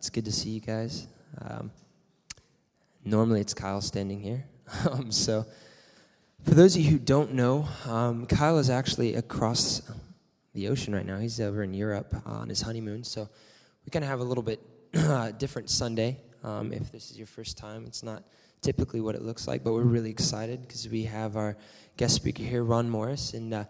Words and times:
it's 0.00 0.08
good 0.08 0.24
to 0.24 0.32
see 0.32 0.48
you 0.48 0.60
guys. 0.60 1.06
Um, 1.42 1.70
normally, 3.04 3.42
it's 3.42 3.52
Kyle 3.52 3.82
standing 3.82 4.18
here. 4.18 4.46
um, 4.90 5.12
so, 5.12 5.44
for 6.42 6.54
those 6.54 6.74
of 6.74 6.80
you 6.80 6.92
who 6.92 6.98
don't 6.98 7.34
know, 7.34 7.68
um, 7.84 8.24
Kyle 8.24 8.56
is 8.56 8.70
actually 8.70 9.16
across 9.16 9.82
the 10.54 10.68
ocean 10.68 10.94
right 10.94 11.04
now. 11.04 11.18
He's 11.18 11.38
over 11.38 11.62
in 11.62 11.74
Europe 11.74 12.14
on 12.24 12.48
his 12.48 12.62
honeymoon. 12.62 13.04
So, 13.04 13.28
we 13.84 13.90
kind 13.90 14.02
of 14.02 14.08
have 14.08 14.20
a 14.20 14.24
little 14.24 14.42
bit 14.42 14.60
different 15.38 15.68
Sunday. 15.68 16.16
Um, 16.42 16.72
if 16.72 16.90
this 16.90 17.10
is 17.10 17.18
your 17.18 17.26
first 17.26 17.58
time, 17.58 17.84
it's 17.86 18.02
not 18.02 18.22
typically 18.62 19.02
what 19.02 19.14
it 19.14 19.20
looks 19.20 19.46
like, 19.46 19.62
but 19.62 19.74
we're 19.74 19.82
really 19.82 20.10
excited 20.10 20.62
because 20.62 20.88
we 20.88 21.02
have 21.02 21.36
our 21.36 21.58
guest 21.98 22.14
speaker 22.14 22.42
here, 22.42 22.64
Ron 22.64 22.88
Morris. 22.88 23.34
And 23.34 23.52
uh, 23.52 23.64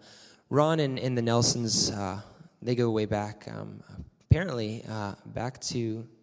Ron 0.49 0.79
and, 0.79 0.97
and, 0.97 1.17
the 1.17 1.21
Nelsons, 1.21 1.91
uh, 1.91 2.21
they 2.61 2.73
go 2.73 2.89
way 2.89 3.05
back. 3.05 3.49
Um, 3.51 3.83
apparently, 4.29 4.85
uh, 4.89 5.15
back 5.25 5.59
to 5.59 6.07
uh, 6.07 6.20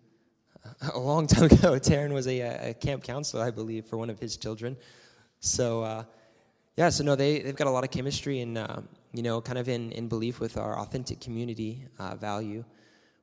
a 0.94 0.98
long 0.98 1.26
time 1.26 1.44
ago, 1.44 1.56
Taryn 1.78 2.12
was 2.12 2.26
a, 2.26 2.70
a, 2.70 2.74
camp 2.74 3.02
counselor, 3.02 3.44
I 3.44 3.50
believe, 3.50 3.86
for 3.86 3.96
one 3.96 4.10
of 4.10 4.18
his 4.18 4.36
children. 4.36 4.76
So, 5.40 5.82
uh, 5.82 6.04
yeah, 6.76 6.88
so 6.90 7.04
no, 7.04 7.16
they, 7.16 7.40
they've 7.40 7.56
got 7.56 7.66
a 7.66 7.70
lot 7.70 7.84
of 7.84 7.90
chemistry 7.90 8.40
and, 8.40 8.58
uh, 8.58 8.80
you 9.12 9.22
know, 9.22 9.40
kind 9.40 9.58
of 9.58 9.68
in, 9.68 9.92
in 9.92 10.08
belief 10.08 10.40
with 10.40 10.56
our 10.56 10.78
authentic 10.78 11.20
community 11.20 11.84
value 12.18 12.64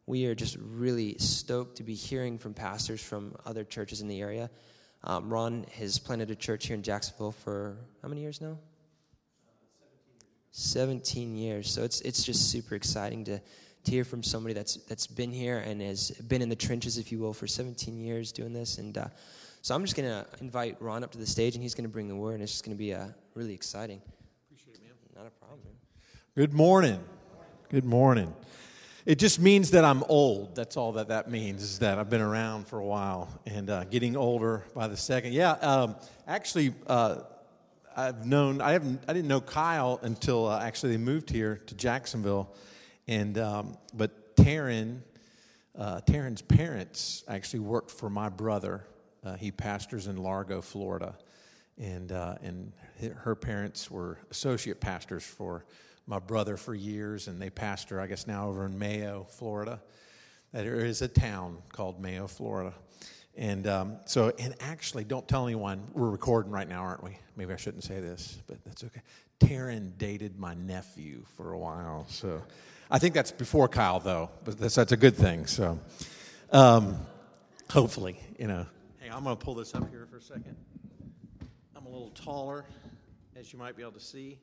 we 0.07 0.25
are 0.25 0.35
just 0.35 0.57
really 0.59 1.17
stoked 1.17 1.77
to 1.77 1.83
be 1.83 1.95
hearing 1.95 2.37
from 2.37 2.53
pastors 2.53 3.01
from 3.01 3.35
other 3.45 3.63
churches 3.63 4.01
in 4.01 4.07
the 4.07 4.21
area. 4.21 4.49
Um, 5.03 5.31
Ron 5.31 5.65
has 5.77 5.99
planted 5.99 6.31
a 6.31 6.35
church 6.35 6.67
here 6.67 6.75
in 6.75 6.83
Jacksonville 6.83 7.31
for 7.31 7.77
how 8.01 8.07
many 8.07 8.21
years 8.21 8.41
now? 8.41 8.57
17 10.51 11.35
years. 11.35 11.71
So 11.71 11.83
it's 11.83 12.01
it's 12.01 12.23
just 12.23 12.49
super 12.49 12.75
exciting 12.75 13.25
to 13.25 13.41
to 13.85 13.91
hear 13.91 14.03
from 14.03 14.23
somebody 14.23 14.53
that's 14.53 14.75
that's 14.85 15.07
been 15.07 15.31
here 15.31 15.59
and 15.59 15.81
has 15.81 16.11
been 16.11 16.41
in 16.41 16.49
the 16.49 16.55
trenches, 16.55 16.97
if 16.97 17.11
you 17.11 17.19
will, 17.19 17.33
for 17.33 17.47
17 17.47 17.99
years 17.99 18.31
doing 18.31 18.53
this. 18.53 18.77
And 18.77 18.97
uh, 18.97 19.07
so 19.61 19.73
I'm 19.73 19.83
just 19.83 19.95
gonna 19.95 20.25
invite 20.41 20.77
Ron 20.79 21.03
up 21.03 21.11
to 21.11 21.17
the 21.17 21.25
stage, 21.25 21.55
and 21.55 21.63
he's 21.63 21.75
gonna 21.75 21.89
bring 21.89 22.07
the 22.07 22.15
word, 22.15 22.35
and 22.35 22.43
it's 22.43 22.51
just 22.51 22.65
gonna 22.65 22.75
be 22.75 22.93
uh, 22.93 23.07
really 23.33 23.53
exciting. 23.53 24.01
Appreciate 24.47 24.75
it, 24.75 24.81
man. 24.83 25.23
Not 25.23 25.27
a 25.27 25.31
problem. 25.31 25.59
Man. 25.63 25.73
Good 26.35 26.53
morning. 26.53 26.99
Good 27.69 27.85
morning. 27.85 28.33
It 29.05 29.19
just 29.19 29.39
means 29.39 29.71
that 29.71 29.85
I'm 29.85 30.03
old. 30.09 30.55
That's 30.55 30.77
all 30.77 30.93
that 30.93 31.09
that 31.09 31.29
means, 31.29 31.61
is 31.61 31.79
that 31.79 31.99
I've 31.99 32.09
been 32.09 32.21
around 32.21 32.67
for 32.67 32.79
a 32.79 32.85
while 32.85 33.29
and 33.45 33.69
uh, 33.69 33.83
getting 33.83 34.17
older 34.17 34.63
by 34.73 34.87
the 34.87 34.97
second. 34.97 35.33
Yeah, 35.33 35.51
um, 35.51 35.95
actually, 36.27 36.73
uh, 36.87 37.17
I've 37.95 38.25
known, 38.25 38.61
I, 38.61 38.71
haven't, 38.71 39.03
I 39.07 39.13
didn't 39.13 39.27
know 39.27 39.41
Kyle 39.41 39.99
until 40.01 40.47
uh, 40.47 40.59
actually 40.59 40.93
they 40.93 40.97
moved 40.97 41.29
here 41.29 41.61
to 41.67 41.75
Jacksonville. 41.75 42.53
And, 43.07 43.37
um, 43.37 43.77
but 43.93 44.35
Taryn, 44.35 45.01
uh, 45.77 46.01
Taryn's 46.01 46.41
parents 46.41 47.23
actually 47.27 47.59
worked 47.59 47.91
for 47.91 48.09
my 48.09 48.29
brother. 48.29 48.85
Uh, 49.23 49.35
he 49.35 49.51
pastors 49.51 50.07
in 50.07 50.17
Largo, 50.17 50.61
Florida. 50.61 51.15
And, 51.77 52.11
uh, 52.11 52.35
and 52.41 52.71
her 53.17 53.35
parents 53.35 53.91
were 53.91 54.17
associate 54.31 54.79
pastors 54.79 55.23
for 55.23 55.65
my 56.07 56.19
brother 56.19 56.55
for 56.55 56.73
years, 56.73 57.27
and 57.27 57.41
they 57.41 57.49
pastor, 57.49 57.99
I 57.99 58.07
guess, 58.07 58.27
now 58.27 58.47
over 58.47 58.65
in 58.65 58.77
Mayo, 58.77 59.25
Florida. 59.29 59.81
There 60.53 60.85
is 60.85 61.01
a 61.01 61.07
town 61.07 61.57
called 61.73 61.99
Mayo, 61.99 62.27
Florida. 62.27 62.73
And 63.35 63.67
um, 63.67 63.97
so, 64.05 64.31
and 64.39 64.55
actually, 64.61 65.03
don't 65.03 65.27
tell 65.27 65.45
anyone, 65.45 65.83
we're 65.93 66.09
recording 66.09 66.51
right 66.51 66.69
now, 66.69 66.83
aren't 66.83 67.03
we? 67.03 67.17
Maybe 67.35 67.53
I 67.53 67.57
shouldn't 67.57 67.83
say 67.83 67.99
this, 67.99 68.37
but 68.47 68.63
that's 68.63 68.83
okay. 68.85 69.01
Taryn 69.41 69.97
dated 69.97 70.39
my 70.39 70.53
nephew 70.53 71.25
for 71.35 71.51
a 71.51 71.59
while. 71.59 72.05
So 72.07 72.41
I 72.89 72.99
think 72.99 73.13
that's 73.13 73.31
before 73.31 73.67
Kyle, 73.67 73.99
though, 73.99 74.29
but 74.43 74.59
that's, 74.59 74.75
that's 74.75 74.91
a 74.91 74.97
good 74.97 75.15
thing. 75.15 75.47
So 75.47 75.79
um, 76.51 76.97
hopefully, 77.71 78.19
you 78.37 78.47
know. 78.47 78.65
Hey, 78.99 79.09
I'm 79.11 79.23
going 79.23 79.35
to 79.35 79.43
pull 79.43 79.55
this 79.55 79.73
up 79.73 79.89
here 79.89 80.07
for 80.09 80.17
a 80.17 80.21
second. 80.21 80.55
I'm 81.75 81.85
a 81.85 81.89
little 81.89 82.11
taller, 82.11 82.65
as 83.35 83.51
you 83.51 83.59
might 83.59 83.75
be 83.75 83.81
able 83.81 83.93
to 83.93 83.99
see. 83.99 84.39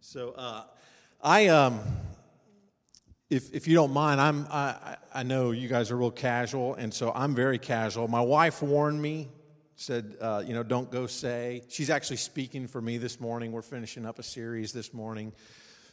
So, 0.00 0.30
uh, 0.32 0.64
I 1.20 1.46
um, 1.48 1.80
if 3.30 3.54
if 3.54 3.68
you 3.68 3.74
don't 3.74 3.92
mind, 3.92 4.20
I'm 4.20 4.46
I 4.50 4.96
I 5.14 5.22
know 5.22 5.52
you 5.52 5.68
guys 5.68 5.90
are 5.90 5.96
real 5.96 6.10
casual, 6.10 6.74
and 6.74 6.92
so 6.92 7.12
I'm 7.14 7.34
very 7.34 7.58
casual. 7.58 8.08
My 8.08 8.20
wife 8.20 8.62
warned 8.62 9.00
me, 9.00 9.28
said 9.76 10.16
uh, 10.20 10.42
you 10.44 10.52
know 10.52 10.62
don't 10.62 10.90
go 10.90 11.06
say. 11.06 11.62
She's 11.68 11.90
actually 11.90 12.16
speaking 12.16 12.66
for 12.66 12.80
me 12.80 12.98
this 12.98 13.20
morning. 13.20 13.52
We're 13.52 13.62
finishing 13.62 14.04
up 14.04 14.18
a 14.18 14.22
series 14.24 14.72
this 14.72 14.92
morning, 14.92 15.32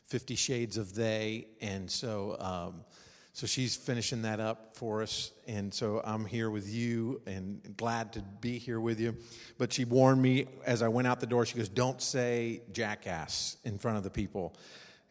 Fifty 0.10 0.36
Shades 0.36 0.78
of 0.78 0.96
They, 0.96 1.48
and 1.62 1.90
so. 1.90 2.36
Um, 2.40 2.84
so 3.32 3.48
she's 3.48 3.78
finishing 3.78 4.24
that 4.24 4.42
up 4.42 4.76
for 4.76 5.02
us. 5.02 5.32
And 5.48 5.74
so 5.74 6.02
I'm 6.04 6.26
here 6.26 6.50
with 6.50 6.68
you 6.68 7.22
and 7.26 7.62
glad 7.78 8.12
to 8.14 8.22
be 8.42 8.58
here 8.58 8.82
with 8.82 9.00
you. 9.00 9.16
But 9.58 9.72
she 9.72 9.86
warned 9.86 10.22
me 10.22 10.48
as 10.66 10.82
I 10.82 10.90
went 10.90 11.08
out 11.08 11.22
the 11.22 11.26
door, 11.26 11.46
she 11.46 11.58
goes, 11.58 11.70
Don't 11.70 12.02
say 12.02 12.64
jackass 12.74 13.56
in 13.64 13.78
front 13.78 13.96
of 13.96 14.04
the 14.04 14.10
people 14.10 14.58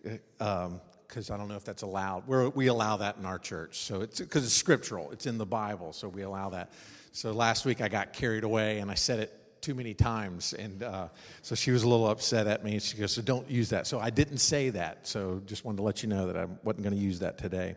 because 0.02 1.30
um, 1.30 1.34
I 1.34 1.38
don't 1.38 1.48
know 1.48 1.56
if 1.56 1.64
that's 1.64 1.82
allowed. 1.82 2.26
We're, 2.26 2.50
we 2.50 2.66
allow 2.66 2.98
that 2.98 3.16
in 3.16 3.24
our 3.24 3.38
church, 3.38 3.78
so 3.78 4.02
it's 4.02 4.20
because 4.20 4.44
it's 4.44 4.52
scriptural. 4.52 5.10
It's 5.10 5.24
in 5.24 5.38
the 5.38 5.46
Bible, 5.46 5.94
so 5.94 6.08
we 6.08 6.22
allow 6.22 6.50
that. 6.50 6.72
So 7.12 7.32
last 7.32 7.64
week 7.64 7.80
I 7.80 7.88
got 7.88 8.12
carried 8.12 8.44
away 8.44 8.80
and 8.80 8.90
I 8.90 8.94
said 8.94 9.20
it 9.20 9.32
too 9.60 9.74
many 9.74 9.94
times, 9.94 10.52
and 10.52 10.82
uh, 10.82 11.08
so 11.42 11.54
she 11.54 11.70
was 11.70 11.82
a 11.82 11.88
little 11.88 12.08
upset 12.08 12.46
at 12.46 12.64
me. 12.64 12.78
She 12.78 12.96
goes, 12.96 13.12
"So 13.12 13.22
don't 13.22 13.48
use 13.50 13.70
that." 13.70 13.86
So 13.86 13.98
I 14.00 14.10
didn't 14.10 14.38
say 14.38 14.70
that. 14.70 15.06
So 15.06 15.42
just 15.46 15.64
wanted 15.64 15.78
to 15.78 15.82
let 15.82 16.02
you 16.02 16.08
know 16.08 16.26
that 16.26 16.36
I 16.36 16.46
wasn't 16.62 16.84
going 16.84 16.96
to 16.96 17.00
use 17.00 17.20
that 17.20 17.38
today. 17.38 17.76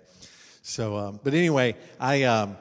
So, 0.62 0.97
um, 0.97 1.20
but 1.24 1.34
anyway, 1.34 1.75
I 2.00 2.24
um, 2.24 2.58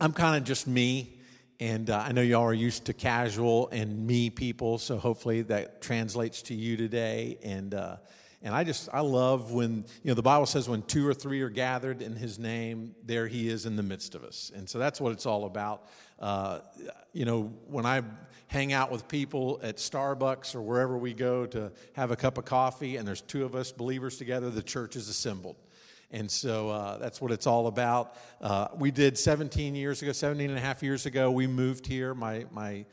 I'm 0.00 0.12
kind 0.12 0.36
of 0.36 0.44
just 0.44 0.66
me. 0.66 1.14
And 1.60 1.90
uh, 1.90 2.04
I 2.06 2.12
know 2.12 2.20
y'all 2.20 2.44
are 2.44 2.54
used 2.54 2.84
to 2.84 2.92
casual 2.92 3.68
and 3.70 4.06
me 4.06 4.30
people, 4.30 4.78
so 4.78 4.96
hopefully 4.96 5.42
that 5.42 5.82
translates 5.82 6.42
to 6.42 6.54
you 6.54 6.76
today. 6.76 7.36
And 7.42 7.74
uh, 7.74 7.96
and 8.40 8.54
I 8.54 8.62
just, 8.62 8.88
I 8.92 9.00
love 9.00 9.52
when, 9.52 9.84
you 10.02 10.08
know, 10.08 10.14
the 10.14 10.22
Bible 10.22 10.46
says 10.46 10.68
when 10.68 10.82
two 10.82 11.06
or 11.06 11.12
three 11.12 11.40
are 11.42 11.48
gathered 11.48 12.02
in 12.02 12.14
his 12.14 12.38
name, 12.38 12.94
there 13.04 13.26
he 13.26 13.48
is 13.48 13.66
in 13.66 13.74
the 13.74 13.82
midst 13.82 14.14
of 14.14 14.22
us. 14.22 14.52
And 14.54 14.68
so 14.68 14.78
that's 14.78 15.00
what 15.00 15.12
it's 15.12 15.26
all 15.26 15.44
about. 15.44 15.88
Uh, 16.20 16.60
you 17.12 17.24
know, 17.24 17.52
when 17.66 17.84
I 17.84 18.02
hang 18.48 18.72
out 18.72 18.90
with 18.90 19.06
people 19.08 19.60
at 19.62 19.76
Starbucks 19.76 20.54
or 20.54 20.62
wherever 20.62 20.98
we 20.98 21.14
go 21.14 21.46
to 21.46 21.70
have 21.92 22.10
a 22.10 22.16
cup 22.16 22.38
of 22.38 22.44
coffee 22.44 22.96
and 22.96 23.06
there's 23.06 23.20
two 23.20 23.44
of 23.44 23.54
us 23.54 23.70
believers 23.70 24.16
together, 24.16 24.50
the 24.50 24.62
church 24.62 24.96
is 24.96 25.08
assembled. 25.08 25.56
And 26.10 26.30
so 26.30 26.70
uh, 26.70 26.96
that's 26.96 27.20
what 27.20 27.30
it's 27.30 27.46
all 27.46 27.66
about. 27.66 28.16
Uh, 28.40 28.68
we 28.74 28.90
did 28.90 29.18
17 29.18 29.74
years 29.74 30.00
ago, 30.00 30.12
17 30.12 30.48
and 30.48 30.58
a 30.58 30.62
half 30.62 30.82
years 30.82 31.04
ago, 31.04 31.30
we 31.30 31.46
moved 31.46 31.86
here. 31.86 32.14
My, 32.14 32.46
my 32.50 32.86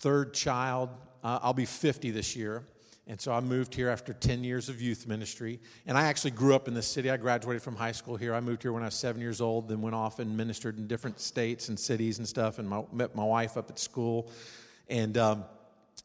third 0.00 0.34
child, 0.34 0.90
uh, 1.22 1.38
I'll 1.40 1.54
be 1.54 1.64
50 1.64 2.10
this 2.10 2.34
year. 2.34 2.64
And 3.08 3.20
so 3.20 3.32
I 3.32 3.38
moved 3.38 3.72
here 3.72 3.88
after 3.88 4.12
10 4.12 4.42
years 4.42 4.68
of 4.68 4.82
youth 4.82 5.06
ministry. 5.06 5.60
And 5.86 5.96
I 5.96 6.06
actually 6.06 6.32
grew 6.32 6.56
up 6.56 6.66
in 6.66 6.74
this 6.74 6.88
city. 6.88 7.08
I 7.08 7.16
graduated 7.16 7.62
from 7.62 7.76
high 7.76 7.92
school 7.92 8.16
here. 8.16 8.34
I 8.34 8.40
moved 8.40 8.62
here 8.62 8.72
when 8.72 8.82
I 8.82 8.86
was 8.86 8.96
seven 8.96 9.20
years 9.20 9.40
old, 9.40 9.68
then 9.68 9.80
went 9.80 9.94
off 9.94 10.18
and 10.18 10.36
ministered 10.36 10.76
in 10.76 10.88
different 10.88 11.20
states 11.20 11.68
and 11.68 11.78
cities 11.78 12.18
and 12.18 12.26
stuff, 12.26 12.58
and 12.58 12.68
my, 12.68 12.82
met 12.92 13.14
my 13.14 13.22
wife 13.22 13.56
up 13.56 13.70
at 13.70 13.78
school. 13.78 14.28
And, 14.88 15.16
um, 15.18 15.44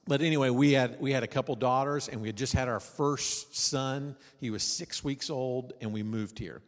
but 0.07 0.21
anyway, 0.21 0.49
we 0.49 0.73
had, 0.73 0.99
we 0.99 1.11
had 1.11 1.23
a 1.23 1.27
couple 1.27 1.55
daughters, 1.55 2.07
and 2.07 2.21
we 2.21 2.27
had 2.27 2.35
just 2.35 2.53
had 2.53 2.67
our 2.67 2.79
first 2.79 3.55
son. 3.55 4.15
He 4.39 4.49
was 4.49 4.63
six 4.63 5.03
weeks 5.03 5.29
old, 5.29 5.73
and 5.81 5.93
we 5.93 6.03
moved 6.03 6.39
here. 6.39 6.61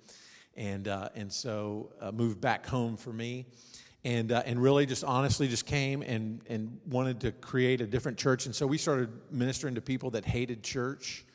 And, 0.56 0.88
uh, 0.88 1.10
and 1.16 1.32
so 1.32 1.92
uh, 2.00 2.12
moved 2.12 2.40
back 2.40 2.66
home 2.66 2.96
for 2.96 3.12
me 3.12 3.48
and 4.06 4.32
uh, 4.32 4.44
and 4.46 4.62
really 4.62 4.86
just 4.86 5.04
honestly 5.04 5.48
just 5.48 5.66
came 5.66 6.02
and 6.02 6.42
and 6.48 6.80
wanted 6.88 7.22
to 7.22 7.32
create 7.32 7.82
a 7.82 7.88
different 7.88 8.18
church 8.18 8.46
and 8.46 8.56
so 8.56 8.68
we 8.68 8.78
started 8.78 9.10
ministering 9.32 9.76
to 9.76 9.82
people 9.82 10.10
that 10.12 10.26
hated 10.26 10.64
church 10.64 11.26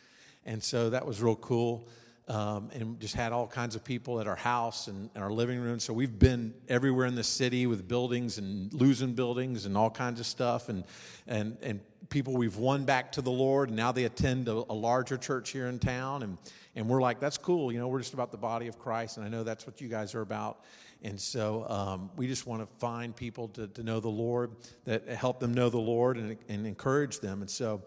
and 0.44 0.62
so 0.62 0.90
that 0.90 1.06
was 1.06 1.22
real 1.22 1.36
cool 1.36 1.88
um, 2.28 2.70
and 2.72 3.00
just 3.00 3.14
had 3.14 3.32
all 3.32 3.46
kinds 3.46 3.74
of 3.74 3.82
people 3.82 4.20
at 4.20 4.26
our 4.26 4.36
house 4.36 4.86
and, 4.86 5.10
and, 5.14 5.24
our 5.24 5.30
living 5.30 5.58
room 5.58 5.80
so 5.80 5.92
we've 5.92 6.18
been 6.18 6.54
everywhere 6.68 7.06
in 7.06 7.14
the 7.14 7.24
city 7.24 7.66
with 7.66 7.88
buildings 7.88 8.38
and 8.38 8.72
losing 8.72 9.14
buildings 9.14 9.66
and 9.66 9.76
all 9.76 9.90
kinds 9.90 10.20
of 10.20 10.26
stuff 10.26 10.68
and 10.68 10.84
and 11.26 11.56
and 11.62 11.80
people 12.10 12.34
we've 12.34 12.56
won 12.56 12.84
back 12.84 13.12
to 13.12 13.22
the 13.22 13.30
lord 13.30 13.68
and 13.68 13.76
now 13.76 13.92
they 13.92 14.04
attend 14.04 14.48
a, 14.48 14.52
a 14.52 14.74
larger 14.74 15.16
church 15.16 15.50
here 15.50 15.66
in 15.66 15.78
town 15.78 16.22
and 16.22 16.38
and 16.76 16.88
we're 16.88 17.02
like 17.02 17.18
that's 17.18 17.38
cool 17.38 17.72
you 17.72 17.78
know 17.78 17.88
we're 17.88 17.98
just 17.98 18.14
about 18.14 18.30
the 18.30 18.38
body 18.38 18.68
of 18.68 18.78
christ 18.78 19.16
and 19.16 19.26
i 19.26 19.28
know 19.28 19.42
that's 19.42 19.66
what 19.66 19.80
you 19.80 19.88
guys 19.88 20.14
are 20.14 20.22
about 20.22 20.64
and 21.02 21.20
so 21.20 21.64
um, 21.68 22.10
we 22.16 22.26
just 22.26 22.46
want 22.46 22.62
to 22.62 22.76
find 22.78 23.14
people 23.14 23.48
to, 23.48 23.68
to 23.68 23.82
know 23.82 24.00
the 24.00 24.08
Lord, 24.08 24.50
that 24.84 25.08
help 25.08 25.38
them 25.38 25.54
know 25.54 25.70
the 25.70 25.78
Lord 25.78 26.16
and, 26.16 26.36
and 26.48 26.66
encourage 26.66 27.20
them. 27.20 27.40
And 27.40 27.50
so, 27.50 27.82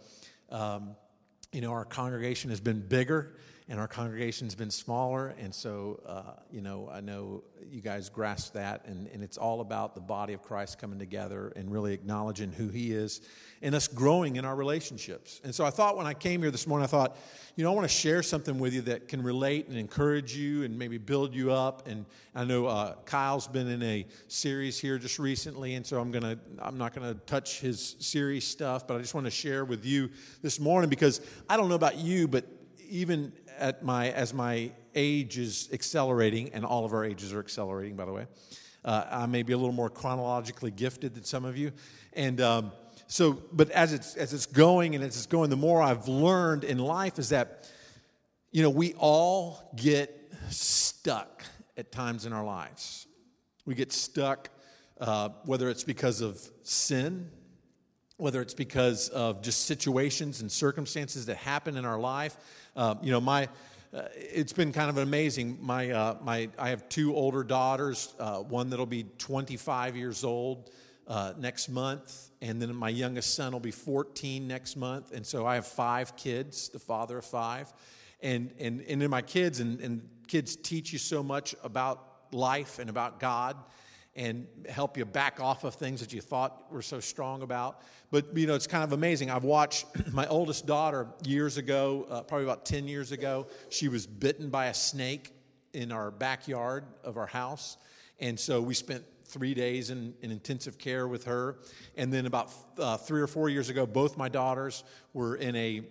um, 0.50 0.96
you 1.52 1.60
know, 1.60 1.72
our 1.72 1.84
congregation 1.84 2.50
has 2.52 2.62
been 2.62 2.80
bigger. 2.80 3.36
And 3.72 3.80
our 3.80 3.88
congregation's 3.88 4.54
been 4.54 4.70
smaller. 4.70 5.34
And 5.40 5.56
so, 5.56 6.02
uh, 6.06 6.34
you 6.52 6.60
know, 6.60 6.90
I 6.92 7.00
know 7.00 7.42
you 7.72 7.80
guys 7.80 8.10
grasp 8.10 8.54
that, 8.56 8.84
and, 8.86 9.08
and 9.14 9.24
it's 9.24 9.38
all 9.38 9.62
about 9.62 9.96
the 9.96 10.02
body 10.02 10.34
of 10.34 10.42
Christ 10.42 10.78
coming 10.78 11.00
together 11.00 11.54
and 11.56 11.72
really 11.72 11.94
acknowledging 11.94 12.52
who 12.52 12.68
He 12.68 12.92
is 12.92 13.22
and 13.62 13.74
us 13.74 13.88
growing 13.88 14.36
in 14.36 14.44
our 14.44 14.58
relationships. 14.58 15.40
And 15.46 15.56
so 15.56 15.64
I 15.64 15.70
thought 15.70 15.96
when 15.96 16.06
I 16.06 16.14
came 16.14 16.42
here 16.42 16.52
this 16.52 16.68
morning, 16.68 16.84
I 16.84 16.88
thought, 16.88 17.16
you 17.56 17.64
know, 17.64 17.72
I 17.72 17.74
want 17.74 17.88
to 17.88 17.96
share 17.96 18.22
something 18.22 18.60
with 18.60 18.74
you 18.74 18.82
that 18.82 19.08
can 19.08 19.24
relate 19.24 19.70
and 19.70 19.78
encourage 19.78 20.36
you 20.36 20.64
and 20.64 20.78
maybe 20.78 20.98
build 20.98 21.34
you 21.34 21.54
up. 21.54 21.88
And 21.88 22.06
I 22.36 22.44
know 22.44 22.66
uh, 22.66 22.96
Kyle's 23.06 23.48
been 23.48 23.70
in 23.70 23.82
a 23.84 24.06
series 24.28 24.80
here 24.80 24.98
just 24.98 25.18
recently, 25.18 25.76
and 25.76 25.86
so 25.86 26.02
I'm 26.02 26.12
gonna, 26.12 26.38
I'm 26.60 26.78
not 26.78 26.94
gonna 26.94 27.14
touch 27.14 27.62
his 27.62 27.96
series 28.00 28.46
stuff, 28.46 28.86
but 28.86 28.98
I 28.98 29.00
just 29.00 29.14
want 29.14 29.28
to 29.28 29.32
share 29.32 29.64
with 29.64 29.86
you 29.86 30.10
this 30.42 30.60
morning 30.60 30.90
because 30.90 31.22
I 31.50 31.56
don't 31.56 31.70
know 31.70 31.76
about 31.76 31.96
you, 31.96 32.28
but 32.28 32.44
even 32.92 33.32
at 33.62 33.84
my 33.84 34.10
as 34.12 34.34
my 34.34 34.72
age 34.96 35.38
is 35.38 35.70
accelerating, 35.72 36.50
and 36.54 36.66
all 36.66 36.84
of 36.84 36.94
our 36.94 37.06
ages 37.06 37.32
are 37.32 37.40
accelerating, 37.40 37.96
by 37.96 38.06
the 38.06 38.12
way. 38.12 38.28
Uh, 38.84 39.06
I 39.10 39.26
may 39.28 39.44
be 39.44 39.54
a 39.54 39.58
little 39.58 39.74
more 39.74 39.90
chronologically 39.90 40.72
gifted 40.72 41.14
than 41.14 41.24
some 41.24 41.46
of 41.46 41.56
you, 41.56 41.72
and 42.14 42.42
um, 42.42 42.72
so. 43.08 43.42
But 43.54 43.70
as 43.70 43.94
it's 43.94 44.16
as 44.16 44.34
it's 44.34 44.48
going 44.48 44.96
and 44.96 45.04
as 45.04 45.16
it's 45.16 45.28
going, 45.28 45.50
the 45.52 45.56
more 45.56 45.82
I've 45.82 46.08
learned 46.08 46.64
in 46.64 46.80
life 46.80 47.20
is 47.20 47.30
that 47.30 47.70
you 48.52 48.64
know 48.64 48.72
we 48.72 48.94
all 48.98 49.72
get 49.76 50.34
stuck 50.50 51.44
at 51.78 51.92
times 51.92 52.26
in 52.26 52.34
our 52.34 52.44
lives. 52.44 53.08
We 53.66 53.76
get 53.76 53.94
stuck, 53.94 54.50
uh, 55.00 55.30
whether 55.46 55.70
it's 55.70 55.84
because 55.84 56.22
of 56.22 56.42
sin, 56.64 57.30
whether 58.18 58.42
it's 58.42 58.54
because 58.54 59.10
of 59.10 59.42
just 59.42 59.66
situations 59.66 60.42
and 60.42 60.52
circumstances 60.52 61.26
that 61.28 61.38
happen 61.38 61.78
in 61.78 61.86
our 61.86 62.00
life. 62.00 62.38
Uh, 62.76 62.96
you 63.02 63.12
know, 63.12 63.22
my 63.22 63.50
uh, 63.94 64.04
it's 64.16 64.54
been 64.54 64.72
kind 64.72 64.90
of 64.90 64.98
amazing. 64.98 65.58
My 65.60 65.92
uh, 65.92 66.18
my 66.24 66.50
I 66.58 66.70
have 66.70 66.88
two 66.88 67.16
older 67.16 67.44
daughters. 67.44 68.14
Uh, 68.18 68.38
one 68.38 68.70
that'll 68.70 68.86
be 68.86 69.06
25 69.18 69.98
years 69.98 70.24
old 70.24 70.70
uh, 71.08 71.34
next 71.38 71.68
month, 71.68 72.32
and 72.42 72.62
then 72.62 72.74
my 72.74 72.88
youngest 72.88 73.36
son 73.36 73.52
will 73.52 73.60
be 73.60 73.72
14 73.72 74.48
next 74.48 74.78
month. 74.78 75.12
And 75.12 75.26
so 75.26 75.46
I 75.46 75.56
have 75.56 75.68
five 75.68 76.16
kids, 76.16 76.70
the 76.70 76.80
father 76.80 77.18
of 77.18 77.26
five, 77.26 77.72
and 78.22 78.52
and 78.60 78.82
and 78.82 79.10
my 79.10 79.22
kids 79.22 79.60
and, 79.60 79.82
and 79.82 80.08
kids 80.28 80.56
teach 80.56 80.94
you 80.94 81.00
so 81.00 81.22
much 81.22 81.54
about 81.64 82.08
life 82.32 82.80
and 82.80 82.90
about 82.90 83.20
God 83.20 83.58
and 84.16 84.46
help 84.70 84.98
you 84.98 85.06
back 85.06 85.40
off 85.40 85.64
of 85.64 85.76
things 85.76 86.02
that 86.02 86.12
you 86.12 86.20
thought 86.20 86.72
were 86.72 86.82
so 86.82 87.00
strong 87.00 87.42
about. 87.44 87.82
But, 88.12 88.36
you 88.38 88.46
know, 88.46 88.56
it's 88.56 88.68
kind 88.68 88.84
of 88.84 88.92
amazing. 88.92 89.30
I've 89.30 89.46
watched 89.46 89.86
my 90.12 90.28
oldest 90.28 90.66
daughter 90.66 91.08
years 91.24 91.58
ago, 91.58 92.06
uh, 92.10 92.22
probably 92.24 92.46
about 92.46 92.66
10 92.66 92.88
years 92.88 93.12
ago, 93.12 93.48
she 93.70 93.88
was 93.88 94.06
bitten 94.06 94.50
by 94.50 94.68
a 94.68 94.74
snake 94.74 95.34
in 95.74 95.92
our 95.92 96.12
backyard 96.12 96.84
of 97.04 97.18
our 97.18 97.28
house. 97.28 97.78
And 98.20 98.38
so 98.38 98.62
we 98.62 98.74
spent 98.74 99.06
three 99.24 99.54
days 99.54 99.90
in, 99.90 100.14
in 100.22 100.30
intensive 100.30 100.78
care 100.78 101.08
with 101.08 101.24
her. 101.24 101.60
And 101.96 102.12
then 102.12 102.26
about 102.26 102.52
uh, 102.78 102.98
three 102.98 103.22
or 103.22 103.28
four 103.28 103.48
years 103.48 103.70
ago, 103.70 103.86
both 103.86 104.18
my 104.18 104.28
daughters 104.28 104.84
were 105.14 105.38
in 105.38 105.56
a 105.56 105.84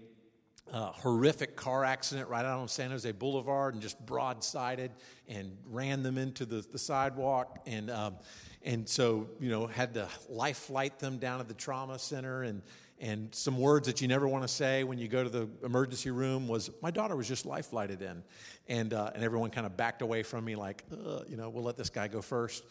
uh, 0.73 0.93
horrific 0.93 1.57
car 1.57 1.85
accident 1.85 2.29
right 2.29 2.45
out 2.45 2.59
on 2.59 2.69
San 2.69 2.91
Jose 2.91 3.11
Boulevard 3.13 3.75
and 3.75 3.83
just 3.83 4.05
broadsided 4.07 4.91
and 5.29 5.57
ran 5.67 6.03
them 6.03 6.19
into 6.19 6.45
the, 6.45 6.65
the 6.73 6.79
sidewalk. 6.79 7.59
And, 7.67 7.91
um, 7.91 8.17
and 8.63 8.89
so, 8.89 9.29
you 9.41 9.51
know, 9.51 9.67
had 9.67 9.95
to 9.95 10.09
life 10.29 10.59
flight 10.59 10.99
them 10.99 11.19
down 11.19 11.39
to 11.39 11.45
the 11.45 11.55
trauma 11.55 11.99
center. 11.99 12.43
And, 12.43 12.63
and 13.01 13.35
some 13.35 13.59
words 13.59 13.87
that 13.87 14.01
you 14.01 14.09
never 14.09 14.29
want 14.29 14.45
to 14.45 14.49
say 14.49 14.85
when 14.85 14.99
you 14.99 15.09
go 15.09 15.25
to 15.25 15.31
the 15.31 15.49
emergency 15.65 16.11
room 16.11 16.47
was, 16.47 16.71
My 16.83 16.91
daughter 16.91 17.17
was 17.17 17.27
just 17.27 17.47
life 17.47 17.67
flighted 17.67 18.03
in. 18.03 18.23
And, 18.69 18.93
uh, 18.93 19.11
and 19.15 19.25
everyone 19.25 19.51
kind 19.51 19.67
of 19.67 19.77
backed 19.77 20.03
away 20.03 20.23
from 20.23 20.45
me, 20.45 20.55
like, 20.55 20.85
you 21.29 21.37
know, 21.37 21.49
we'll 21.49 21.65
let 21.65 21.77
this 21.77 21.91
guy 21.91 22.09
go 22.09 22.23
first. 22.23 22.65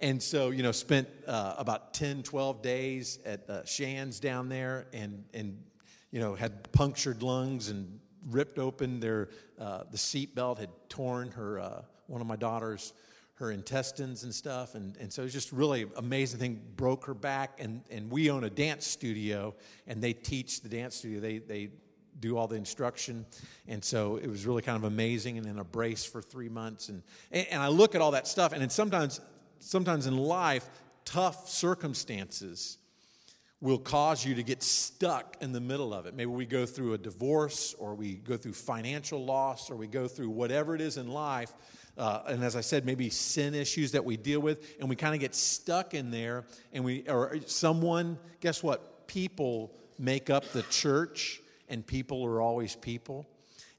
And 0.00 0.22
so, 0.22 0.50
you 0.50 0.62
know, 0.62 0.72
spent 0.72 1.08
uh, 1.26 1.54
about 1.56 1.94
10, 1.94 2.22
12 2.22 2.60
days 2.60 3.18
at 3.24 3.48
uh, 3.48 3.64
Shands 3.64 4.20
down 4.20 4.50
there 4.50 4.88
and, 4.92 5.24
and 5.32 5.56
you 6.10 6.20
know, 6.20 6.34
had 6.34 6.70
punctured 6.72 7.22
lungs 7.22 7.68
and 7.68 8.00
ripped 8.30 8.58
open 8.58 9.00
their, 9.00 9.28
uh, 9.58 9.84
the 9.90 9.96
seatbelt 9.96 10.58
had 10.58 10.70
torn 10.88 11.30
her, 11.32 11.60
uh, 11.60 11.82
one 12.06 12.20
of 12.20 12.26
my 12.26 12.36
daughters, 12.36 12.92
her 13.34 13.50
intestines 13.50 14.24
and 14.24 14.34
stuff. 14.34 14.74
And, 14.74 14.96
and 14.96 15.12
so 15.12 15.22
it 15.22 15.26
was 15.26 15.32
just 15.32 15.52
really 15.52 15.86
amazing 15.96 16.40
thing, 16.40 16.60
broke 16.76 17.04
her 17.06 17.14
back. 17.14 17.58
And, 17.60 17.82
and 17.90 18.10
we 18.10 18.30
own 18.30 18.44
a 18.44 18.50
dance 18.50 18.86
studio 18.86 19.54
and 19.86 20.02
they 20.02 20.12
teach 20.12 20.62
the 20.62 20.68
dance 20.68 20.96
studio. 20.96 21.20
They, 21.20 21.38
they 21.38 21.70
do 22.18 22.38
all 22.38 22.46
the 22.46 22.56
instruction. 22.56 23.26
And 23.68 23.84
so 23.84 24.16
it 24.16 24.28
was 24.28 24.46
really 24.46 24.62
kind 24.62 24.76
of 24.76 24.84
amazing 24.84 25.36
and 25.36 25.46
in 25.46 25.58
a 25.58 25.64
brace 25.64 26.04
for 26.04 26.22
three 26.22 26.48
months. 26.48 26.88
And, 26.88 27.02
and 27.30 27.62
I 27.62 27.68
look 27.68 27.94
at 27.94 28.00
all 28.00 28.12
that 28.12 28.26
stuff 28.26 28.52
and 28.52 28.72
sometimes, 28.72 29.20
sometimes 29.58 30.06
in 30.06 30.16
life, 30.16 30.68
tough 31.04 31.48
circumstances 31.48 32.78
will 33.60 33.78
cause 33.78 34.24
you 34.24 34.34
to 34.34 34.42
get 34.42 34.62
stuck 34.62 35.36
in 35.40 35.52
the 35.52 35.60
middle 35.60 35.94
of 35.94 36.06
it. 36.06 36.14
Maybe 36.14 36.30
we 36.30 36.44
go 36.44 36.66
through 36.66 36.92
a 36.92 36.98
divorce 36.98 37.74
or 37.78 37.94
we 37.94 38.14
go 38.14 38.36
through 38.36 38.52
financial 38.52 39.24
loss 39.24 39.70
or 39.70 39.76
we 39.76 39.86
go 39.86 40.08
through 40.08 40.28
whatever 40.30 40.74
it 40.74 40.80
is 40.80 40.98
in 40.98 41.08
life. 41.08 41.52
Uh, 41.96 42.22
and 42.28 42.44
as 42.44 42.54
I 42.56 42.60
said, 42.60 42.84
maybe 42.84 43.08
sin 43.08 43.54
issues 43.54 43.92
that 43.92 44.04
we 44.04 44.18
deal 44.18 44.40
with, 44.40 44.76
and 44.78 44.88
we 44.88 44.96
kind 44.96 45.14
of 45.14 45.20
get 45.20 45.34
stuck 45.34 45.94
in 45.94 46.10
there. 46.10 46.44
And 46.74 46.84
we, 46.84 47.08
or 47.08 47.38
someone, 47.46 48.18
guess 48.40 48.62
what? 48.62 49.06
People 49.06 49.74
make 49.98 50.28
up 50.28 50.44
the 50.52 50.62
church, 50.64 51.40
and 51.70 51.86
people 51.86 52.24
are 52.26 52.42
always 52.42 52.76
people. 52.76 53.26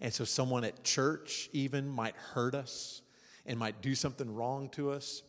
And 0.01 0.11
so, 0.11 0.25
someone 0.25 0.63
at 0.63 0.83
church 0.83 1.49
even 1.53 1.87
might 1.87 2.15
hurt 2.15 2.55
us 2.55 3.03
and 3.45 3.59
might 3.59 3.81
do 3.81 3.93
something 3.93 4.33
wrong 4.33 4.69
to 4.69 4.91
us. 4.91 5.21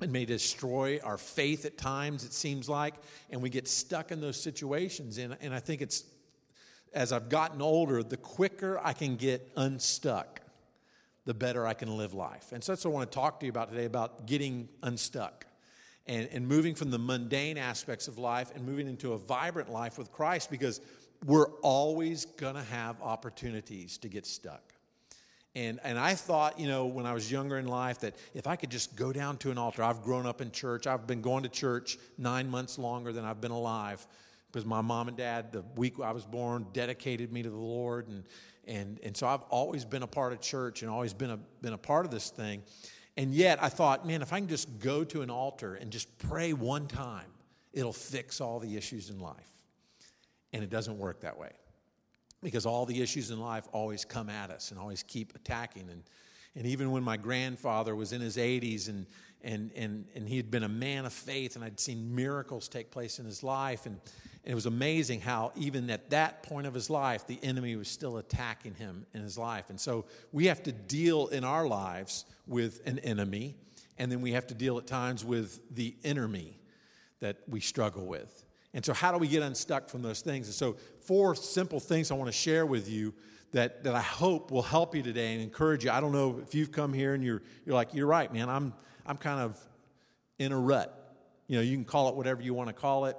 It 0.00 0.10
may 0.10 0.24
destroy 0.24 0.98
our 1.04 1.18
faith 1.18 1.64
at 1.66 1.76
times, 1.76 2.24
it 2.24 2.32
seems 2.32 2.68
like, 2.68 2.94
and 3.30 3.42
we 3.42 3.50
get 3.50 3.68
stuck 3.68 4.10
in 4.10 4.20
those 4.20 4.40
situations. 4.40 5.18
And, 5.18 5.36
and 5.40 5.52
I 5.52 5.60
think 5.60 5.82
it's, 5.82 6.04
as 6.94 7.12
I've 7.12 7.28
gotten 7.28 7.60
older, 7.60 8.02
the 8.02 8.16
quicker 8.16 8.80
I 8.82 8.92
can 8.92 9.16
get 9.16 9.50
unstuck, 9.56 10.40
the 11.26 11.34
better 11.34 11.66
I 11.66 11.74
can 11.74 11.96
live 11.96 12.14
life. 12.14 12.52
And 12.52 12.64
so 12.64 12.72
that's 12.72 12.84
what 12.84 12.92
I 12.92 12.94
want 12.94 13.12
to 13.12 13.14
talk 13.14 13.40
to 13.40 13.46
you 13.46 13.50
about 13.50 13.70
today 13.70 13.84
about 13.84 14.26
getting 14.26 14.68
unstuck 14.82 15.46
and, 16.06 16.28
and 16.32 16.48
moving 16.48 16.74
from 16.74 16.90
the 16.90 16.98
mundane 16.98 17.58
aspects 17.58 18.08
of 18.08 18.18
life 18.18 18.50
and 18.54 18.64
moving 18.64 18.88
into 18.88 19.12
a 19.12 19.18
vibrant 19.18 19.70
life 19.70 19.98
with 19.98 20.10
Christ 20.10 20.50
because 20.50 20.80
we're 21.26 21.50
always 21.60 22.24
going 22.24 22.54
to 22.54 22.62
have 22.62 23.00
opportunities 23.02 23.98
to 23.98 24.08
get 24.08 24.26
stuck. 24.26 24.69
And, 25.56 25.80
and 25.82 25.98
I 25.98 26.14
thought, 26.14 26.60
you 26.60 26.68
know, 26.68 26.86
when 26.86 27.06
I 27.06 27.12
was 27.12 27.30
younger 27.30 27.58
in 27.58 27.66
life, 27.66 28.00
that 28.00 28.14
if 28.34 28.46
I 28.46 28.54
could 28.54 28.70
just 28.70 28.94
go 28.94 29.12
down 29.12 29.36
to 29.38 29.50
an 29.50 29.58
altar, 29.58 29.82
I've 29.82 30.02
grown 30.02 30.24
up 30.26 30.40
in 30.40 30.52
church. 30.52 30.86
I've 30.86 31.06
been 31.06 31.22
going 31.22 31.42
to 31.42 31.48
church 31.48 31.98
nine 32.18 32.48
months 32.48 32.78
longer 32.78 33.12
than 33.12 33.24
I've 33.24 33.40
been 33.40 33.50
alive 33.50 34.06
because 34.50 34.64
my 34.64 34.80
mom 34.80 35.08
and 35.08 35.16
dad, 35.16 35.52
the 35.52 35.64
week 35.74 35.94
I 36.02 36.12
was 36.12 36.24
born, 36.24 36.66
dedicated 36.72 37.32
me 37.32 37.42
to 37.42 37.50
the 37.50 37.56
Lord. 37.56 38.08
And, 38.08 38.24
and, 38.66 39.00
and 39.02 39.16
so 39.16 39.26
I've 39.26 39.42
always 39.42 39.84
been 39.84 40.04
a 40.04 40.08
part 40.08 40.32
of 40.32 40.40
church 40.40 40.82
and 40.82 40.90
always 40.90 41.12
been 41.12 41.30
a, 41.30 41.38
been 41.62 41.72
a 41.72 41.78
part 41.78 42.04
of 42.04 42.12
this 42.12 42.30
thing. 42.30 42.62
And 43.16 43.34
yet 43.34 43.60
I 43.60 43.68
thought, 43.68 44.06
man, 44.06 44.22
if 44.22 44.32
I 44.32 44.38
can 44.38 44.48
just 44.48 44.78
go 44.78 45.02
to 45.04 45.22
an 45.22 45.30
altar 45.30 45.74
and 45.74 45.90
just 45.90 46.16
pray 46.18 46.52
one 46.52 46.86
time, 46.86 47.26
it'll 47.72 47.92
fix 47.92 48.40
all 48.40 48.60
the 48.60 48.76
issues 48.76 49.10
in 49.10 49.18
life. 49.18 49.34
And 50.52 50.62
it 50.62 50.70
doesn't 50.70 50.98
work 50.98 51.22
that 51.22 51.38
way 51.38 51.50
because 52.42 52.66
all 52.66 52.86
the 52.86 53.02
issues 53.02 53.30
in 53.30 53.40
life 53.40 53.68
always 53.72 54.04
come 54.04 54.30
at 54.30 54.50
us 54.50 54.70
and 54.70 54.80
always 54.80 55.02
keep 55.02 55.34
attacking. 55.34 55.88
And, 55.90 56.02
and 56.54 56.66
even 56.66 56.90
when 56.90 57.02
my 57.02 57.16
grandfather 57.16 57.94
was 57.94 58.12
in 58.12 58.20
his 58.20 58.36
80s 58.36 58.88
and, 58.88 59.06
and, 59.42 59.70
and, 59.76 60.06
and 60.14 60.28
he 60.28 60.36
had 60.36 60.50
been 60.50 60.62
a 60.62 60.68
man 60.68 61.04
of 61.06 61.12
faith 61.12 61.56
and 61.56 61.64
I'd 61.64 61.80
seen 61.80 62.14
miracles 62.14 62.68
take 62.68 62.90
place 62.90 63.18
in 63.18 63.26
his 63.26 63.42
life, 63.42 63.86
and, 63.86 64.00
and 64.44 64.52
it 64.52 64.54
was 64.54 64.66
amazing 64.66 65.20
how, 65.20 65.52
even 65.54 65.90
at 65.90 66.10
that 66.10 66.42
point 66.42 66.66
of 66.66 66.74
his 66.74 66.88
life, 66.88 67.26
the 67.26 67.38
enemy 67.42 67.76
was 67.76 67.88
still 67.88 68.16
attacking 68.16 68.74
him 68.74 69.06
in 69.12 69.22
his 69.22 69.36
life. 69.36 69.68
And 69.68 69.78
so 69.78 70.06
we 70.32 70.46
have 70.46 70.62
to 70.62 70.72
deal 70.72 71.28
in 71.28 71.44
our 71.44 71.66
lives 71.66 72.24
with 72.46 72.80
an 72.86 72.98
enemy, 73.00 73.56
and 73.98 74.10
then 74.10 74.22
we 74.22 74.32
have 74.32 74.46
to 74.46 74.54
deal 74.54 74.78
at 74.78 74.86
times 74.86 75.24
with 75.24 75.60
the 75.74 75.94
enemy 76.04 76.58
that 77.20 77.38
we 77.46 77.60
struggle 77.60 78.06
with. 78.06 78.44
And 78.72 78.84
so, 78.84 78.92
how 78.92 79.10
do 79.12 79.18
we 79.18 79.28
get 79.28 79.42
unstuck 79.42 79.88
from 79.88 80.02
those 80.02 80.20
things? 80.20 80.46
And 80.46 80.54
so, 80.54 80.76
four 81.00 81.34
simple 81.34 81.80
things 81.80 82.10
I 82.10 82.14
want 82.14 82.28
to 82.28 82.36
share 82.36 82.66
with 82.66 82.88
you 82.88 83.14
that, 83.52 83.82
that 83.84 83.94
I 83.94 84.00
hope 84.00 84.50
will 84.50 84.62
help 84.62 84.94
you 84.94 85.02
today 85.02 85.32
and 85.32 85.42
encourage 85.42 85.84
you. 85.84 85.90
I 85.90 86.00
don't 86.00 86.12
know 86.12 86.40
if 86.42 86.54
you've 86.54 86.70
come 86.70 86.92
here 86.92 87.14
and 87.14 87.24
you're, 87.24 87.42
you're 87.66 87.74
like, 87.74 87.94
you're 87.94 88.06
right, 88.06 88.32
man, 88.32 88.48
I'm, 88.48 88.72
I'm 89.04 89.16
kind 89.16 89.40
of 89.40 89.58
in 90.38 90.52
a 90.52 90.58
rut. 90.58 90.96
You 91.48 91.56
know, 91.56 91.62
you 91.62 91.74
can 91.76 91.84
call 91.84 92.08
it 92.08 92.14
whatever 92.14 92.42
you 92.42 92.54
want 92.54 92.68
to 92.68 92.72
call 92.72 93.06
it, 93.06 93.16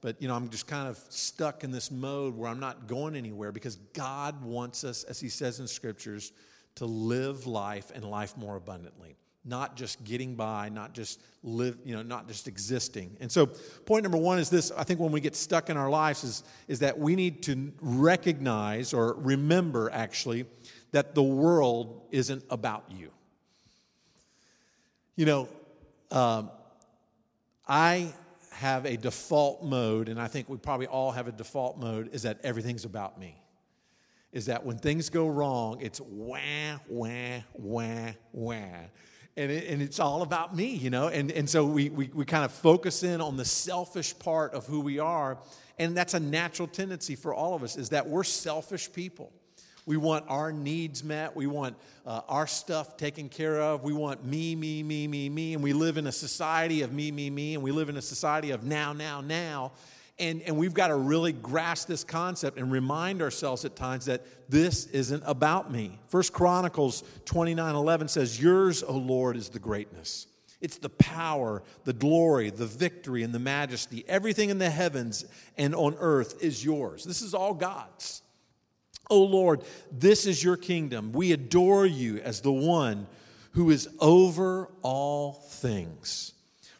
but, 0.00 0.20
you 0.22 0.28
know, 0.28 0.34
I'm 0.34 0.48
just 0.48 0.66
kind 0.66 0.88
of 0.88 0.98
stuck 1.10 1.64
in 1.64 1.70
this 1.70 1.90
mode 1.90 2.34
where 2.34 2.50
I'm 2.50 2.60
not 2.60 2.86
going 2.86 3.14
anywhere 3.14 3.52
because 3.52 3.76
God 3.92 4.42
wants 4.42 4.84
us, 4.84 5.04
as 5.04 5.20
He 5.20 5.28
says 5.28 5.60
in 5.60 5.66
scriptures, 5.66 6.32
to 6.76 6.86
live 6.86 7.46
life 7.46 7.92
and 7.94 8.04
life 8.04 8.36
more 8.38 8.56
abundantly 8.56 9.16
not 9.44 9.76
just 9.76 10.02
getting 10.04 10.34
by, 10.34 10.68
not 10.70 10.94
just 10.94 11.20
live, 11.42 11.76
you 11.84 11.94
know, 11.94 12.02
not 12.02 12.26
just 12.26 12.48
existing. 12.48 13.16
And 13.20 13.30
so, 13.30 13.46
point 13.46 14.02
number 14.02 14.18
one 14.18 14.38
is 14.38 14.48
this 14.48 14.72
I 14.76 14.84
think 14.84 15.00
when 15.00 15.12
we 15.12 15.20
get 15.20 15.36
stuck 15.36 15.68
in 15.68 15.76
our 15.76 15.90
lives, 15.90 16.24
is, 16.24 16.44
is 16.66 16.78
that 16.80 16.98
we 16.98 17.14
need 17.14 17.42
to 17.44 17.72
recognize 17.80 18.94
or 18.94 19.14
remember 19.14 19.90
actually 19.92 20.46
that 20.92 21.14
the 21.14 21.22
world 21.22 22.06
isn't 22.10 22.44
about 22.50 22.84
you. 22.88 23.10
You 25.16 25.26
know, 25.26 25.48
um, 26.10 26.50
I 27.68 28.12
have 28.52 28.86
a 28.86 28.96
default 28.96 29.62
mode, 29.62 30.08
and 30.08 30.20
I 30.20 30.28
think 30.28 30.48
we 30.48 30.56
probably 30.56 30.86
all 30.86 31.10
have 31.12 31.28
a 31.28 31.32
default 31.32 31.78
mode, 31.78 32.14
is 32.14 32.22
that 32.22 32.38
everything's 32.44 32.84
about 32.84 33.18
me. 33.18 33.36
Is 34.32 34.46
that 34.46 34.64
when 34.64 34.78
things 34.78 35.10
go 35.10 35.28
wrong, 35.28 35.80
it's 35.80 36.00
wah, 36.00 36.78
wah, 36.88 37.40
wah, 37.52 38.10
wah. 38.32 38.66
And, 39.36 39.50
it, 39.50 39.68
and 39.68 39.82
it's 39.82 39.98
all 39.98 40.22
about 40.22 40.54
me, 40.54 40.66
you 40.66 40.90
know? 40.90 41.08
And, 41.08 41.32
and 41.32 41.50
so 41.50 41.64
we, 41.64 41.90
we, 41.90 42.08
we 42.14 42.24
kind 42.24 42.44
of 42.44 42.52
focus 42.52 43.02
in 43.02 43.20
on 43.20 43.36
the 43.36 43.44
selfish 43.44 44.16
part 44.18 44.54
of 44.54 44.66
who 44.66 44.80
we 44.80 45.00
are. 45.00 45.38
And 45.78 45.96
that's 45.96 46.14
a 46.14 46.20
natural 46.20 46.68
tendency 46.68 47.16
for 47.16 47.34
all 47.34 47.54
of 47.54 47.64
us, 47.64 47.76
is 47.76 47.88
that 47.88 48.08
we're 48.08 48.22
selfish 48.22 48.92
people. 48.92 49.32
We 49.86 49.96
want 49.96 50.24
our 50.28 50.52
needs 50.52 51.04
met. 51.04 51.36
We 51.36 51.46
want 51.46 51.76
uh, 52.06 52.22
our 52.28 52.46
stuff 52.46 52.96
taken 52.96 53.28
care 53.28 53.60
of. 53.60 53.82
We 53.82 53.92
want 53.92 54.24
me, 54.24 54.54
me, 54.54 54.82
me, 54.82 55.08
me, 55.08 55.28
me. 55.28 55.54
And 55.54 55.62
we 55.62 55.72
live 55.72 55.98
in 55.98 56.06
a 56.06 56.12
society 56.12 56.82
of 56.82 56.92
me, 56.92 57.10
me, 57.10 57.28
me. 57.28 57.54
And 57.54 57.62
we 57.62 57.72
live 57.72 57.88
in 57.88 57.96
a 57.96 58.02
society 58.02 58.52
of 58.52 58.62
now, 58.62 58.92
now, 58.92 59.20
now. 59.20 59.72
And, 60.18 60.42
and 60.42 60.56
we've 60.56 60.74
got 60.74 60.88
to 60.88 60.96
really 60.96 61.32
grasp 61.32 61.88
this 61.88 62.04
concept 62.04 62.56
and 62.56 62.70
remind 62.70 63.20
ourselves 63.20 63.64
at 63.64 63.74
times 63.74 64.04
that 64.04 64.24
this 64.48 64.86
isn't 64.86 65.24
about 65.26 65.72
me. 65.72 65.98
First 66.06 66.32
Chronicles 66.32 67.02
29 67.24 67.74
11 67.74 68.08
says, 68.08 68.40
Yours, 68.40 68.82
O 68.84 68.92
Lord, 68.96 69.36
is 69.36 69.48
the 69.48 69.58
greatness. 69.58 70.28
It's 70.60 70.78
the 70.78 70.88
power, 70.88 71.62
the 71.84 71.92
glory, 71.92 72.50
the 72.50 72.66
victory, 72.66 73.22
and 73.22 73.34
the 73.34 73.38
majesty. 73.38 74.04
Everything 74.08 74.50
in 74.50 74.58
the 74.58 74.70
heavens 74.70 75.24
and 75.58 75.74
on 75.74 75.96
earth 75.98 76.42
is 76.42 76.64
yours. 76.64 77.04
This 77.04 77.20
is 77.20 77.34
all 77.34 77.52
God's. 77.52 78.22
O 79.10 79.22
Lord, 79.22 79.62
this 79.92 80.26
is 80.26 80.42
your 80.42 80.56
kingdom. 80.56 81.12
We 81.12 81.32
adore 81.32 81.84
you 81.84 82.18
as 82.18 82.40
the 82.40 82.52
one 82.52 83.08
who 83.52 83.70
is 83.70 83.88
over 84.00 84.70
all 84.80 85.32
things. 85.32 86.32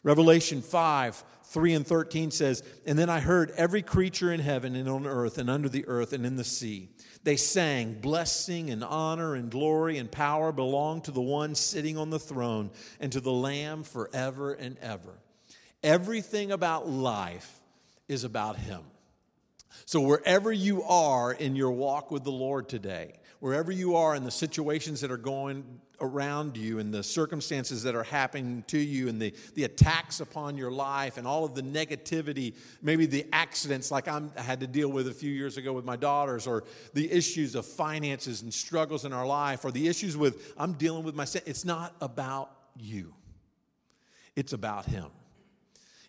Revelation 0.03 0.61
5 0.61 1.23
3 1.55 1.73
and 1.73 1.87
13 1.87 2.31
says, 2.31 2.63
And 2.85 2.99
then 2.99 3.09
I 3.09 3.21
heard 3.21 3.49
every 3.51 3.81
creature 3.81 4.29
in 4.33 4.41
heaven 4.41 4.75
and 4.75 4.89
on 4.89 5.07
earth 5.07 5.37
and 5.37 5.49
under 5.49 5.69
the 5.69 5.87
earth 5.87 6.11
and 6.11 6.25
in 6.25 6.35
the 6.35 6.43
sea. 6.43 6.89
They 7.23 7.37
sang, 7.37 7.93
Blessing 7.93 8.69
and 8.69 8.83
honor 8.83 9.35
and 9.35 9.49
glory 9.49 9.97
and 9.97 10.11
power 10.11 10.51
belong 10.51 10.99
to 11.03 11.11
the 11.11 11.21
one 11.21 11.55
sitting 11.55 11.97
on 11.97 12.09
the 12.09 12.19
throne 12.19 12.71
and 12.99 13.09
to 13.13 13.21
the 13.21 13.31
Lamb 13.31 13.83
forever 13.83 14.51
and 14.51 14.77
ever. 14.79 15.17
Everything 15.81 16.51
about 16.51 16.89
life 16.89 17.61
is 18.09 18.25
about 18.25 18.57
Him. 18.57 18.81
So, 19.85 20.01
wherever 20.01 20.51
you 20.51 20.83
are 20.83 21.31
in 21.31 21.55
your 21.55 21.71
walk 21.71 22.11
with 22.11 22.25
the 22.25 22.31
Lord 22.31 22.67
today, 22.67 23.13
wherever 23.39 23.71
you 23.71 23.95
are 23.95 24.13
in 24.13 24.25
the 24.25 24.31
situations 24.31 24.99
that 24.99 25.11
are 25.11 25.15
going 25.15 25.63
around 26.01 26.57
you 26.57 26.79
and 26.79 26.93
the 26.93 27.03
circumstances 27.03 27.83
that 27.83 27.95
are 27.95 28.03
happening 28.03 28.63
to 28.67 28.77
you 28.77 29.07
and 29.07 29.21
the, 29.21 29.33
the 29.53 29.63
attacks 29.63 30.19
upon 30.19 30.57
your 30.57 30.71
life 30.71 31.17
and 31.17 31.27
all 31.27 31.45
of 31.45 31.55
the 31.55 31.61
negativity, 31.61 32.55
maybe 32.81 33.05
the 33.05 33.25
accidents 33.33 33.91
like 33.91 34.07
I'm, 34.07 34.31
i 34.37 34.41
had 34.41 34.59
to 34.59 34.67
deal 34.67 34.89
with 34.89 35.07
a 35.07 35.13
few 35.13 35.31
years 35.31 35.57
ago 35.57 35.73
with 35.73 35.85
my 35.85 35.95
daughters, 35.95 36.47
or 36.47 36.63
the 36.93 37.11
issues 37.11 37.55
of 37.55 37.65
finances 37.65 38.41
and 38.41 38.53
struggles 38.53 39.05
in 39.05 39.13
our 39.13 39.25
life, 39.25 39.65
or 39.65 39.71
the 39.71 39.87
issues 39.87 40.15
with 40.17 40.53
I'm 40.57 40.73
dealing 40.73 41.03
with 41.03 41.15
my 41.15 41.25
It's 41.45 41.65
not 41.65 41.95
about 42.01 42.51
you, 42.77 43.13
it's 44.35 44.53
about 44.53 44.85
Him. 44.85 45.07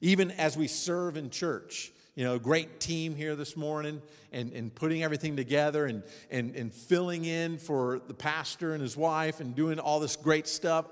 Even 0.00 0.30
as 0.32 0.56
we 0.56 0.66
serve 0.66 1.16
in 1.16 1.30
church, 1.30 1.90
you 2.16 2.24
know, 2.24 2.38
great 2.38 2.80
team 2.80 3.14
here 3.14 3.36
this 3.36 3.56
morning 3.56 4.00
and, 4.32 4.52
and 4.54 4.74
putting 4.74 5.04
everything 5.04 5.36
together 5.36 5.84
and, 5.84 6.02
and, 6.30 6.56
and 6.56 6.72
filling 6.72 7.26
in 7.26 7.58
for 7.58 8.00
the 8.08 8.14
pastor 8.14 8.72
and 8.72 8.80
his 8.82 8.96
wife 8.96 9.38
and 9.40 9.54
doing 9.54 9.78
all 9.78 10.00
this 10.00 10.16
great 10.16 10.48
stuff. 10.48 10.86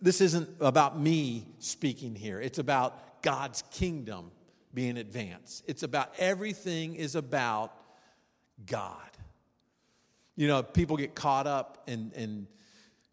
This 0.00 0.22
isn't 0.22 0.48
about 0.60 0.98
me 0.98 1.46
speaking 1.58 2.14
here, 2.14 2.40
it's 2.40 2.58
about 2.58 3.22
God's 3.22 3.62
kingdom 3.70 4.30
being 4.72 4.96
advanced. 4.96 5.64
It's 5.66 5.82
about 5.82 6.12
everything 6.18 6.96
is 6.96 7.14
about 7.14 7.72
God. 8.66 8.98
You 10.36 10.48
know, 10.48 10.62
people 10.62 10.96
get 10.96 11.14
caught 11.14 11.46
up 11.46 11.82
in, 11.86 12.12
in 12.14 12.46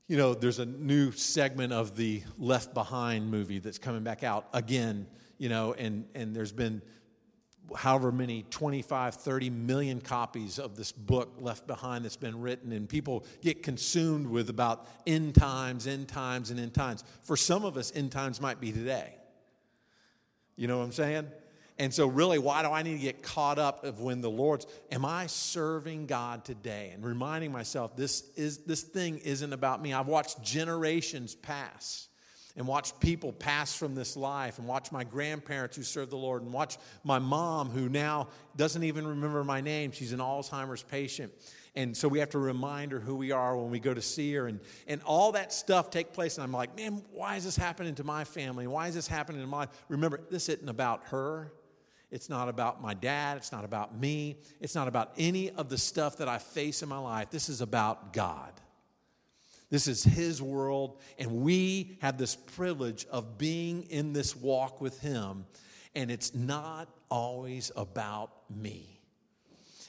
you 0.07 0.17
know, 0.17 0.33
there's 0.33 0.59
a 0.59 0.65
new 0.65 1.11
segment 1.11 1.73
of 1.73 1.95
the 1.95 2.21
Left 2.37 2.73
Behind 2.73 3.31
movie 3.31 3.59
that's 3.59 3.77
coming 3.77 4.03
back 4.03 4.23
out 4.23 4.47
again, 4.53 5.07
you 5.37 5.49
know, 5.49 5.73
and, 5.73 6.05
and 6.13 6.35
there's 6.35 6.51
been 6.51 6.81
however 7.75 8.11
many 8.11 8.43
25 8.49 9.15
30 9.15 9.49
million 9.49 10.01
copies 10.01 10.59
of 10.59 10.75
this 10.75 10.91
book 10.91 11.33
left 11.39 11.67
behind 11.67 12.05
that's 12.05 12.15
been 12.15 12.39
written 12.39 12.71
and 12.71 12.87
people 12.87 13.25
get 13.41 13.63
consumed 13.63 14.27
with 14.27 14.49
about 14.49 14.87
end 15.07 15.35
times 15.35 15.87
end 15.87 16.07
times 16.07 16.51
and 16.51 16.59
end 16.59 16.73
times. 16.73 17.03
For 17.21 17.37
some 17.37 17.65
of 17.65 17.77
us 17.77 17.91
end 17.95 18.11
times 18.11 18.41
might 18.41 18.59
be 18.59 18.71
today. 18.71 19.15
You 20.55 20.67
know 20.67 20.77
what 20.77 20.85
i'm 20.85 20.91
saying? 20.91 21.27
And 21.79 21.91
so 21.93 22.07
really 22.07 22.39
why 22.39 22.61
do 22.61 22.69
i 22.69 22.83
need 22.83 22.93
to 22.93 23.03
get 23.03 23.23
caught 23.23 23.59
up 23.59 23.83
of 23.83 23.99
when 23.99 24.21
the 24.21 24.29
lord's 24.29 24.67
am 24.91 25.05
i 25.05 25.27
serving 25.27 26.05
god 26.05 26.45
today 26.45 26.91
and 26.93 27.03
reminding 27.03 27.51
myself 27.51 27.95
this 27.95 28.29
is 28.35 28.59
this 28.59 28.83
thing 28.83 29.17
isn't 29.19 29.53
about 29.53 29.81
me? 29.81 29.93
I've 29.93 30.07
watched 30.07 30.41
generations 30.43 31.35
pass 31.35 32.07
and 32.55 32.67
watch 32.67 32.99
people 32.99 33.33
pass 33.33 33.75
from 33.75 33.95
this 33.95 34.15
life 34.15 34.59
and 34.59 34.67
watch 34.67 34.91
my 34.91 35.03
grandparents 35.03 35.75
who 35.75 35.83
served 35.83 36.11
the 36.11 36.17
Lord 36.17 36.43
and 36.43 36.53
watch 36.53 36.77
my 37.03 37.17
mom 37.17 37.69
who 37.69 37.89
now 37.89 38.27
doesn't 38.55 38.83
even 38.83 39.07
remember 39.07 39.43
my 39.43 39.59
name. 39.59 39.91
She's 39.91 40.13
an 40.13 40.19
Alzheimer's 40.19 40.83
patient. 40.83 41.33
And 41.75 41.97
so 41.97 42.07
we 42.07 42.19
have 42.19 42.29
to 42.31 42.39
remind 42.39 42.91
her 42.91 42.99
who 42.99 43.15
we 43.15 43.31
are 43.31 43.57
when 43.57 43.71
we 43.71 43.79
go 43.79 43.93
to 43.93 44.01
see 44.01 44.33
her 44.35 44.45
and, 44.45 44.59
and 44.87 45.01
all 45.03 45.31
that 45.31 45.51
stuff 45.51 45.89
take 45.89 46.13
place. 46.13 46.37
And 46.37 46.43
I'm 46.43 46.51
like, 46.51 46.77
man, 46.77 47.03
why 47.11 47.35
is 47.37 47.45
this 47.45 47.57
happening 47.57 47.95
to 47.95 48.03
my 48.03 48.23
family? 48.23 48.67
Why 48.67 48.87
is 48.87 48.93
this 48.93 49.07
happening 49.07 49.41
to 49.41 49.47
my 49.47 49.67
remember 49.87 50.21
this 50.29 50.49
isn't 50.49 50.69
about 50.69 51.05
her. 51.05 51.51
It's 52.11 52.29
not 52.29 52.47
about 52.47 52.79
my 52.79 52.93
dad. 52.93 53.37
It's 53.37 53.51
not 53.51 53.65
about 53.65 53.99
me. 53.99 54.37
It's 54.61 54.75
not 54.75 54.87
about 54.87 55.13
any 55.17 55.49
of 55.49 55.69
the 55.69 55.79
stuff 55.79 56.17
that 56.17 56.27
I 56.27 56.37
face 56.37 56.83
in 56.83 56.89
my 56.89 56.99
life. 56.99 57.31
This 57.31 57.49
is 57.49 57.59
about 57.61 58.13
God. 58.13 58.53
This 59.73 59.87
is 59.87 60.03
His 60.03 60.39
world, 60.39 60.99
and 61.17 61.41
we 61.41 61.97
have 61.99 62.19
this 62.19 62.35
privilege 62.35 63.07
of 63.09 63.39
being 63.39 63.87
in 63.89 64.13
this 64.13 64.35
walk 64.35 64.79
with 64.79 65.01
Him, 65.01 65.45
and 65.95 66.11
it's 66.11 66.35
not 66.35 66.89
always 67.09 67.71
about 67.75 68.29
me. 68.55 69.01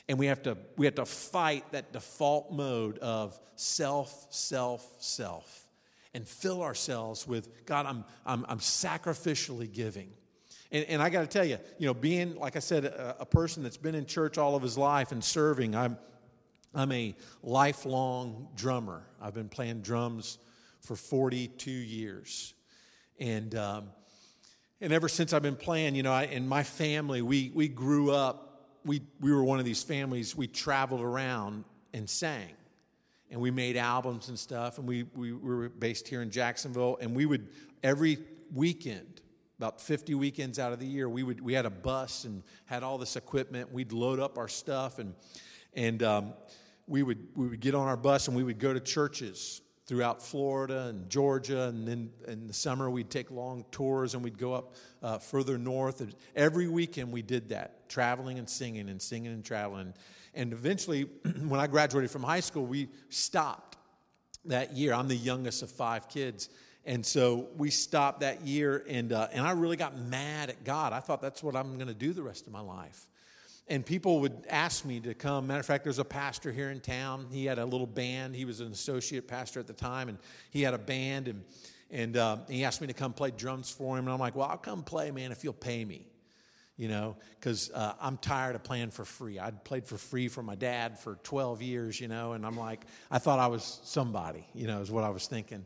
And 0.09 0.19
we 0.19 0.25
have 0.25 0.43
to, 0.45 0.57
we 0.79 0.87
have 0.87 0.95
to 0.95 1.05
fight 1.05 1.71
that 1.73 1.93
default 1.93 2.51
mode 2.51 2.97
of 3.01 3.39
self, 3.57 4.29
self, 4.31 4.91
self, 5.01 5.69
and 6.15 6.27
fill 6.27 6.63
ourselves 6.63 7.29
with 7.29 7.67
God, 7.67 7.85
I'm, 7.85 8.07
I'm, 8.25 8.47
I'm 8.49 8.61
sacrificially 8.61 9.71
giving. 9.71 10.09
And, 10.73 10.87
and 10.87 11.03
I 11.03 11.11
got 11.11 11.21
to 11.21 11.27
tell 11.27 11.45
you, 11.45 11.59
you 11.77 11.87
know, 11.87 11.93
being, 11.93 12.37
like 12.37 12.57
I 12.57 12.61
said, 12.61 12.87
a, 12.87 13.17
a 13.21 13.27
person 13.27 13.63
that's 13.63 13.77
been 13.77 13.95
in 13.95 14.07
church 14.07 14.39
all 14.39 14.57
of 14.57 14.63
his 14.63 14.79
life 14.79 15.13
and 15.13 15.23
serving, 15.23 15.77
I'm, 15.77 15.99
I'm 16.75 16.91
a 16.93 17.15
lifelong 17.43 18.49
drummer. 18.57 19.05
I've 19.21 19.35
been 19.35 19.49
playing 19.49 19.83
drums 19.83 20.39
for 20.81 20.97
42 20.97 21.71
years. 21.71 22.55
And, 23.19 23.55
um, 23.55 23.91
and 24.81 24.93
ever 24.93 25.09
since 25.09 25.33
I've 25.33 25.43
been 25.43 25.57
playing, 25.57 25.95
you 25.95 26.03
know, 26.03 26.13
I, 26.13 26.25
in 26.25 26.49
my 26.49 26.65
family, 26.65 27.23
we, 27.23 27.53
we 27.55 27.69
grew 27.69 28.11
up, 28.11 28.67
we, 28.85 29.03
we 29.21 29.33
were 29.33 29.45
one 29.45 29.59
of 29.61 29.65
these 29.65 29.83
families, 29.83 30.37
we 30.37 30.47
traveled 30.47 31.01
around 31.01 31.65
and 31.93 32.11
sang. 32.11 32.51
And 33.31 33.41
we 33.41 33.51
made 33.51 33.77
albums 33.77 34.29
and 34.29 34.39
stuff. 34.39 34.79
And 34.79 34.87
we, 34.87 35.05
we, 35.15 35.33
we 35.33 35.55
were 35.55 35.69
based 35.69 36.07
here 36.09 36.23
in 36.23 36.31
Jacksonville. 36.31 36.99
And 37.01 37.17
we 37.17 37.25
would, 37.25 37.49
every 37.83 38.19
weekend, 38.53 39.23
about 39.59 39.81
50 39.81 40.15
weekends 40.15 40.59
out 40.59 40.73
of 40.73 40.81
the 40.81 40.87
year, 40.87 41.09
we, 41.09 41.23
would, 41.23 41.41
we 41.41 41.53
had 41.53 41.67
a 41.67 41.71
bus 41.71 42.25
and 42.25 42.43
had 42.67 42.83
all 42.83 42.99
this 42.99 43.17
equipment. 43.17 43.73
We'd 43.73 43.93
load 43.93 44.21
up 44.21 44.39
our 44.39 44.49
stuff. 44.49 44.99
And, 44.99 45.15
and 45.73 46.03
um, 46.03 46.35
we 46.87 47.03
would, 47.03 47.27
we 47.35 47.49
would 47.49 47.61
get 47.61 47.75
on 47.75 47.89
our 47.89 47.97
bus 47.97 48.29
and 48.29 48.37
we 48.37 48.43
would 48.43 48.59
go 48.59 48.73
to 48.73 48.81
churches 48.81 49.63
throughout 49.87 50.23
Florida 50.23 50.87
and 50.89 51.09
Georgia. 51.11 51.65
And 51.65 51.87
then 51.87 52.11
in 52.27 52.47
the 52.47 52.53
summer, 52.53 52.91
we'd 52.91 53.11
take 53.11 53.31
long 53.31 53.65
tours 53.71 54.15
and 54.15 54.23
we'd 54.23 54.39
go 54.39 54.55
up 54.55 54.75
uh, 55.03 55.19
further 55.19 55.59
north. 55.59 56.01
And 56.01 56.15
every 56.35 56.69
weekend, 56.69 57.13
we 57.13 57.23
did 57.23 57.51
that, 57.51 57.89
traveling 57.89 58.39
and 58.39 58.49
singing 58.49 58.89
and 58.89 59.01
singing 59.01 59.33
and 59.33 59.45
traveling. 59.45 59.95
And 60.35 60.53
eventually, 60.53 61.03
when 61.49 61.61
I 61.61 61.67
graduated 61.67 62.11
from 62.11 62.23
high 62.23 62.41
school, 62.41 62.65
we 62.65 62.89
stopped 63.09 63.77
that 64.47 64.73
year. 64.73 64.93
I'm 64.95 65.09
the 65.09 65.17
youngest 65.17 65.63
of 65.63 65.71
five 65.71 66.09
kids. 66.09 66.49
And 66.87 67.05
so 67.05 67.49
we 67.57 67.71
stopped 67.71 68.21
that 68.21 68.47
year, 68.47 68.85
and, 68.87 69.11
uh, 69.11 69.29
and 69.33 69.47
I 69.47 69.53
really 69.53 69.79
got 69.79 69.97
mad 69.97 70.51
at 70.51 70.65
God. 70.65 70.93
I 70.93 71.01
thought 71.01 71.23
that's 71.23 71.43
what 71.43 71.57
I'm 71.57 71.77
going 71.77 71.89
to 71.89 71.95
do 71.95 72.13
the 72.13 72.23
rest 72.23 72.47
of 72.47 72.53
my 72.53 72.61
life 72.61 73.07
and 73.69 73.85
people 73.85 74.21
would 74.21 74.47
ask 74.51 74.85
me 74.85 75.01
to 75.01 75.15
come. 75.15 75.47
Matter 75.47 75.61
of 75.61 75.67
fact, 75.67 75.85
there's 75.85 75.99
a 75.99 76.05
pastor 76.05 76.53
here 76.53 76.71
in 76.71 76.81
town. 76.81 77.27
He 77.31 77.47
had 77.47 77.59
a 77.59 77.65
little 77.65 77.87
band. 77.87 78.37
He 78.37 78.45
was 78.45 78.61
an 78.61 78.73
associate 78.73 79.27
pastor 79.27 79.59
at 79.61 79.67
the 79.67 79.73
time, 79.73 80.09
and 80.09 80.19
he 80.51 80.63
had 80.63 80.75
a 80.75 80.79
band, 80.79 81.29
and 81.29 81.45
and 81.91 82.17
uh, 82.17 82.39
he 82.49 82.65
asked 82.65 82.81
me 82.81 82.87
to 82.89 82.93
come 82.93 83.13
play 83.13 83.31
drums 83.31 83.71
for 83.71 83.97
him. 83.97 84.07
And 84.07 84.13
I'm 84.13 84.19
like, 84.19 84.35
well, 84.35 84.49
I'll 84.49 84.57
come 84.57 84.83
play, 84.83 85.11
man, 85.11 85.33
if 85.33 85.45
you'll 85.45 85.53
pay 85.53 85.85
me. 85.85 86.07
you 86.77 86.89
know, 86.89 87.17
because 87.39 87.71
uh, 87.73 87.95
I'm 88.01 88.17
tired 88.17 88.57
of 88.57 88.65
playing 88.65 88.91
for 88.91 89.05
free. 89.05 89.39
I'd 89.39 89.63
played 89.65 89.87
for 89.87 89.97
free 89.97 90.29
for 90.29 90.43
my 90.43 90.57
dad 90.57 90.99
for 90.99 91.17
12 91.23 91.63
years, 91.63 92.01
you 92.01 92.09
know, 92.09 92.33
and 92.33 92.45
I'm 92.45 92.57
like, 92.57 92.85
I 93.11 93.19
thought 93.19 93.39
I 93.39 93.47
was 93.47 93.81
somebody, 93.85 94.45
you 94.55 94.67
know, 94.67 94.81
is 94.81 94.91
what 94.91 95.05
I 95.05 95.11
was 95.11 95.27
thinking. 95.27 95.65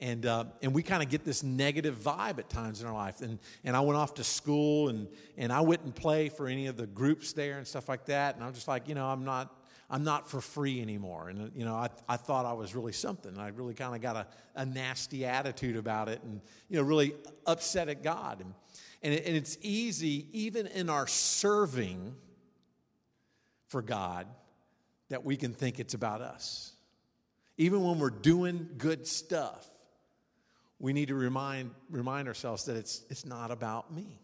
And, 0.00 0.26
uh, 0.26 0.44
and 0.62 0.72
we 0.72 0.84
kind 0.84 1.02
of 1.02 1.08
get 1.08 1.24
this 1.24 1.42
negative 1.42 1.96
vibe 1.96 2.38
at 2.38 2.48
times 2.48 2.80
in 2.80 2.86
our 2.86 2.94
life. 2.94 3.20
And, 3.20 3.38
and 3.64 3.76
I 3.76 3.80
went 3.80 3.96
off 3.96 4.14
to 4.14 4.24
school 4.24 4.90
and, 4.90 5.08
and 5.36 5.52
I 5.52 5.60
wouldn't 5.60 5.96
play 5.96 6.28
for 6.28 6.46
any 6.46 6.68
of 6.68 6.76
the 6.76 6.86
groups 6.86 7.32
there 7.32 7.58
and 7.58 7.66
stuff 7.66 7.88
like 7.88 8.04
that. 8.06 8.36
And 8.36 8.44
I'm 8.44 8.54
just 8.54 8.68
like, 8.68 8.88
you 8.88 8.94
know, 8.94 9.06
I'm 9.06 9.24
not, 9.24 9.52
I'm 9.90 10.04
not 10.04 10.30
for 10.30 10.40
free 10.40 10.80
anymore. 10.80 11.30
And, 11.30 11.50
you 11.54 11.64
know, 11.64 11.74
I, 11.74 11.88
I 12.08 12.16
thought 12.16 12.46
I 12.46 12.52
was 12.52 12.76
really 12.76 12.92
something. 12.92 13.36
I 13.38 13.48
really 13.48 13.74
kind 13.74 13.94
of 13.94 14.00
got 14.00 14.14
a, 14.14 14.26
a 14.54 14.64
nasty 14.64 15.24
attitude 15.24 15.76
about 15.76 16.08
it 16.08 16.22
and, 16.22 16.40
you 16.68 16.76
know, 16.76 16.84
really 16.84 17.14
upset 17.44 17.88
at 17.88 18.04
God. 18.04 18.40
And, 18.40 18.54
and, 19.02 19.14
it, 19.14 19.26
and 19.26 19.36
it's 19.36 19.58
easy, 19.62 20.28
even 20.32 20.68
in 20.68 20.88
our 20.90 21.08
serving 21.08 22.14
for 23.66 23.82
God, 23.82 24.28
that 25.08 25.24
we 25.24 25.36
can 25.36 25.54
think 25.54 25.80
it's 25.80 25.94
about 25.94 26.20
us. 26.20 26.72
Even 27.56 27.82
when 27.82 27.98
we're 27.98 28.10
doing 28.10 28.68
good 28.78 29.06
stuff, 29.08 29.66
we 30.78 30.92
need 30.92 31.08
to 31.08 31.14
remind, 31.14 31.70
remind 31.90 32.28
ourselves 32.28 32.64
that 32.64 32.76
it's, 32.76 33.04
it's 33.10 33.24
not 33.24 33.50
about 33.50 33.92
me. 33.92 34.20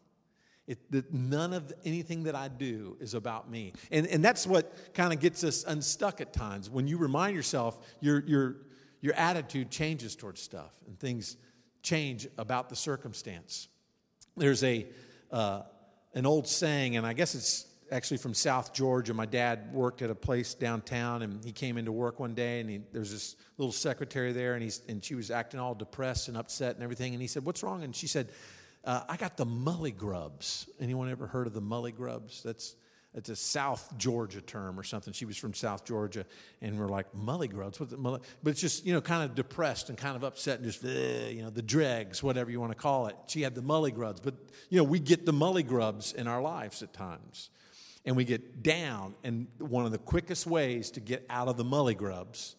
It, 0.67 0.91
that 0.93 1.13
none 1.13 1.53
of 1.53 1.73
anything 1.85 2.23
that 2.25 2.35
I 2.35 2.49
do 2.49 2.97
is 3.01 3.13
about 3.13 3.51
me. 3.51 3.75
And, 3.91 4.07
and 4.07 4.25
that's 4.25 4.47
what 4.47 4.95
kind 4.95 5.13
of 5.13 5.21
gets 5.21 5.45
us 5.45 5.65
unstuck 5.65 6.21
at 6.21 6.33
times. 6.33 6.71
When 6.71 6.87
you 6.87 6.97
remind 6.97 7.37
yourself, 7.37 7.79
your, 8.01 8.25
your, 8.27 8.57
your 9.03 9.15
attitude 9.15 9.71
changes 9.71 10.17
towards 10.17 10.41
stuff 10.41 10.73
and 10.87 10.99
things 10.99 11.37
change 11.83 12.27
about 12.39 12.71
the 12.71 12.77
circumstance. 12.77 13.69
There's 14.37 14.65
a, 14.65 14.87
uh, 15.31 15.63
an 16.15 16.25
old 16.25 16.49
saying, 16.49 16.97
and 16.97 17.07
I 17.07 17.13
guess 17.13 17.35
it's 17.35 17.67
actually 17.95 18.17
from 18.19 18.35
South 18.35 18.75
Georgia. 18.75 19.15
My 19.15 19.25
dad 19.25 19.73
worked 19.73 20.03
at 20.03 20.11
a 20.11 20.15
place 20.15 20.53
downtown, 20.53 21.23
and 21.23 21.43
he 21.45 21.53
came 21.53 21.79
into 21.79 21.93
work 21.93 22.19
one 22.21 22.35
day, 22.35 22.61
and 22.61 22.69
he, 22.69 22.81
there's 22.93 23.13
this 23.13 23.37
little 23.57 23.73
secretary 23.73 24.33
there, 24.33 24.55
and, 24.55 24.63
he's, 24.63 24.83
and 24.89 25.03
she 25.03 25.15
was 25.15 25.31
acting 25.31 25.61
all 25.61 25.75
depressed 25.75 26.29
and 26.29 26.37
upset 26.37 26.75
and 26.75 26.83
everything. 26.83 27.15
And 27.15 27.23
he 27.23 27.29
said, 27.29 27.45
What's 27.45 27.63
wrong? 27.63 27.85
And 27.85 27.95
she 27.95 28.09
said, 28.09 28.29
uh, 28.85 29.03
I 29.09 29.17
got 29.17 29.37
the 29.37 29.47
mully 29.47 29.97
grubs." 29.97 30.69
Anyone 30.79 31.09
ever 31.11 31.27
heard 31.27 31.47
of 31.47 31.55
the 31.55 31.63
mully 31.63 31.95
grubs? 31.95 32.43
That's 32.43 32.77
it's 33.15 33.29
a 33.29 33.37
South 33.37 33.97
Georgia 33.97 34.41
term 34.41 34.79
or 34.79 34.83
something. 34.83 35.13
She 35.13 35.25
was 35.25 35.37
from 35.37 35.55
South 35.55 35.85
Georgia, 35.85 36.27
and 36.61 36.77
we're 36.79 36.89
like 36.89 37.07
mullygrubs. 37.15 37.79
What's 37.79 37.93
it, 37.93 38.01
mully? 38.01 38.21
But 38.43 38.51
it's 38.51 38.61
just 38.61 38.85
you 38.85 38.93
know 38.93 39.01
kind 39.01 39.23
of 39.23 39.35
depressed 39.35 39.89
and 39.89 39.97
kind 39.97 40.17
of 40.17 40.25
upset 40.25 40.59
and 40.59 40.71
just 40.71 40.83
you 40.83 41.43
know 41.43 41.51
the 41.51 41.63
dregs, 41.63 42.23
whatever 42.23 42.51
you 42.51 42.61
want 42.61 42.73
to 42.73 42.79
call 42.79 43.07
it. 43.07 43.17
She 43.27 43.43
had 43.43 43.55
the 43.55 43.63
mully 43.63 43.95
grubs, 43.95 44.21
but 44.21 44.35
you 44.69 44.79
know 44.79 44.85
we 44.85 44.99
get 44.99 45.25
the 45.25 45.33
mully 45.33 45.67
grubs 45.67 46.13
in 46.13 46.27
our 46.27 46.43
lives 46.43 46.83
at 46.83 46.93
times, 46.93 47.51
and 48.05 48.17
we 48.17 48.25
get 48.25 48.63
down. 48.63 49.15
And 49.25 49.47
one 49.59 49.87
of 49.87 49.93
the 49.93 49.99
quickest 49.99 50.47
ways 50.47 50.91
to 50.93 51.01
get 51.01 51.25
out 51.31 51.49
of 51.49 51.57
the 51.57 51.65
mullygrubs 51.65 52.55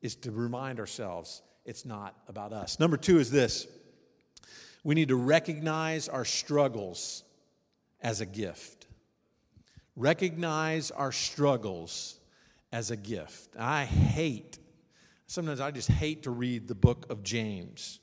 is 0.00 0.14
to 0.16 0.30
remind 0.30 0.80
ourselves 0.80 1.42
it's 1.64 1.84
not 1.84 2.14
about 2.28 2.52
us. 2.52 2.80
Number 2.80 2.96
two 2.96 3.18
is 3.18 3.30
this: 3.30 3.66
we 4.84 4.94
need 4.94 5.08
to 5.08 5.16
recognize 5.16 6.08
our 6.08 6.24
struggles 6.24 7.24
as 8.00 8.20
a 8.20 8.26
gift 8.26 8.82
recognize 9.96 10.90
our 10.90 11.12
struggles 11.12 12.18
as 12.72 12.90
a 12.90 12.96
gift. 12.96 13.56
I 13.58 13.84
hate, 13.84 14.58
sometimes 15.26 15.60
I 15.60 15.70
just 15.70 15.88
hate 15.88 16.22
to 16.24 16.30
read 16.30 16.68
the 16.68 16.74
book 16.74 17.06
of 17.10 17.22
James. 17.22 18.00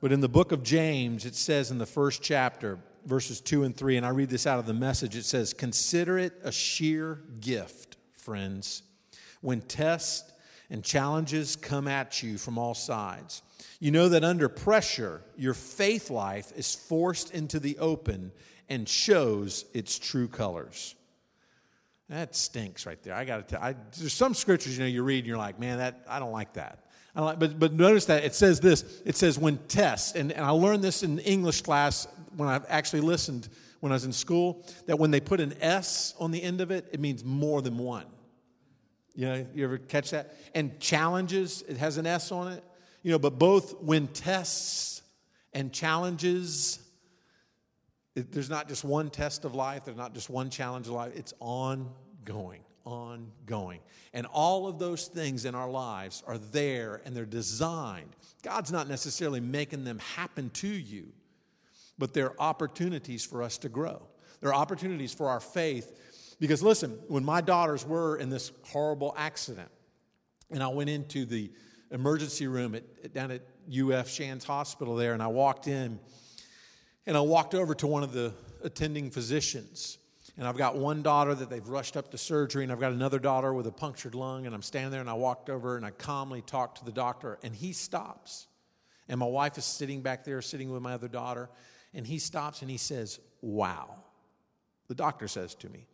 But 0.00 0.10
in 0.10 0.20
the 0.20 0.28
book 0.28 0.50
of 0.50 0.64
James, 0.64 1.24
it 1.24 1.36
says 1.36 1.70
in 1.70 1.78
the 1.78 1.86
first 1.86 2.22
chapter, 2.22 2.78
verses 3.06 3.40
2 3.40 3.64
and 3.64 3.76
3, 3.76 3.96
and 3.96 4.06
I 4.06 4.10
read 4.10 4.30
this 4.30 4.46
out 4.46 4.58
of 4.58 4.66
the 4.66 4.74
message 4.74 5.16
it 5.16 5.24
says, 5.24 5.52
Consider 5.52 6.18
it 6.18 6.34
a 6.42 6.52
sheer 6.52 7.20
gift, 7.40 7.96
friends, 8.12 8.82
when 9.40 9.60
tests 9.60 10.32
and 10.70 10.82
challenges 10.82 11.56
come 11.56 11.86
at 11.86 12.22
you 12.22 12.38
from 12.38 12.58
all 12.58 12.74
sides. 12.74 13.42
You 13.78 13.90
know 13.90 14.08
that 14.08 14.24
under 14.24 14.48
pressure, 14.48 15.22
your 15.36 15.54
faith 15.54 16.08
life 16.08 16.52
is 16.56 16.74
forced 16.74 17.32
into 17.32 17.60
the 17.60 17.78
open 17.78 18.32
and 18.68 18.88
shows 18.88 19.64
its 19.74 19.98
true 19.98 20.28
colors. 20.28 20.94
That 22.08 22.34
stinks 22.36 22.86
right 22.86 23.02
there. 23.02 23.14
I 23.14 23.24
got 23.24 23.48
to 23.48 23.54
tell. 23.54 23.62
I, 23.62 23.74
there's 23.98 24.12
some 24.12 24.34
scriptures 24.34 24.76
you 24.76 24.84
know 24.84 24.88
you 24.88 25.02
read 25.02 25.18
and 25.18 25.26
you're 25.26 25.36
like, 25.36 25.58
man, 25.58 25.78
that 25.78 26.04
I 26.08 26.18
don't 26.18 26.32
like 26.32 26.54
that. 26.54 26.86
I 27.14 27.22
like, 27.22 27.38
but 27.38 27.58
but 27.58 27.72
notice 27.74 28.06
that 28.06 28.24
it 28.24 28.34
says 28.34 28.60
this. 28.60 29.02
It 29.04 29.16
says 29.16 29.38
when 29.38 29.58
tests, 29.68 30.14
and, 30.14 30.32
and 30.32 30.44
I 30.44 30.50
learned 30.50 30.82
this 30.82 31.02
in 31.02 31.18
English 31.18 31.62
class 31.62 32.06
when 32.36 32.48
I 32.48 32.60
actually 32.68 33.00
listened 33.00 33.48
when 33.80 33.90
I 33.92 33.96
was 33.96 34.04
in 34.04 34.12
school. 34.12 34.64
That 34.86 34.98
when 34.98 35.10
they 35.10 35.20
put 35.20 35.40
an 35.40 35.54
S 35.60 36.14
on 36.18 36.30
the 36.30 36.42
end 36.42 36.60
of 36.60 36.70
it, 36.70 36.88
it 36.92 37.00
means 37.00 37.24
more 37.24 37.62
than 37.62 37.78
one. 37.78 38.06
You 39.14 39.26
know, 39.26 39.46
you 39.54 39.64
ever 39.64 39.78
catch 39.78 40.10
that? 40.10 40.36
And 40.54 40.78
challenges, 40.80 41.62
it 41.68 41.76
has 41.76 41.98
an 41.98 42.06
S 42.06 42.32
on 42.32 42.52
it. 42.52 42.64
You 43.02 43.12
know, 43.12 43.18
but 43.18 43.38
both 43.38 43.82
when 43.82 44.06
tests 44.08 45.02
and 45.52 45.72
challenges 45.72 46.78
it, 48.14 48.32
there's 48.32 48.50
not 48.50 48.68
just 48.68 48.84
one 48.84 49.10
test 49.10 49.44
of 49.44 49.54
life, 49.54 49.84
there's 49.84 49.96
not 49.96 50.14
just 50.14 50.28
one 50.28 50.50
challenge 50.50 50.86
of 50.86 50.92
life, 50.92 51.12
it's 51.14 51.32
ongoing, 51.40 52.60
ongoing. 52.84 53.80
And 54.12 54.26
all 54.26 54.66
of 54.66 54.78
those 54.78 55.06
things 55.06 55.44
in 55.44 55.54
our 55.54 55.70
lives 55.70 56.22
are 56.26 56.36
there 56.36 57.00
and 57.04 57.16
they're 57.16 57.24
designed. 57.24 58.14
God's 58.42 58.70
not 58.70 58.88
necessarily 58.88 59.40
making 59.40 59.84
them 59.84 59.98
happen 59.98 60.50
to 60.50 60.68
you, 60.68 61.06
but 62.02 62.12
they're 62.12 62.34
opportunities 62.42 63.24
for 63.24 63.44
us 63.44 63.56
to 63.58 63.68
grow. 63.68 64.02
They're 64.40 64.52
opportunities 64.52 65.14
for 65.14 65.28
our 65.28 65.38
faith. 65.38 66.34
Because 66.40 66.60
listen, 66.60 66.98
when 67.06 67.24
my 67.24 67.40
daughters 67.40 67.86
were 67.86 68.16
in 68.16 68.28
this 68.28 68.50
horrible 68.64 69.14
accident, 69.16 69.68
and 70.50 70.64
I 70.64 70.66
went 70.66 70.90
into 70.90 71.24
the 71.24 71.52
emergency 71.92 72.48
room 72.48 72.74
at, 72.74 73.14
down 73.14 73.30
at 73.30 73.42
UF 73.72 74.08
Shands 74.08 74.44
Hospital 74.44 74.96
there, 74.96 75.12
and 75.12 75.22
I 75.22 75.28
walked 75.28 75.68
in 75.68 76.00
and 77.06 77.16
I 77.16 77.20
walked 77.20 77.54
over 77.54 77.72
to 77.76 77.86
one 77.86 78.02
of 78.02 78.12
the 78.12 78.34
attending 78.64 79.08
physicians. 79.08 79.98
And 80.36 80.48
I've 80.48 80.56
got 80.56 80.76
one 80.76 81.02
daughter 81.02 81.36
that 81.36 81.50
they've 81.50 81.68
rushed 81.68 81.96
up 81.96 82.10
to 82.10 82.18
surgery, 82.18 82.64
and 82.64 82.72
I've 82.72 82.80
got 82.80 82.90
another 82.90 83.20
daughter 83.20 83.54
with 83.54 83.68
a 83.68 83.72
punctured 83.72 84.16
lung. 84.16 84.46
And 84.46 84.56
I'm 84.56 84.62
standing 84.62 84.90
there, 84.90 85.02
and 85.02 85.08
I 85.08 85.14
walked 85.14 85.48
over 85.48 85.76
and 85.76 85.86
I 85.86 85.92
calmly 85.92 86.42
talked 86.42 86.78
to 86.78 86.84
the 86.84 86.90
doctor, 86.90 87.38
and 87.44 87.54
he 87.54 87.72
stops. 87.72 88.48
And 89.08 89.20
my 89.20 89.26
wife 89.26 89.56
is 89.56 89.64
sitting 89.64 90.02
back 90.02 90.24
there, 90.24 90.42
sitting 90.42 90.72
with 90.72 90.82
my 90.82 90.94
other 90.94 91.06
daughter, 91.06 91.48
and 91.94 92.06
he 92.06 92.18
stops 92.18 92.62
and 92.62 92.70
he 92.70 92.76
says, 92.76 93.20
Wow. 93.40 93.96
The 94.88 94.94
doctor 94.94 95.26
says 95.26 95.54
to 95.56 95.68
me, 95.68 95.86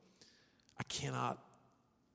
I 0.78 0.82
cannot 0.84 1.38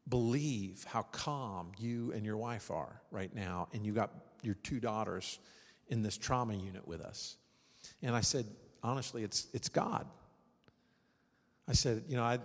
believe 0.10 0.84
how 0.88 1.04
calm 1.04 1.72
you 1.80 2.12
and 2.12 2.26
your 2.26 2.38
wife 2.38 2.72
are 2.72 3.02
right 3.10 3.34
now, 3.34 3.69
and 3.74 3.86
you 3.86 3.93
got 3.93 4.12
your 4.41 4.56
two 4.56 4.80
daughters 4.80 5.39
in 5.88 6.02
this 6.02 6.17
trauma 6.17 6.56
unit 6.56 6.88
with 6.88 7.02
us. 7.02 7.38
And 8.02 8.15
I 8.15 8.22
said, 8.22 8.46
honestly, 8.82 9.24
it's, 9.24 9.48
it's 9.54 9.69
God. 9.69 10.06
I 11.67 11.74
said, 11.74 12.04
you 12.08 12.17
know, 12.17 12.24
I, 12.24 12.39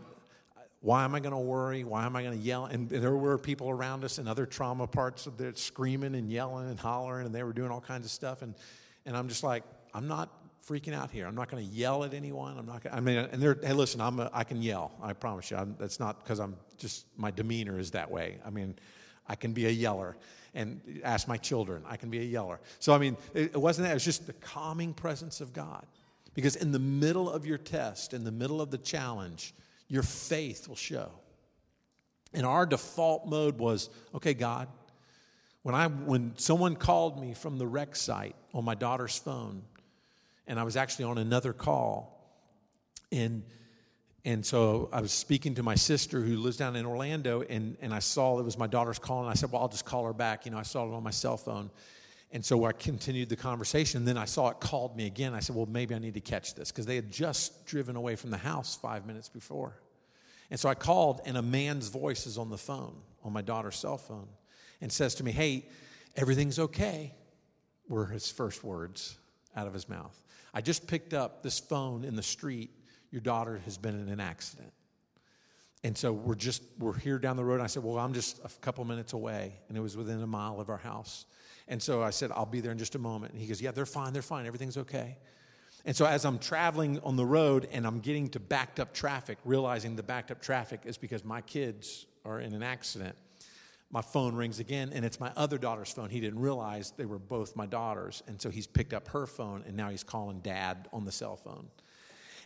why 0.80 1.04
am 1.04 1.14
I 1.14 1.20
going 1.20 1.32
to 1.32 1.38
worry? 1.38 1.82
Why 1.82 2.06
am 2.06 2.14
I 2.14 2.22
going 2.22 2.38
to 2.38 2.44
yell? 2.44 2.66
And 2.66 2.88
there 2.88 3.16
were 3.16 3.36
people 3.36 3.68
around 3.68 4.04
us 4.04 4.18
in 4.18 4.28
other 4.28 4.46
trauma 4.46 4.86
parts 4.86 5.24
that 5.24 5.58
screaming 5.58 6.14
and 6.14 6.30
yelling 6.30 6.70
and 6.70 6.78
hollering, 6.78 7.26
and 7.26 7.34
they 7.34 7.42
were 7.42 7.52
doing 7.52 7.70
all 7.70 7.80
kinds 7.80 8.06
of 8.06 8.12
stuff. 8.12 8.42
And, 8.42 8.54
and 9.04 9.16
I'm 9.16 9.28
just 9.28 9.42
like, 9.42 9.64
I'm 9.92 10.06
not 10.06 10.37
freaking 10.68 10.94
out 10.94 11.10
here. 11.10 11.26
I'm 11.26 11.34
not 11.34 11.50
going 11.50 11.66
to 11.66 11.74
yell 11.74 12.04
at 12.04 12.12
anyone. 12.12 12.58
I'm 12.58 12.66
not. 12.66 12.82
Gonna, 12.82 12.96
I 12.96 13.00
mean, 13.00 13.16
and 13.16 13.40
they're, 13.40 13.58
hey, 13.62 13.72
listen, 13.72 14.00
I'm 14.00 14.20
a, 14.20 14.30
I 14.32 14.44
can 14.44 14.60
yell. 14.60 14.92
I 15.02 15.12
promise 15.12 15.50
you. 15.50 15.56
I'm, 15.56 15.76
that's 15.78 15.98
not 15.98 16.22
because 16.22 16.38
I'm 16.40 16.56
just 16.76 17.06
my 17.16 17.30
demeanor 17.30 17.78
is 17.78 17.92
that 17.92 18.10
way. 18.10 18.38
I 18.44 18.50
mean, 18.50 18.76
I 19.26 19.34
can 19.34 19.52
be 19.52 19.66
a 19.66 19.70
yeller. 19.70 20.16
And 20.54 21.00
ask 21.04 21.28
my 21.28 21.36
children, 21.36 21.82
I 21.86 21.96
can 21.96 22.10
be 22.10 22.18
a 22.18 22.24
yeller. 22.24 22.60
So 22.78 22.92
I 22.92 22.98
mean, 22.98 23.16
it, 23.34 23.52
it 23.54 23.60
wasn't 23.60 23.86
that. 23.86 23.92
It 23.92 23.94
was 23.94 24.04
just 24.04 24.26
the 24.26 24.32
calming 24.34 24.94
presence 24.94 25.40
of 25.40 25.52
God. 25.52 25.86
Because 26.34 26.56
in 26.56 26.72
the 26.72 26.78
middle 26.78 27.28
of 27.30 27.46
your 27.46 27.58
test, 27.58 28.14
in 28.14 28.24
the 28.24 28.32
middle 28.32 28.60
of 28.60 28.70
the 28.70 28.78
challenge, 28.78 29.54
your 29.88 30.02
faith 30.02 30.68
will 30.68 30.76
show. 30.76 31.10
And 32.32 32.44
our 32.44 32.66
default 32.66 33.26
mode 33.26 33.58
was 33.58 33.90
okay, 34.14 34.34
God, 34.34 34.68
when, 35.62 35.74
I, 35.74 35.88
when 35.88 36.32
someone 36.36 36.76
called 36.76 37.20
me 37.20 37.34
from 37.34 37.58
the 37.58 37.66
wreck 37.66 37.96
site 37.96 38.36
on 38.54 38.64
my 38.64 38.74
daughter's 38.74 39.18
phone, 39.18 39.62
and 40.48 40.58
I 40.58 40.64
was 40.64 40.76
actually 40.76 41.04
on 41.04 41.18
another 41.18 41.52
call, 41.52 42.18
and, 43.12 43.44
and 44.24 44.44
so 44.44 44.88
I 44.92 45.00
was 45.00 45.12
speaking 45.12 45.54
to 45.56 45.62
my 45.62 45.76
sister 45.76 46.20
who 46.20 46.36
lives 46.36 46.56
down 46.56 46.74
in 46.74 46.84
Orlando, 46.84 47.42
and, 47.42 47.76
and 47.80 47.94
I 47.94 48.00
saw 48.00 48.38
it 48.40 48.44
was 48.44 48.58
my 48.58 48.66
daughter's 48.66 48.98
call, 48.98 49.20
and 49.20 49.30
I 49.30 49.34
said, 49.34 49.52
Well, 49.52 49.62
I'll 49.62 49.68
just 49.68 49.84
call 49.84 50.04
her 50.06 50.12
back. 50.12 50.44
You 50.44 50.50
know, 50.50 50.58
I 50.58 50.62
saw 50.62 50.84
it 50.88 50.92
on 50.92 51.02
my 51.02 51.10
cell 51.10 51.36
phone. 51.36 51.70
And 52.30 52.44
so 52.44 52.66
I 52.66 52.72
continued 52.72 53.30
the 53.30 53.36
conversation. 53.36 54.04
Then 54.04 54.18
I 54.18 54.26
saw 54.26 54.50
it 54.50 54.60
called 54.60 54.94
me 54.96 55.06
again. 55.06 55.32
I 55.32 55.40
said, 55.40 55.56
Well, 55.56 55.66
maybe 55.66 55.94
I 55.94 55.98
need 55.98 56.14
to 56.14 56.20
catch 56.20 56.54
this 56.54 56.70
because 56.70 56.86
they 56.86 56.96
had 56.96 57.10
just 57.10 57.66
driven 57.66 57.96
away 57.96 58.16
from 58.16 58.30
the 58.30 58.36
house 58.36 58.76
five 58.76 59.06
minutes 59.06 59.28
before. 59.28 59.80
And 60.50 60.58
so 60.58 60.68
I 60.68 60.74
called, 60.74 61.20
and 61.24 61.36
a 61.36 61.42
man's 61.42 61.88
voice 61.88 62.26
is 62.26 62.38
on 62.38 62.50
the 62.50 62.58
phone, 62.58 62.96
on 63.22 63.32
my 63.32 63.42
daughter's 63.42 63.76
cell 63.76 63.98
phone, 63.98 64.28
and 64.80 64.90
says 64.90 65.14
to 65.16 65.24
me, 65.24 65.30
Hey, 65.30 65.68
everything's 66.16 66.58
okay, 66.58 67.14
were 67.88 68.06
his 68.06 68.30
first 68.30 68.62
words 68.62 69.16
out 69.56 69.66
of 69.66 69.72
his 69.72 69.88
mouth. 69.88 70.22
I 70.54 70.60
just 70.60 70.86
picked 70.86 71.14
up 71.14 71.42
this 71.42 71.58
phone 71.58 72.04
in 72.04 72.16
the 72.16 72.22
street. 72.22 72.70
Your 73.10 73.20
daughter 73.20 73.60
has 73.64 73.78
been 73.78 74.00
in 74.00 74.08
an 74.08 74.20
accident. 74.20 74.72
And 75.84 75.96
so 75.96 76.12
we're 76.12 76.34
just, 76.34 76.62
we're 76.78 76.98
here 76.98 77.18
down 77.18 77.36
the 77.36 77.44
road. 77.44 77.54
And 77.54 77.62
I 77.62 77.68
said, 77.68 77.84
Well, 77.84 77.98
I'm 77.98 78.12
just 78.12 78.40
a 78.44 78.48
couple 78.60 78.84
minutes 78.84 79.12
away. 79.12 79.52
And 79.68 79.76
it 79.76 79.80
was 79.80 79.96
within 79.96 80.22
a 80.22 80.26
mile 80.26 80.60
of 80.60 80.68
our 80.68 80.78
house. 80.78 81.24
And 81.68 81.82
so 81.82 82.02
I 82.02 82.10
said, 82.10 82.32
I'll 82.32 82.46
be 82.46 82.60
there 82.60 82.72
in 82.72 82.78
just 82.78 82.94
a 82.94 82.98
moment. 82.98 83.32
And 83.32 83.40
he 83.40 83.46
goes, 83.46 83.62
Yeah, 83.62 83.70
they're 83.70 83.86
fine. 83.86 84.12
They're 84.12 84.22
fine. 84.22 84.46
Everything's 84.46 84.78
okay. 84.78 85.16
And 85.84 85.94
so 85.94 86.04
as 86.04 86.24
I'm 86.24 86.38
traveling 86.38 86.98
on 87.00 87.16
the 87.16 87.24
road 87.24 87.68
and 87.72 87.86
I'm 87.86 88.00
getting 88.00 88.28
to 88.30 88.40
backed 88.40 88.80
up 88.80 88.92
traffic, 88.92 89.38
realizing 89.44 89.96
the 89.96 90.02
backed 90.02 90.30
up 90.30 90.42
traffic 90.42 90.80
is 90.84 90.98
because 90.98 91.24
my 91.24 91.40
kids 91.42 92.06
are 92.24 92.40
in 92.40 92.52
an 92.52 92.62
accident, 92.62 93.16
my 93.90 94.02
phone 94.02 94.34
rings 94.34 94.60
again 94.60 94.90
and 94.92 95.04
it's 95.04 95.18
my 95.18 95.32
other 95.36 95.58
daughter's 95.58 95.92
phone. 95.92 96.10
He 96.10 96.20
didn't 96.20 96.40
realize 96.40 96.92
they 96.96 97.06
were 97.06 97.18
both 97.18 97.56
my 97.56 97.66
daughters. 97.66 98.22
And 98.26 98.40
so 98.40 98.50
he's 98.50 98.66
picked 98.66 98.92
up 98.92 99.08
her 99.08 99.26
phone 99.26 99.64
and 99.66 99.76
now 99.76 99.88
he's 99.88 100.04
calling 100.04 100.40
dad 100.40 100.88
on 100.92 101.04
the 101.04 101.12
cell 101.12 101.36
phone. 101.36 101.68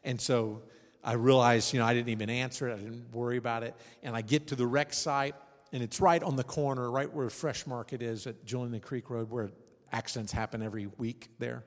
And 0.05 0.21
so 0.21 0.63
I 1.05 1.15
realized, 1.15 1.73
you 1.73 1.81
know, 1.81 1.87
I 1.87 1.95
didn't 1.95 2.11
even 2.11 2.31
answer 2.31 2.69
it. 2.69 2.75
I 2.75 2.77
didn't 2.79 3.13
worry 3.13 3.37
about 3.37 3.65
it. 3.65 3.75
And 4.03 4.15
I 4.15 4.23
get 4.23 4.49
to 4.49 4.57
the 4.57 4.67
wreck 4.67 4.93
site, 4.93 5.35
and 5.73 5.83
it's 5.83 6.01
right 6.01 6.23
on 6.23 6.37
the 6.37 6.45
corner, 6.45 6.91
right 6.91 7.13
where 7.13 7.29
Fresh 7.31 7.67
Market 7.67 8.03
is 8.03 8.27
at 8.27 8.45
Julington 8.45 8.83
Creek 8.83 9.11
Road, 9.11 9.31
where 9.31 9.51
accidents 9.91 10.33
happen 10.33 10.63
every 10.63 10.87
week 10.99 11.29
there. 11.39 11.65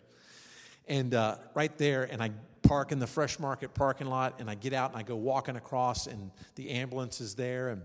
And 0.87 1.13
uh, 1.13 1.37
right 1.53 1.75
there, 1.77 2.03
and 2.03 2.21
I 2.21 2.31
park 2.61 2.91
in 2.91 2.99
the 2.99 3.07
Fresh 3.07 3.39
Market 3.39 3.73
parking 3.73 4.07
lot, 4.07 4.39
and 4.39 4.49
I 4.49 4.55
get 4.55 4.73
out 4.73 4.91
and 4.91 4.99
I 4.99 5.03
go 5.03 5.15
walking 5.15 5.57
across, 5.57 6.07
and 6.07 6.31
the 6.55 6.69
ambulance 6.69 7.19
is 7.19 7.35
there, 7.35 7.69
and 7.69 7.81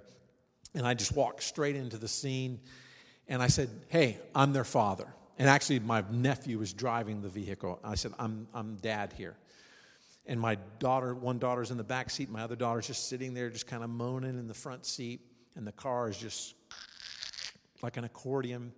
and 0.74 0.86
I 0.86 0.94
just 0.94 1.12
walked 1.12 1.42
straight 1.42 1.76
into 1.76 1.98
the 1.98 2.08
scene, 2.08 2.60
and 3.28 3.42
I 3.42 3.48
said, 3.48 3.68
"Hey, 3.88 4.18
I'm 4.34 4.52
their 4.52 4.64
father." 4.64 5.06
And 5.38 5.48
actually, 5.48 5.80
my 5.80 6.04
nephew 6.10 6.58
was 6.58 6.72
driving 6.72 7.22
the 7.22 7.28
vehicle. 7.28 7.80
I 7.82 7.94
said, 7.94 8.12
"I'm 8.18 8.46
I'm 8.54 8.76
dad 8.76 9.12
here." 9.12 9.36
And 10.26 10.40
my 10.40 10.56
daughter, 10.78 11.14
one 11.14 11.38
daughter's 11.38 11.70
in 11.70 11.76
the 11.76 11.84
back 11.84 12.10
seat, 12.10 12.30
my 12.30 12.42
other 12.42 12.56
daughter's 12.56 12.86
just 12.86 13.08
sitting 13.08 13.34
there, 13.34 13.50
just 13.50 13.66
kind 13.66 13.82
of 13.82 13.90
moaning 13.90 14.38
in 14.38 14.46
the 14.46 14.54
front 14.54 14.86
seat. 14.86 15.20
And 15.56 15.66
the 15.66 15.72
car 15.72 16.08
is 16.08 16.16
just 16.16 16.54
like 17.82 17.96
an 17.96 18.04
accordion. 18.04 18.72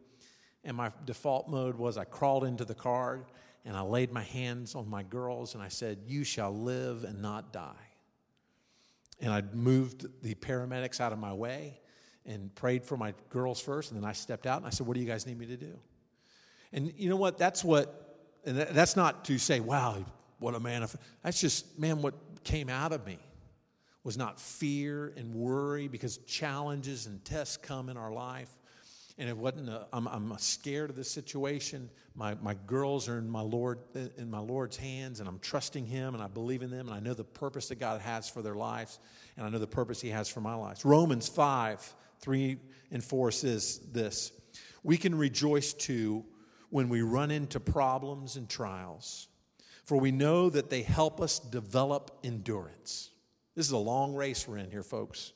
And 0.65 0.77
my 0.77 0.93
default 1.05 1.49
mode 1.49 1.77
was 1.77 1.99
I 1.99 2.05
crawled 2.05 2.45
into 2.45 2.65
the 2.65 2.75
car 2.75 3.27
and 3.65 3.77
I 3.77 3.83
laid 3.83 4.13
my 4.13 4.23
hands 4.23 4.75
on 4.75 4.89
my 4.89 5.03
girls 5.03 5.55
and 5.55 5.63
I 5.63 5.69
said, 5.69 5.99
You 6.07 6.25
shall 6.25 6.57
live 6.57 7.05
and 7.05 7.21
not 7.21 7.53
die. 7.53 7.89
And 9.21 9.33
I 9.33 9.43
moved 9.53 10.07
the 10.23 10.35
paramedics 10.35 11.01
out 11.01 11.13
of 11.13 11.19
my 11.19 11.33
way 11.33 11.82
and 12.27 12.55
prayed 12.55 12.85
for 12.85 12.97
my 12.97 13.15
girls 13.31 13.61
first. 13.61 13.91
And 13.91 14.01
then 14.01 14.09
I 14.09 14.13
stepped 14.13 14.47
out 14.47 14.59
and 14.59 14.67
I 14.67 14.71
said, 14.71 14.87
What 14.87 14.95
do 14.95 15.01
you 15.01 15.07
guys 15.07 15.27
need 15.27 15.39
me 15.39 15.47
to 15.47 15.57
do? 15.57 15.79
And 16.73 16.93
you 16.97 17.09
know 17.09 17.17
what? 17.17 17.39
That's 17.39 17.65
what, 17.65 18.19
and 18.45 18.57
that's 18.57 18.97
not 18.97 19.25
to 19.27 19.39
say, 19.39 19.61
Wow, 19.61 20.05
what 20.43 20.55
a 20.55 20.61
man 20.61 20.83
of 20.83 20.95
that's 21.23 21.41
just 21.41 21.79
man 21.79 22.03
what 22.03 22.15
came 22.45 22.69
out 22.69 22.93
of 22.93 23.07
me 23.07 23.19
was 24.05 24.19
not 24.19 24.41
fear 24.41 25.13
and 25.17 25.33
worry 25.33 25.87
because 25.87 26.19
challenges 26.19 27.07
and 27.07 27.25
tests 27.25 27.57
come 27.57 27.89
in 27.89 27.97
our 27.97 28.13
life 28.13 28.51
and 29.19 29.29
it 29.29 29.37
wasn't 29.37 29.71
I'm, 29.93 30.09
I'm 30.09 30.35
scared 30.39 30.91
of 30.91 30.97
the 30.97 31.05
situation 31.05 31.89
my, 32.15 32.35
my 32.43 32.55
girls 32.67 33.09
are 33.09 33.19
in 33.19 33.31
my 33.31 33.41
lord 33.41 33.79
in 33.95 34.29
my 34.29 34.41
lord's 34.41 34.77
hands 34.77 35.21
and 35.21 35.29
i'm 35.29 35.39
trusting 35.39 35.87
him 35.87 36.15
and 36.15 36.23
i 36.23 36.27
believe 36.27 36.63
in 36.63 36.71
them 36.71 36.89
and 36.89 36.97
i 36.97 36.99
know 36.99 37.15
the 37.15 37.25
purpose 37.25 37.69
that 37.69 37.79
god 37.79 38.01
has 38.01 38.29
for 38.29 38.43
their 38.43 38.57
lives 38.57 38.99
and 39.37 39.47
i 39.47 39.49
know 39.49 39.59
the 39.59 39.67
purpose 39.67 40.01
he 40.01 40.09
has 40.09 40.29
for 40.29 40.41
my 40.41 40.55
life 40.55 40.81
romans 40.85 41.29
5 41.29 41.95
3 42.23 42.57
and 42.91 43.05
4 43.05 43.31
says 43.31 43.81
this 43.93 44.33
we 44.83 44.97
can 44.97 45.15
rejoice 45.15 45.73
too 45.73 46.25
when 46.71 46.89
we 46.89 47.03
run 47.03 47.31
into 47.31 47.61
problems 47.61 48.37
and 48.37 48.49
trials 48.49 49.29
for 49.85 49.99
we 49.99 50.13
know 50.13 50.49
that 50.49 50.71
they 50.71 50.83
help 50.83 51.21
us 51.21 51.39
develop 51.39 52.19
endurance. 52.23 53.11
This 53.55 53.67
is 53.67 53.73
a 53.73 53.79
long 53.79 54.15
race 54.15 54.47
we're 54.47 54.59
in 54.59 54.71
here, 54.71 54.83
folks. 54.83 55.33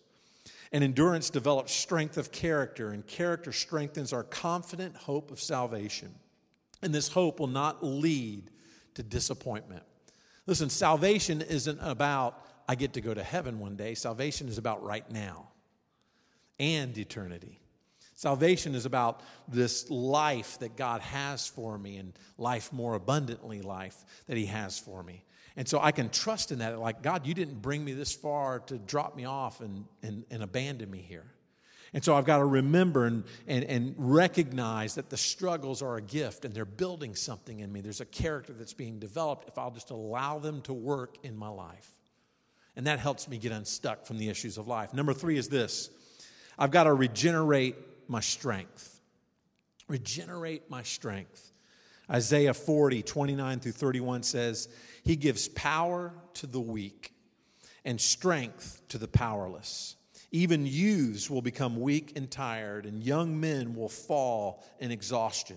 And 0.72 0.82
endurance 0.82 1.30
develops 1.30 1.72
strength 1.72 2.16
of 2.16 2.32
character, 2.32 2.90
and 2.90 3.06
character 3.06 3.52
strengthens 3.52 4.12
our 4.12 4.24
confident 4.24 4.96
hope 4.96 5.30
of 5.30 5.40
salvation. 5.40 6.14
And 6.82 6.94
this 6.94 7.08
hope 7.08 7.40
will 7.40 7.46
not 7.46 7.84
lead 7.84 8.50
to 8.94 9.02
disappointment. 9.02 9.82
Listen, 10.46 10.70
salvation 10.70 11.42
isn't 11.42 11.78
about, 11.80 12.46
I 12.68 12.74
get 12.76 12.92
to 12.94 13.00
go 13.00 13.12
to 13.12 13.22
heaven 13.22 13.58
one 13.58 13.76
day. 13.76 13.94
Salvation 13.94 14.48
is 14.48 14.58
about 14.58 14.82
right 14.82 15.08
now 15.10 15.48
and 16.58 16.96
eternity. 16.96 17.60
Salvation 18.14 18.74
is 18.74 18.86
about 18.86 19.20
this 19.46 19.90
life 19.90 20.58
that 20.60 20.76
God 20.76 21.02
has 21.02 21.46
for 21.46 21.76
me 21.76 21.96
and 21.96 22.14
life 22.38 22.72
more 22.72 22.94
abundantly, 22.94 23.60
life 23.60 24.04
that 24.26 24.38
He 24.38 24.46
has 24.46 24.78
for 24.78 25.02
me. 25.02 25.22
And 25.54 25.68
so 25.68 25.80
I 25.80 25.92
can 25.92 26.08
trust 26.08 26.52
in 26.52 26.58
that. 26.60 26.78
Like, 26.78 27.02
God, 27.02 27.26
you 27.26 27.34
didn't 27.34 27.60
bring 27.60 27.84
me 27.84 27.92
this 27.92 28.14
far 28.14 28.60
to 28.60 28.78
drop 28.78 29.16
me 29.16 29.24
off 29.24 29.60
and, 29.60 29.84
and, 30.02 30.24
and 30.30 30.42
abandon 30.42 30.90
me 30.90 30.98
here. 30.98 31.26
And 31.92 32.04
so 32.04 32.14
I've 32.14 32.24
got 32.24 32.38
to 32.38 32.44
remember 32.44 33.06
and, 33.06 33.24
and, 33.46 33.64
and 33.64 33.94
recognize 33.96 34.96
that 34.96 35.08
the 35.08 35.16
struggles 35.16 35.82
are 35.82 35.96
a 35.96 36.02
gift 36.02 36.44
and 36.44 36.54
they're 36.54 36.64
building 36.64 37.14
something 37.14 37.60
in 37.60 37.72
me. 37.72 37.80
There's 37.80 38.00
a 38.00 38.06
character 38.06 38.52
that's 38.52 38.74
being 38.74 38.98
developed 38.98 39.48
if 39.48 39.56
I'll 39.56 39.70
just 39.70 39.90
allow 39.90 40.38
them 40.38 40.60
to 40.62 40.74
work 40.74 41.16
in 41.22 41.36
my 41.36 41.48
life. 41.48 41.90
And 42.76 42.86
that 42.86 42.98
helps 42.98 43.28
me 43.28 43.38
get 43.38 43.52
unstuck 43.52 44.04
from 44.04 44.18
the 44.18 44.28
issues 44.28 44.58
of 44.58 44.68
life. 44.68 44.92
Number 44.92 45.14
three 45.14 45.38
is 45.38 45.48
this 45.48 45.90
I've 46.58 46.70
got 46.70 46.84
to 46.84 46.94
regenerate 46.94 47.76
my 48.08 48.20
strength. 48.20 49.00
Regenerate 49.88 50.70
my 50.70 50.82
strength. 50.82 51.52
Isaiah 52.10 52.54
40, 52.54 53.02
29 53.02 53.60
through 53.60 53.72
31 53.72 54.22
says, 54.22 54.68
He 55.02 55.16
gives 55.16 55.48
power 55.48 56.12
to 56.34 56.46
the 56.46 56.60
weak 56.60 57.12
and 57.84 58.00
strength 58.00 58.80
to 58.88 58.98
the 58.98 59.08
powerless. 59.08 59.96
Even 60.32 60.66
youths 60.66 61.30
will 61.30 61.42
become 61.42 61.80
weak 61.80 62.12
and 62.16 62.30
tired, 62.30 62.84
and 62.84 63.02
young 63.02 63.38
men 63.38 63.74
will 63.74 63.88
fall 63.88 64.64
in 64.80 64.90
exhaustion. 64.90 65.56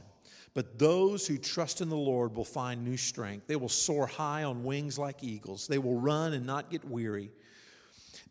But 0.53 0.79
those 0.79 1.27
who 1.27 1.37
trust 1.37 1.81
in 1.81 1.89
the 1.89 1.95
Lord 1.95 2.35
will 2.35 2.45
find 2.45 2.83
new 2.83 2.97
strength. 2.97 3.47
They 3.47 3.55
will 3.55 3.69
soar 3.69 4.07
high 4.07 4.43
on 4.43 4.63
wings 4.63 4.97
like 4.97 5.23
eagles. 5.23 5.67
They 5.67 5.77
will 5.77 5.99
run 5.99 6.33
and 6.33 6.45
not 6.45 6.69
get 6.69 6.85
weary. 6.85 7.31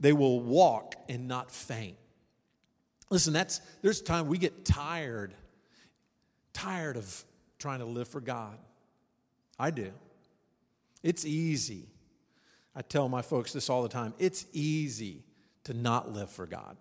They 0.00 0.12
will 0.12 0.40
walk 0.40 0.94
and 1.08 1.28
not 1.28 1.50
faint. 1.50 1.96
Listen, 3.10 3.32
that's 3.32 3.60
there's 3.82 4.02
time 4.02 4.28
we 4.28 4.38
get 4.38 4.64
tired, 4.64 5.34
tired 6.52 6.96
of 6.96 7.24
trying 7.58 7.80
to 7.80 7.84
live 7.84 8.08
for 8.08 8.20
God. 8.20 8.58
I 9.58 9.70
do. 9.70 9.92
It's 11.02 11.24
easy. 11.24 11.86
I 12.76 12.82
tell 12.82 13.08
my 13.08 13.22
folks 13.22 13.52
this 13.52 13.70
all 13.70 13.82
the 13.82 13.88
time. 13.88 14.14
It's 14.18 14.46
easy 14.52 15.24
to 15.64 15.74
not 15.74 16.12
live 16.12 16.30
for 16.30 16.46
God. 16.46 16.76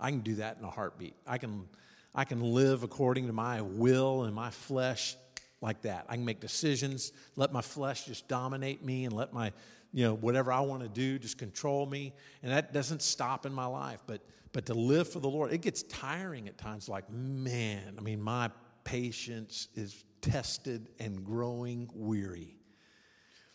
I 0.00 0.10
can 0.10 0.20
do 0.20 0.36
that 0.36 0.58
in 0.58 0.64
a 0.64 0.70
heartbeat. 0.70 1.14
I 1.26 1.38
can 1.38 1.68
I 2.14 2.24
can 2.24 2.40
live 2.40 2.82
according 2.82 3.26
to 3.28 3.32
my 3.32 3.60
will 3.62 4.24
and 4.24 4.34
my 4.34 4.50
flesh 4.50 5.16
like 5.60 5.82
that. 5.82 6.06
I 6.08 6.14
can 6.14 6.24
make 6.24 6.40
decisions, 6.40 7.12
let 7.36 7.52
my 7.52 7.60
flesh 7.60 8.06
just 8.06 8.28
dominate 8.28 8.84
me 8.84 9.04
and 9.04 9.14
let 9.14 9.32
my, 9.32 9.52
you 9.92 10.04
know, 10.04 10.14
whatever 10.14 10.52
I 10.52 10.60
want 10.60 10.82
to 10.82 10.88
do 10.88 11.18
just 11.18 11.38
control 11.38 11.86
me. 11.86 12.14
And 12.42 12.52
that 12.52 12.72
doesn't 12.72 13.02
stop 13.02 13.46
in 13.46 13.52
my 13.52 13.66
life. 13.66 14.02
But 14.06 14.20
but 14.52 14.66
to 14.66 14.74
live 14.74 15.08
for 15.08 15.20
the 15.20 15.28
Lord, 15.28 15.52
it 15.52 15.58
gets 15.58 15.82
tiring 15.84 16.48
at 16.48 16.58
times. 16.58 16.88
Like, 16.88 17.10
man, 17.10 17.94
I 17.98 18.00
mean, 18.00 18.20
my 18.20 18.50
patience 18.84 19.68
is 19.74 20.04
tested 20.20 20.88
and 20.98 21.24
growing 21.24 21.90
weary. 21.94 22.56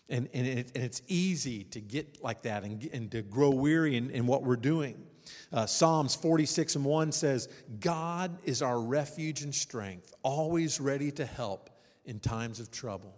And, 0.09 0.29
and, 0.33 0.45
it, 0.45 0.71
and 0.75 0.83
it's 0.83 1.01
easy 1.07 1.63
to 1.65 1.81
get 1.81 2.23
like 2.23 2.43
that 2.43 2.63
and, 2.63 2.87
and 2.93 3.11
to 3.11 3.21
grow 3.21 3.49
weary 3.49 3.95
in, 3.95 4.11
in 4.11 4.27
what 4.27 4.43
we're 4.43 4.55
doing. 4.55 5.01
Uh, 5.51 5.65
Psalms 5.65 6.15
46 6.15 6.75
and 6.75 6.85
1 6.85 7.11
says, 7.13 7.47
God 7.79 8.37
is 8.43 8.61
our 8.61 8.79
refuge 8.79 9.41
and 9.41 9.55
strength, 9.55 10.13
always 10.21 10.79
ready 10.79 11.09
to 11.11 11.25
help 11.25 11.69
in 12.05 12.19
times 12.19 12.59
of 12.59 12.69
trouble. 12.69 13.15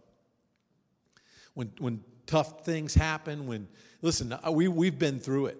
When, 1.55 1.71
when 1.79 2.03
tough 2.25 2.65
things 2.65 2.93
happen, 2.93 3.47
when, 3.47 3.67
listen, 4.01 4.33
uh, 4.33 4.51
we, 4.51 4.67
we've 4.67 4.97
been 4.97 5.19
through 5.19 5.47
it. 5.47 5.57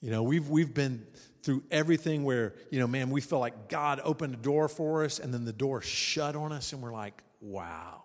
You 0.00 0.10
know, 0.10 0.22
we've, 0.22 0.48
we've 0.48 0.72
been 0.72 1.06
through 1.42 1.62
everything 1.70 2.24
where, 2.24 2.54
you 2.70 2.78
know, 2.78 2.86
man, 2.86 3.10
we 3.10 3.20
feel 3.20 3.38
like 3.38 3.68
God 3.68 4.00
opened 4.04 4.34
a 4.34 4.36
door 4.38 4.68
for 4.68 5.04
us 5.04 5.18
and 5.18 5.32
then 5.32 5.44
the 5.44 5.52
door 5.52 5.82
shut 5.82 6.36
on 6.36 6.52
us 6.52 6.72
and 6.72 6.82
we're 6.82 6.92
like, 6.92 7.22
wow, 7.40 8.02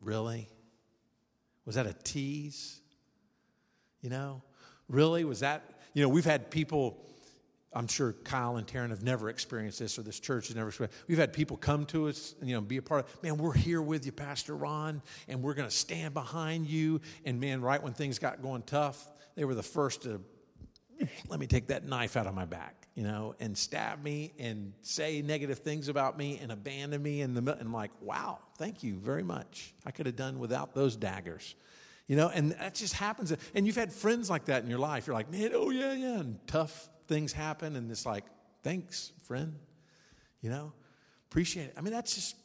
really? 0.00 0.48
Was 1.66 1.76
that 1.76 1.86
a 1.86 1.94
tease? 2.04 2.80
You 4.00 4.10
know, 4.10 4.42
really? 4.88 5.24
Was 5.24 5.40
that, 5.40 5.62
you 5.94 6.02
know, 6.02 6.08
we've 6.08 6.24
had 6.24 6.50
people, 6.50 7.02
I'm 7.74 7.88
sure 7.88 8.12
Kyle 8.24 8.56
and 8.56 8.66
Taryn 8.66 8.90
have 8.90 9.02
never 9.02 9.28
experienced 9.28 9.78
this 9.78 9.98
or 9.98 10.02
this 10.02 10.20
church 10.20 10.46
has 10.46 10.56
never 10.56 10.68
experienced 10.68 10.96
We've 11.08 11.18
had 11.18 11.32
people 11.32 11.56
come 11.56 11.86
to 11.86 12.08
us 12.08 12.34
and, 12.40 12.48
you 12.48 12.54
know, 12.54 12.60
be 12.60 12.76
a 12.76 12.82
part 12.82 13.04
of, 13.04 13.22
man, 13.22 13.36
we're 13.36 13.52
here 13.52 13.82
with 13.82 14.06
you, 14.06 14.12
Pastor 14.12 14.56
Ron, 14.56 15.02
and 15.28 15.42
we're 15.42 15.54
going 15.54 15.68
to 15.68 15.74
stand 15.74 16.14
behind 16.14 16.66
you. 16.66 17.00
And 17.24 17.40
man, 17.40 17.60
right 17.60 17.82
when 17.82 17.92
things 17.92 18.18
got 18.18 18.42
going 18.42 18.62
tough, 18.62 19.08
they 19.34 19.44
were 19.44 19.54
the 19.54 19.62
first 19.62 20.02
to 20.02 20.20
eh, 21.00 21.06
let 21.28 21.40
me 21.40 21.46
take 21.46 21.68
that 21.68 21.84
knife 21.84 22.16
out 22.16 22.28
of 22.28 22.34
my 22.34 22.44
back, 22.44 22.86
you 22.94 23.02
know, 23.02 23.34
and 23.40 23.58
stab 23.58 24.02
me 24.02 24.32
and 24.38 24.72
say 24.82 25.20
negative 25.20 25.58
things 25.58 25.88
about 25.88 26.16
me 26.16 26.38
and 26.40 26.52
abandon 26.52 27.02
me 27.02 27.22
in 27.22 27.34
the. 27.34 27.56
And 27.58 27.72
like, 27.72 27.90
wow, 28.00 28.38
thank 28.56 28.84
you 28.84 28.94
very 28.94 29.24
much. 29.24 29.74
I 29.84 29.90
could 29.90 30.06
have 30.06 30.16
done 30.16 30.38
without 30.38 30.74
those 30.74 30.94
daggers. 30.96 31.56
You 32.06 32.16
know, 32.16 32.28
and 32.28 32.52
that 32.52 32.74
just 32.74 32.92
happens. 32.94 33.34
And 33.54 33.66
you've 33.66 33.76
had 33.76 33.90
friends 33.90 34.28
like 34.28 34.44
that 34.44 34.62
in 34.62 34.68
your 34.68 34.78
life. 34.78 35.06
You're 35.06 35.14
like, 35.14 35.32
man, 35.32 35.52
oh, 35.54 35.70
yeah, 35.70 35.94
yeah. 35.94 36.20
And 36.20 36.38
tough 36.46 36.90
things 37.06 37.32
happen. 37.32 37.76
And 37.76 37.90
it's 37.90 38.06
like, 38.06 38.24
thanks, 38.62 39.12
friend. 39.22 39.54
You 40.40 40.50
know, 40.50 40.72
appreciate 41.30 41.64
it. 41.66 41.74
I 41.76 41.80
mean, 41.80 41.92
that's 41.92 42.14
just, 42.14 42.36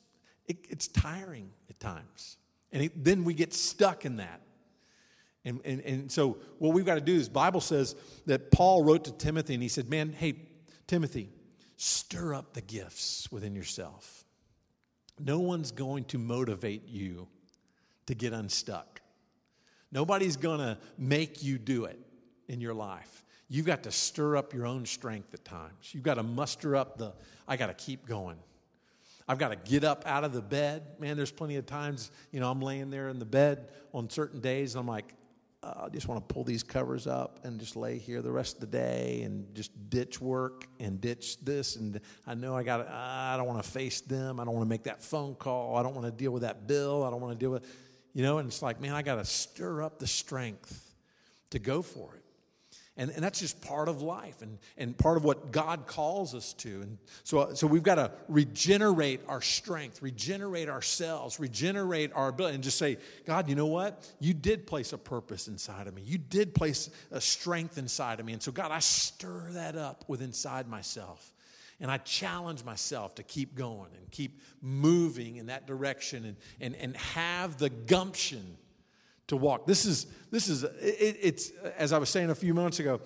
it, 0.48 0.58
it's 0.70 0.88
tiring 0.88 1.50
at 1.70 1.80
times. 1.80 2.38
And 2.72 2.84
it, 2.84 3.04
then 3.04 3.24
we 3.24 3.34
get 3.34 3.54
stuck 3.54 4.06
in 4.06 4.18
that. 4.18 4.42
And, 5.46 5.62
and, 5.66 5.82
and 5.82 6.12
so 6.12 6.38
what 6.58 6.74
we've 6.74 6.86
got 6.86 6.96
to 6.96 7.02
do 7.02 7.16
is 7.16 7.30
Bible 7.30 7.62
says 7.62 7.96
that 8.26 8.52
Paul 8.52 8.84
wrote 8.84 9.06
to 9.06 9.12
Timothy 9.12 9.54
and 9.54 9.64
he 9.64 9.70
said, 9.70 9.90
man, 9.90 10.14
hey, 10.14 10.36
Timothy, 10.86 11.30
stir 11.78 12.34
up 12.34 12.54
the 12.54 12.62
gifts 12.62 13.32
within 13.32 13.56
yourself. 13.56 14.26
No 15.18 15.40
one's 15.40 15.72
going 15.72 16.06
to 16.06 16.18
motivate 16.18 16.88
you 16.88 17.28
to 18.06 18.16
get 18.16 18.34
unstuck. 18.34 19.02
Nobody's 19.92 20.38
going 20.38 20.60
to 20.60 20.78
make 20.98 21.42
you 21.44 21.58
do 21.58 21.86
it 21.86 22.00
in 22.48 22.62
your 22.62 22.74
life. 22.74 23.24
You've 23.50 23.66
got 23.66 23.84
to 23.84 23.92
stir 23.92 24.38
up 24.38 24.54
your 24.54 24.68
own 24.68 24.86
strength 24.86 25.34
at 25.34 25.44
times. 25.44 25.92
You've 25.92 26.04
got 26.04 26.16
to 26.16 26.24
muster 26.24 26.76
up 26.76 26.98
the, 26.98 27.14
I 27.48 27.58
got 27.58 27.68
to 27.68 27.74
keep 27.74 28.06
going. 28.06 28.38
I've 29.28 29.40
got 29.40 29.50
to 29.50 29.56
get 29.56 29.84
up 29.84 30.04
out 30.06 30.24
of 30.24 30.34
the 30.34 30.42
bed. 30.42 30.84
Man, 31.00 31.18
there's 31.18 31.32
plenty 31.32 31.56
of 31.56 31.66
times, 31.66 32.12
you 32.32 32.40
know, 32.40 32.50
I'm 32.50 32.62
laying 32.62 32.90
there 32.92 33.10
in 33.10 33.18
the 33.18 33.26
bed 33.26 33.70
on 33.94 34.10
certain 34.10 34.40
days 34.40 34.76
and 34.76 34.82
I'm 34.82 34.88
like, 34.88 35.16
uh, 35.62 35.86
I 35.86 35.90
just 35.90 36.08
want 36.08 36.28
to 36.28 36.34
pull 36.34 36.44
these 36.44 36.64
covers 36.64 37.06
up 37.06 37.40
and 37.44 37.60
just 37.60 37.76
lay 37.76 37.98
here 37.98 38.22
the 38.22 38.32
rest 38.32 38.56
of 38.56 38.62
the 38.62 38.68
day 38.78 39.24
and 39.24 39.54
just 39.54 39.72
ditch 39.90 40.22
work 40.22 40.68
and 40.80 41.02
ditch 41.02 41.44
this. 41.44 41.76
And 41.76 42.00
I 42.26 42.36
know 42.36 42.56
I 42.56 42.64
got, 42.64 42.88
I 42.88 43.36
don't 43.36 43.48
want 43.48 43.62
to 43.64 43.70
face 43.70 44.00
them. 44.00 44.40
I 44.40 44.46
don't 44.46 44.54
want 44.54 44.66
to 44.66 44.70
make 44.70 44.84
that 44.84 45.02
phone 45.02 45.36
call. 45.36 45.76
I 45.76 45.84
don't 45.84 45.96
want 45.96 46.06
to 46.06 46.12
deal 46.12 46.32
with 46.32 46.44
that 46.44 46.68
bill. 46.68 47.04
I 47.04 47.10
don't 47.10 47.20
want 47.20 47.34
to 47.34 47.40
deal 47.40 47.52
with, 47.52 47.66
you 48.14 48.24
know, 48.24 48.38
and 48.38 48.48
it's 48.48 48.62
like, 48.62 48.80
man, 48.80 48.94
I 48.94 49.02
got 49.02 49.16
to 49.16 49.26
stir 49.26 49.82
up 49.82 50.00
the 50.00 50.08
strength 50.08 50.96
to 51.50 51.60
go 51.60 51.82
for 51.82 52.16
it. 52.16 52.24
And, 53.00 53.12
and 53.12 53.24
that's 53.24 53.40
just 53.40 53.62
part 53.62 53.88
of 53.88 54.02
life 54.02 54.42
and, 54.42 54.58
and 54.78 54.96
part 54.96 55.16
of 55.16 55.24
what 55.24 55.54
God 55.54 55.88
calls 55.88 56.36
us 56.36 56.52
to. 56.56 56.82
And 56.82 56.98
so, 57.24 57.54
so 57.54 57.66
we've 57.66 57.82
got 57.82 57.96
to 57.96 58.12
regenerate 58.28 59.22
our 59.30 59.42
strength, 59.42 60.02
regenerate 60.02 60.68
ourselves, 60.68 61.40
regenerate 61.40 62.12
our 62.14 62.28
ability, 62.28 62.56
and 62.56 62.64
just 62.64 62.78
say, 62.78 62.98
God, 63.26 63.48
you 63.48 63.56
know 63.56 63.68
what? 63.68 64.06
You 64.20 64.34
did 64.34 64.68
place 64.68 64.92
a 64.92 64.98
purpose 64.98 65.48
inside 65.48 65.88
of 65.88 65.94
me. 65.94 66.02
You 66.02 66.18
did 66.18 66.54
place 66.54 66.90
a 67.10 67.22
strength 67.22 67.78
inside 67.78 68.20
of 68.20 68.26
me. 68.26 68.34
And 68.34 68.44
so, 68.44 68.52
God, 68.52 68.70
I 68.70 68.80
stir 68.80 69.48
that 69.52 69.78
up 69.78 70.04
with 70.10 70.22
inside 70.22 70.68
myself. 70.68 71.34
And 71.80 71.90
I 71.90 72.00
challenge 72.00 72.66
myself 72.66 73.16
to 73.16 73.24
keep 73.24 73.56
going 73.56 73.92
and 73.98 74.12
keep 74.12 74.42
moving 74.62 75.38
in 75.38 75.46
that 75.46 75.68
direction 75.68 76.26
and, 76.26 76.36
and, 76.60 76.76
and 76.76 76.98
have 76.98 77.60
the 77.60 77.70
gumption 77.70 78.58
to 79.30 79.38
walk. 79.38 79.66
This 79.66 79.86
is, 79.86 80.08
this 80.32 80.48
is 80.48 80.64
it, 80.64 81.18
it's, 81.22 81.52
as 81.78 81.94
I 81.94 81.98
was 81.98 82.10
saying 82.10 82.30
a 82.30 82.36
few 82.36 82.54
months 82.54 82.80
ago, 82.80 83.02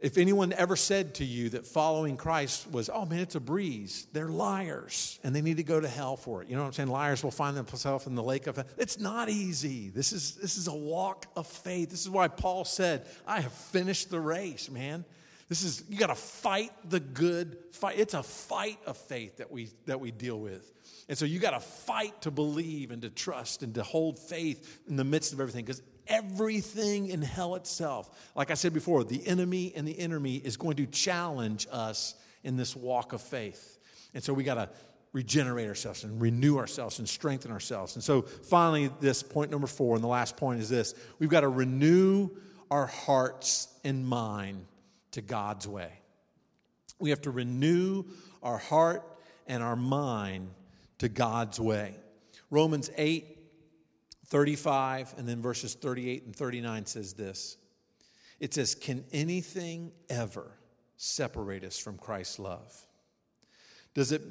if 0.00 0.18
anyone 0.18 0.52
ever 0.52 0.76
said 0.76 1.14
to 1.14 1.24
you 1.24 1.48
that 1.50 1.66
following 1.66 2.16
Christ 2.16 2.70
was, 2.70 2.90
oh 2.92 3.06
man, 3.06 3.20
it's 3.20 3.36
a 3.36 3.40
breeze, 3.40 4.06
they're 4.12 4.28
liars 4.28 5.18
and 5.24 5.34
they 5.34 5.40
need 5.40 5.56
to 5.56 5.62
go 5.62 5.80
to 5.80 5.88
hell 5.88 6.16
for 6.16 6.42
it. 6.42 6.48
You 6.48 6.56
know 6.56 6.62
what 6.62 6.66
I'm 6.66 6.72
saying? 6.74 6.88
Liars 6.88 7.24
will 7.24 7.30
find 7.30 7.56
themselves 7.56 8.06
in 8.06 8.14
the 8.14 8.22
lake 8.22 8.46
of 8.46 8.62
It's 8.76 8.98
not 8.98 9.30
easy. 9.30 9.88
This 9.88 10.12
is, 10.12 10.34
this 10.34 10.58
is 10.58 10.68
a 10.68 10.74
walk 10.74 11.26
of 11.36 11.46
faith. 11.46 11.90
This 11.90 12.02
is 12.02 12.10
why 12.10 12.28
Paul 12.28 12.64
said, 12.64 13.06
I 13.26 13.40
have 13.40 13.52
finished 13.52 14.10
the 14.10 14.20
race, 14.20 14.70
man. 14.70 15.04
This 15.48 15.62
is, 15.62 15.84
you 15.88 15.98
got 15.98 16.08
to 16.08 16.14
fight 16.14 16.72
the 16.88 17.00
good 17.00 17.56
fight. 17.72 17.98
It's 17.98 18.14
a 18.14 18.22
fight 18.22 18.78
of 18.86 18.96
faith 18.96 19.38
that 19.38 19.50
we, 19.50 19.70
that 19.86 20.00
we 20.00 20.10
deal 20.10 20.38
with. 20.38 20.70
And 21.08 21.18
so 21.18 21.24
you 21.24 21.38
got 21.38 21.50
to 21.50 21.60
fight 21.60 22.22
to 22.22 22.30
believe 22.30 22.90
and 22.90 23.02
to 23.02 23.10
trust 23.10 23.62
and 23.62 23.74
to 23.74 23.82
hold 23.82 24.18
faith 24.18 24.80
in 24.88 24.96
the 24.96 25.04
midst 25.04 25.32
of 25.32 25.40
everything 25.40 25.64
because 25.64 25.82
everything 26.06 27.08
in 27.08 27.22
hell 27.22 27.54
itself, 27.56 28.30
like 28.34 28.50
I 28.50 28.54
said 28.54 28.72
before, 28.72 29.04
the 29.04 29.26
enemy 29.26 29.72
and 29.76 29.86
the 29.86 29.98
enemy 29.98 30.36
is 30.36 30.56
going 30.56 30.76
to 30.76 30.86
challenge 30.86 31.66
us 31.70 32.14
in 32.42 32.56
this 32.56 32.74
walk 32.74 33.12
of 33.12 33.20
faith. 33.20 33.78
And 34.14 34.22
so 34.22 34.32
we 34.32 34.44
got 34.44 34.54
to 34.54 34.70
regenerate 35.12 35.68
ourselves 35.68 36.04
and 36.04 36.20
renew 36.20 36.58
ourselves 36.58 36.98
and 36.98 37.08
strengthen 37.08 37.52
ourselves. 37.52 37.94
And 37.94 38.02
so 38.02 38.22
finally, 38.22 38.90
this 39.00 39.22
point 39.22 39.50
number 39.50 39.66
four, 39.66 39.94
and 39.94 40.02
the 40.02 40.08
last 40.08 40.36
point 40.36 40.60
is 40.60 40.68
this 40.68 40.94
we've 41.18 41.30
got 41.30 41.40
to 41.40 41.48
renew 41.48 42.30
our 42.70 42.86
hearts 42.86 43.68
and 43.84 44.06
mind 44.06 44.66
to 45.12 45.20
God's 45.20 45.68
way. 45.68 45.92
We 46.98 47.10
have 47.10 47.22
to 47.22 47.30
renew 47.30 48.04
our 48.42 48.58
heart 48.58 49.04
and 49.46 49.62
our 49.62 49.76
mind 49.76 50.50
to 50.98 51.08
God's 51.08 51.58
way. 51.58 51.94
Romans 52.50 52.90
8, 52.96 53.26
35, 54.26 55.14
and 55.18 55.28
then 55.28 55.42
verses 55.42 55.74
38 55.74 56.24
and 56.26 56.36
39 56.36 56.86
says 56.86 57.14
this 57.14 57.56
It 58.40 58.54
says, 58.54 58.74
Can 58.74 59.04
anything 59.12 59.92
ever 60.08 60.50
separate 60.96 61.64
us 61.64 61.78
from 61.78 61.98
Christ's 61.98 62.38
love? 62.38 62.86
Does 63.94 64.10
it, 64.12 64.22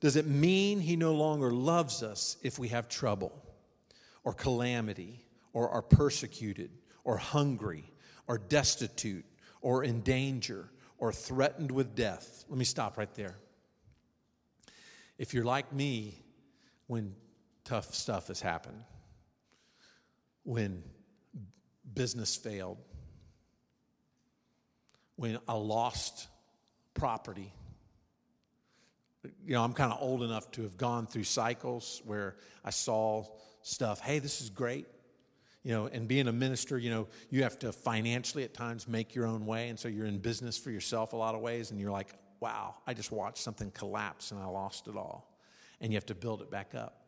does 0.00 0.16
it 0.16 0.26
mean 0.26 0.80
he 0.80 0.96
no 0.96 1.14
longer 1.14 1.52
loves 1.52 2.02
us 2.02 2.36
if 2.42 2.58
we 2.58 2.68
have 2.68 2.88
trouble 2.88 3.32
or 4.24 4.34
calamity 4.34 5.24
or 5.52 5.68
are 5.68 5.82
persecuted 5.82 6.70
or 7.04 7.16
hungry 7.16 7.84
or 8.26 8.38
destitute 8.38 9.24
or 9.60 9.84
in 9.84 10.00
danger 10.00 10.68
or 10.98 11.12
threatened 11.12 11.70
with 11.70 11.94
death? 11.94 12.44
Let 12.48 12.58
me 12.58 12.64
stop 12.64 12.98
right 12.98 13.14
there. 13.14 13.36
If 15.18 15.34
you're 15.34 15.44
like 15.44 15.72
me, 15.72 16.22
when 16.86 17.14
tough 17.64 17.94
stuff 17.94 18.28
has 18.28 18.40
happened, 18.40 18.82
when 20.42 20.82
business 21.94 22.36
failed, 22.36 22.78
when 25.16 25.38
I 25.48 25.54
lost 25.54 26.28
property, 26.94 27.52
you 29.44 29.54
know, 29.54 29.62
I'm 29.62 29.72
kind 29.72 29.92
of 29.92 29.98
old 30.02 30.22
enough 30.22 30.50
to 30.52 30.62
have 30.62 30.76
gone 30.76 31.06
through 31.06 31.24
cycles 31.24 32.02
where 32.04 32.36
I 32.64 32.70
saw 32.70 33.24
stuff, 33.62 34.00
hey, 34.00 34.18
this 34.18 34.40
is 34.40 34.50
great. 34.50 34.86
You 35.62 35.72
know, 35.72 35.86
and 35.86 36.06
being 36.06 36.28
a 36.28 36.32
minister, 36.32 36.76
you 36.76 36.90
know, 36.90 37.08
you 37.30 37.44
have 37.44 37.58
to 37.60 37.72
financially 37.72 38.44
at 38.44 38.52
times 38.52 38.86
make 38.86 39.14
your 39.14 39.26
own 39.26 39.46
way. 39.46 39.70
And 39.70 39.78
so 39.78 39.88
you're 39.88 40.04
in 40.04 40.18
business 40.18 40.58
for 40.58 40.70
yourself 40.70 41.14
a 41.14 41.16
lot 41.16 41.34
of 41.34 41.40
ways. 41.40 41.70
And 41.70 41.80
you're 41.80 41.90
like, 41.90 42.12
wow, 42.44 42.74
I 42.86 42.92
just 42.92 43.10
watched 43.10 43.38
something 43.38 43.70
collapse 43.70 44.30
and 44.30 44.38
I 44.38 44.44
lost 44.44 44.86
it 44.86 44.96
all. 44.96 45.34
And 45.80 45.90
you 45.90 45.96
have 45.96 46.04
to 46.06 46.14
build 46.14 46.42
it 46.42 46.50
back 46.50 46.74
up. 46.74 47.00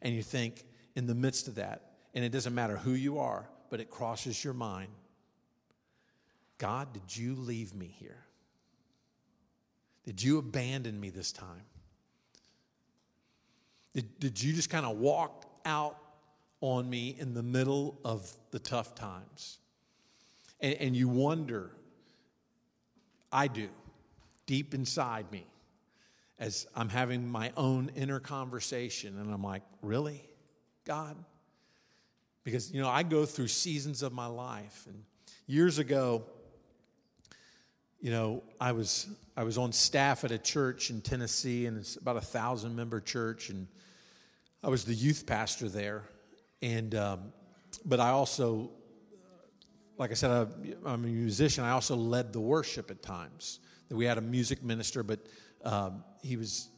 And 0.00 0.14
you 0.14 0.22
think, 0.22 0.64
in 0.96 1.06
the 1.06 1.14
midst 1.14 1.46
of 1.46 1.56
that, 1.56 1.90
and 2.14 2.24
it 2.24 2.30
doesn't 2.30 2.54
matter 2.54 2.78
who 2.78 2.92
you 2.92 3.18
are, 3.18 3.50
but 3.68 3.80
it 3.80 3.90
crosses 3.90 4.42
your 4.42 4.54
mind 4.54 4.88
God, 6.56 6.94
did 6.94 7.14
you 7.14 7.34
leave 7.34 7.74
me 7.74 7.94
here? 7.98 8.24
Did 10.06 10.22
you 10.22 10.38
abandon 10.38 10.98
me 10.98 11.10
this 11.10 11.32
time? 11.32 11.66
Did, 13.92 14.18
did 14.18 14.42
you 14.42 14.54
just 14.54 14.70
kind 14.70 14.86
of 14.86 14.96
walk 14.96 15.44
out 15.66 15.98
on 16.62 16.88
me 16.88 17.14
in 17.16 17.34
the 17.34 17.42
middle 17.42 18.00
of 18.06 18.32
the 18.52 18.58
tough 18.58 18.94
times? 18.94 19.58
And, 20.60 20.74
and 20.80 20.96
you 20.96 21.08
wonder, 21.08 21.72
I 23.30 23.48
do 23.48 23.68
deep 24.48 24.74
inside 24.74 25.30
me 25.30 25.46
as 26.40 26.66
I'm 26.74 26.88
having 26.88 27.28
my 27.28 27.52
own 27.56 27.92
inner 27.94 28.18
conversation. 28.18 29.18
And 29.18 29.32
I'm 29.32 29.42
like, 29.42 29.62
really, 29.82 30.24
God? 30.84 31.16
Because, 32.42 32.72
you 32.72 32.80
know, 32.80 32.88
I 32.88 33.02
go 33.02 33.26
through 33.26 33.48
seasons 33.48 34.02
of 34.02 34.12
my 34.12 34.26
life. 34.26 34.86
And 34.88 35.04
years 35.46 35.78
ago, 35.78 36.24
you 38.00 38.10
know, 38.10 38.42
I 38.60 38.72
was, 38.72 39.08
I 39.36 39.42
was 39.42 39.58
on 39.58 39.70
staff 39.72 40.24
at 40.24 40.30
a 40.30 40.38
church 40.38 40.90
in 40.90 41.02
Tennessee, 41.02 41.66
and 41.66 41.76
it's 41.76 41.96
about 41.96 42.16
a 42.16 42.22
thousand 42.22 42.74
member 42.74 43.00
church. 43.00 43.50
And 43.50 43.66
I 44.64 44.68
was 44.68 44.84
the 44.84 44.94
youth 44.94 45.26
pastor 45.26 45.68
there. 45.68 46.04
And, 46.62 46.94
um, 46.94 47.32
but 47.84 48.00
I 48.00 48.10
also, 48.10 48.70
like 49.98 50.10
I 50.10 50.14
said, 50.14 50.30
I, 50.30 50.46
I'm 50.88 51.04
a 51.04 51.08
musician. 51.08 51.64
I 51.64 51.72
also 51.72 51.96
led 51.96 52.32
the 52.32 52.40
worship 52.40 52.90
at 52.90 53.02
times 53.02 53.58
we 53.90 54.04
had 54.04 54.18
a 54.18 54.22
music 54.22 54.62
minister, 54.62 55.02
but 55.02 55.20
um, 55.64 56.04
he 56.22 56.36
was 56.36 56.68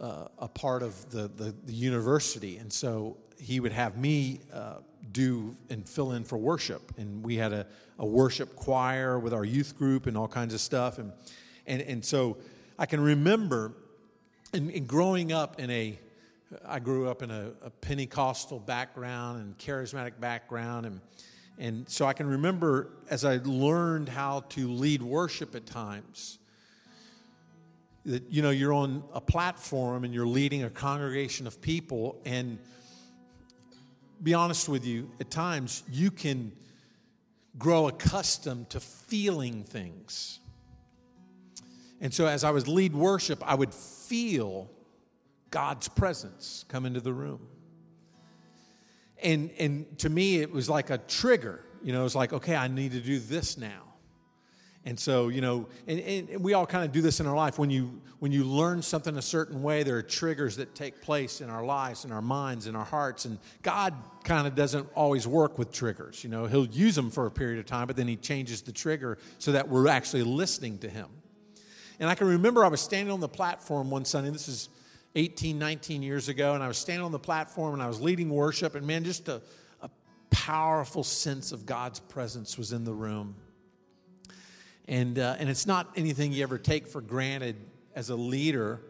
uh, 0.00 0.28
a 0.38 0.48
part 0.48 0.82
of 0.82 1.10
the, 1.10 1.28
the, 1.28 1.54
the, 1.64 1.72
university. 1.72 2.56
And 2.56 2.72
so 2.72 3.18
he 3.38 3.60
would 3.60 3.72
have 3.72 3.98
me 3.98 4.40
uh, 4.52 4.76
do 5.12 5.54
and 5.68 5.86
fill 5.86 6.12
in 6.12 6.24
for 6.24 6.38
worship. 6.38 6.92
And 6.96 7.22
we 7.22 7.36
had 7.36 7.52
a, 7.52 7.66
a 7.98 8.06
worship 8.06 8.56
choir 8.56 9.18
with 9.18 9.34
our 9.34 9.44
youth 9.44 9.76
group 9.76 10.06
and 10.06 10.16
all 10.16 10.28
kinds 10.28 10.54
of 10.54 10.60
stuff. 10.60 10.98
And, 10.98 11.12
and, 11.66 11.82
and 11.82 12.04
so 12.04 12.38
I 12.78 12.86
can 12.86 13.00
remember 13.00 13.74
in, 14.54 14.70
in 14.70 14.86
growing 14.86 15.32
up 15.32 15.60
in 15.60 15.70
a, 15.70 15.98
I 16.66 16.78
grew 16.78 17.08
up 17.08 17.22
in 17.22 17.30
a, 17.30 17.50
a 17.62 17.70
Pentecostal 17.70 18.58
background 18.58 19.40
and 19.40 19.58
charismatic 19.58 20.18
background. 20.18 20.86
And 20.86 21.00
and 21.60 21.86
so 21.90 22.06
I 22.06 22.14
can 22.14 22.26
remember 22.26 22.88
as 23.10 23.24
I 23.26 23.38
learned 23.44 24.08
how 24.08 24.40
to 24.50 24.68
lead 24.68 25.02
worship 25.02 25.54
at 25.54 25.66
times, 25.66 26.38
that 28.06 28.24
you 28.30 28.40
know 28.40 28.48
you're 28.48 28.72
on 28.72 29.04
a 29.12 29.20
platform 29.20 30.04
and 30.04 30.14
you're 30.14 30.26
leading 30.26 30.64
a 30.64 30.70
congregation 30.70 31.46
of 31.46 31.60
people 31.60 32.18
and 32.24 32.58
be 34.22 34.32
honest 34.32 34.70
with 34.70 34.86
you, 34.86 35.10
at 35.20 35.30
times 35.30 35.82
you 35.90 36.10
can 36.10 36.52
grow 37.58 37.88
accustomed 37.88 38.70
to 38.70 38.80
feeling 38.80 39.62
things. 39.64 40.40
And 42.00 42.12
so 42.12 42.26
as 42.26 42.42
I 42.42 42.50
was 42.50 42.66
lead 42.68 42.94
worship, 42.94 43.42
I 43.46 43.54
would 43.54 43.74
feel 43.74 44.70
God's 45.50 45.88
presence 45.88 46.64
come 46.68 46.86
into 46.86 47.00
the 47.00 47.12
room. 47.12 47.46
And, 49.22 49.50
and 49.58 49.98
to 49.98 50.08
me, 50.08 50.40
it 50.40 50.50
was 50.50 50.68
like 50.68 50.90
a 50.90 50.98
trigger. 50.98 51.64
You 51.82 51.92
know, 51.92 52.00
it 52.00 52.04
was 52.04 52.14
like, 52.14 52.32
okay, 52.32 52.56
I 52.56 52.68
need 52.68 52.92
to 52.92 53.00
do 53.00 53.18
this 53.18 53.56
now. 53.58 53.82
And 54.84 54.98
so, 54.98 55.28
you 55.28 55.42
know, 55.42 55.68
and, 55.86 56.00
and 56.00 56.42
we 56.42 56.54
all 56.54 56.64
kind 56.64 56.84
of 56.84 56.92
do 56.92 57.02
this 57.02 57.20
in 57.20 57.26
our 57.26 57.36
life. 57.36 57.58
When 57.58 57.68
you 57.68 58.00
when 58.18 58.32
you 58.32 58.44
learn 58.44 58.82
something 58.82 59.16
a 59.16 59.22
certain 59.22 59.62
way, 59.62 59.82
there 59.82 59.96
are 59.96 60.02
triggers 60.02 60.56
that 60.56 60.74
take 60.74 61.00
place 61.00 61.40
in 61.40 61.50
our 61.50 61.64
lives, 61.64 62.04
in 62.04 62.12
our 62.12 62.22
minds, 62.22 62.66
in 62.66 62.76
our 62.76 62.84
hearts. 62.84 63.24
And 63.24 63.38
God 63.62 63.94
kind 64.24 64.46
of 64.46 64.54
doesn't 64.54 64.88
always 64.94 65.26
work 65.26 65.58
with 65.58 65.72
triggers. 65.72 66.22
You 66.24 66.30
know, 66.30 66.46
He'll 66.46 66.66
use 66.66 66.94
them 66.94 67.10
for 67.10 67.26
a 67.26 67.30
period 67.30 67.58
of 67.58 67.66
time, 67.66 67.86
but 67.86 67.96
then 67.96 68.08
He 68.08 68.16
changes 68.16 68.62
the 68.62 68.72
trigger 68.72 69.18
so 69.38 69.52
that 69.52 69.68
we're 69.68 69.88
actually 69.88 70.22
listening 70.22 70.78
to 70.78 70.88
Him. 70.88 71.08
And 71.98 72.08
I 72.08 72.14
can 72.14 72.26
remember 72.26 72.64
I 72.64 72.68
was 72.68 72.80
standing 72.80 73.12
on 73.12 73.20
the 73.20 73.28
platform 73.28 73.90
one 73.90 74.06
Sunday. 74.06 74.30
This 74.30 74.48
is 74.48 74.70
18, 75.14 75.58
19 75.58 76.02
years 76.02 76.28
ago, 76.28 76.54
and 76.54 76.62
I 76.62 76.68
was 76.68 76.78
standing 76.78 77.04
on 77.04 77.12
the 77.12 77.18
platform 77.18 77.74
and 77.74 77.82
I 77.82 77.88
was 77.88 78.00
leading 78.00 78.30
worship, 78.30 78.74
and 78.74 78.86
man, 78.86 79.02
just 79.02 79.28
a, 79.28 79.42
a 79.82 79.90
powerful 80.30 81.02
sense 81.02 81.50
of 81.52 81.66
God's 81.66 81.98
presence 81.98 82.56
was 82.56 82.72
in 82.72 82.84
the 82.84 82.92
room. 82.92 83.34
And, 84.86 85.18
uh, 85.18 85.36
and 85.38 85.48
it's 85.48 85.66
not 85.66 85.88
anything 85.96 86.32
you 86.32 86.42
ever 86.42 86.58
take 86.58 86.86
for 86.86 87.00
granted 87.00 87.56
as 87.94 88.10
a 88.10 88.16
leader. 88.16 88.80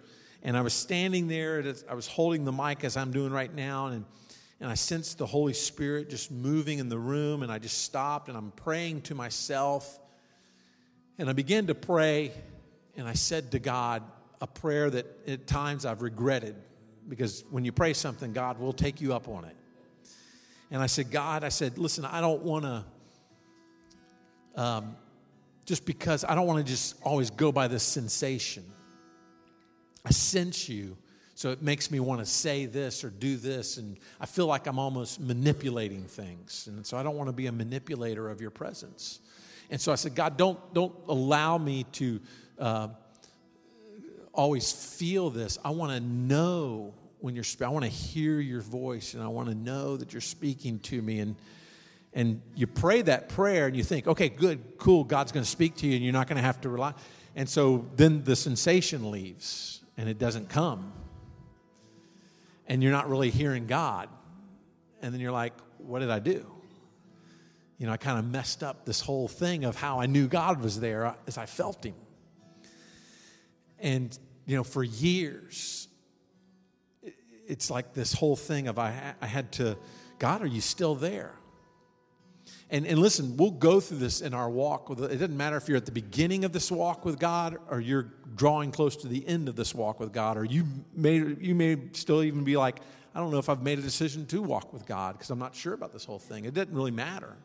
And 0.42 0.56
I 0.56 0.60
was 0.62 0.74
standing 0.74 1.28
there, 1.28 1.62
I 1.88 1.94
was 1.94 2.06
holding 2.06 2.44
the 2.44 2.52
mic 2.52 2.84
as 2.84 2.96
I'm 2.96 3.12
doing 3.12 3.32
right 3.32 3.54
now, 3.54 3.86
and, 3.86 4.04
and 4.60 4.70
I 4.70 4.74
sensed 4.74 5.18
the 5.18 5.26
Holy 5.26 5.54
Spirit 5.54 6.10
just 6.10 6.30
moving 6.30 6.80
in 6.80 6.90
the 6.90 6.98
room, 6.98 7.42
and 7.42 7.50
I 7.50 7.58
just 7.58 7.82
stopped 7.84 8.28
and 8.28 8.36
I'm 8.36 8.50
praying 8.52 9.02
to 9.02 9.14
myself. 9.14 9.98
And 11.18 11.30
I 11.30 11.32
began 11.32 11.66
to 11.66 11.74
pray, 11.74 12.32
and 12.96 13.08
I 13.08 13.14
said 13.14 13.52
to 13.52 13.58
God, 13.58 14.02
a 14.40 14.46
prayer 14.46 14.90
that 14.90 15.06
at 15.28 15.46
times 15.46 15.84
I've 15.84 16.02
regretted 16.02 16.56
because 17.08 17.44
when 17.50 17.64
you 17.64 17.72
pray 17.72 17.92
something, 17.92 18.32
God 18.32 18.58
will 18.58 18.72
take 18.72 19.00
you 19.00 19.12
up 19.12 19.28
on 19.28 19.44
it. 19.44 19.56
And 20.70 20.80
I 20.80 20.86
said, 20.86 21.10
God, 21.10 21.42
I 21.42 21.48
said, 21.48 21.78
listen, 21.78 22.04
I 22.04 22.20
don't 22.20 22.42
want 22.42 22.64
to, 22.64 22.84
um, 24.54 24.96
just 25.66 25.84
because 25.84 26.24
I 26.24 26.34
don't 26.34 26.46
want 26.46 26.64
to 26.64 26.72
just 26.72 26.96
always 27.02 27.30
go 27.30 27.50
by 27.50 27.68
this 27.68 27.82
sensation. 27.82 28.64
I 30.04 30.10
sense 30.10 30.68
you, 30.68 30.96
so 31.34 31.50
it 31.50 31.60
makes 31.60 31.90
me 31.90 32.00
want 32.00 32.20
to 32.20 32.26
say 32.26 32.66
this 32.66 33.02
or 33.02 33.10
do 33.10 33.36
this, 33.36 33.76
and 33.76 33.98
I 34.20 34.26
feel 34.26 34.46
like 34.46 34.66
I'm 34.66 34.78
almost 34.78 35.20
manipulating 35.20 36.04
things. 36.04 36.68
And 36.68 36.86
so 36.86 36.96
I 36.96 37.02
don't 37.02 37.16
want 37.16 37.28
to 37.28 37.32
be 37.32 37.46
a 37.46 37.52
manipulator 37.52 38.30
of 38.30 38.40
your 38.40 38.50
presence. 38.50 39.20
And 39.70 39.80
so 39.80 39.90
I 39.92 39.96
said, 39.96 40.14
God, 40.14 40.36
don't, 40.36 40.58
don't 40.72 40.94
allow 41.08 41.58
me 41.58 41.84
to. 41.92 42.20
Uh, 42.58 42.88
always 44.32 44.72
feel 44.72 45.30
this. 45.30 45.58
I 45.64 45.70
want 45.70 45.92
to 45.92 46.00
know 46.00 46.94
when 47.20 47.34
you're 47.34 47.44
speaking. 47.44 47.66
I 47.66 47.70
want 47.70 47.84
to 47.84 47.90
hear 47.90 48.40
your 48.40 48.60
voice 48.60 49.14
and 49.14 49.22
I 49.22 49.28
want 49.28 49.48
to 49.48 49.54
know 49.54 49.96
that 49.96 50.12
you're 50.12 50.20
speaking 50.20 50.78
to 50.80 51.00
me 51.00 51.20
and 51.20 51.36
and 52.12 52.42
you 52.56 52.66
pray 52.66 53.02
that 53.02 53.28
prayer 53.28 53.68
and 53.68 53.76
you 53.76 53.84
think, 53.84 54.08
"Okay, 54.08 54.28
good, 54.28 54.78
cool, 54.78 55.04
God's 55.04 55.30
going 55.30 55.44
to 55.44 55.50
speak 55.50 55.76
to 55.76 55.86
you 55.86 55.94
and 55.94 56.02
you're 56.02 56.12
not 56.12 56.26
going 56.26 56.38
to 56.38 56.42
have 56.42 56.60
to 56.62 56.68
rely." 56.68 56.92
And 57.36 57.48
so 57.48 57.86
then 57.94 58.24
the 58.24 58.34
sensation 58.34 59.12
leaves 59.12 59.80
and 59.96 60.08
it 60.08 60.18
doesn't 60.18 60.48
come. 60.48 60.92
And 62.66 62.82
you're 62.82 62.90
not 62.90 63.08
really 63.08 63.30
hearing 63.30 63.66
God. 63.66 64.08
And 65.02 65.14
then 65.14 65.20
you're 65.20 65.30
like, 65.30 65.52
"What 65.78 66.00
did 66.00 66.10
I 66.10 66.18
do?" 66.18 66.44
You 67.78 67.86
know, 67.86 67.92
I 67.92 67.96
kind 67.96 68.18
of 68.18 68.28
messed 68.28 68.62
up 68.62 68.84
this 68.84 69.00
whole 69.00 69.28
thing 69.28 69.64
of 69.64 69.76
how 69.76 70.00
I 70.00 70.06
knew 70.06 70.26
God 70.26 70.60
was 70.60 70.80
there 70.80 71.06
uh, 71.06 71.14
as 71.26 71.38
I 71.38 71.46
felt 71.46 71.84
him. 71.84 71.94
And, 73.80 74.16
you 74.46 74.56
know, 74.56 74.64
for 74.64 74.82
years, 74.82 75.88
it's 77.46 77.70
like 77.70 77.94
this 77.94 78.12
whole 78.12 78.36
thing 78.36 78.68
of 78.68 78.78
I, 78.78 79.14
I 79.20 79.26
had 79.26 79.52
to, 79.52 79.76
God, 80.18 80.42
are 80.42 80.46
you 80.46 80.60
still 80.60 80.94
there? 80.94 81.34
And, 82.70 82.86
and 82.86 83.00
listen, 83.00 83.36
we'll 83.36 83.50
go 83.50 83.80
through 83.80 83.98
this 83.98 84.20
in 84.20 84.32
our 84.32 84.48
walk. 84.48 84.88
With, 84.88 85.02
it 85.02 85.16
doesn't 85.16 85.36
matter 85.36 85.56
if 85.56 85.66
you're 85.66 85.76
at 85.76 85.86
the 85.86 85.92
beginning 85.92 86.44
of 86.44 86.52
this 86.52 86.70
walk 86.70 87.04
with 87.04 87.18
God 87.18 87.56
or 87.68 87.80
you're 87.80 88.12
drawing 88.36 88.70
close 88.70 88.94
to 88.96 89.08
the 89.08 89.26
end 89.26 89.48
of 89.48 89.56
this 89.56 89.74
walk 89.74 89.98
with 89.98 90.12
God, 90.12 90.36
or 90.36 90.44
you 90.44 90.64
may, 90.94 91.16
you 91.16 91.54
may 91.54 91.76
still 91.92 92.22
even 92.22 92.44
be 92.44 92.56
like, 92.56 92.78
I 93.12 93.18
don't 93.18 93.32
know 93.32 93.38
if 93.38 93.48
I've 93.48 93.62
made 93.62 93.80
a 93.80 93.82
decision 93.82 94.24
to 94.26 94.40
walk 94.40 94.72
with 94.72 94.86
God 94.86 95.14
because 95.14 95.30
I'm 95.30 95.38
not 95.38 95.54
sure 95.54 95.74
about 95.74 95.92
this 95.92 96.04
whole 96.04 96.20
thing. 96.20 96.44
It 96.44 96.54
doesn't 96.54 96.72
really 96.72 96.92
matter. 96.92 97.36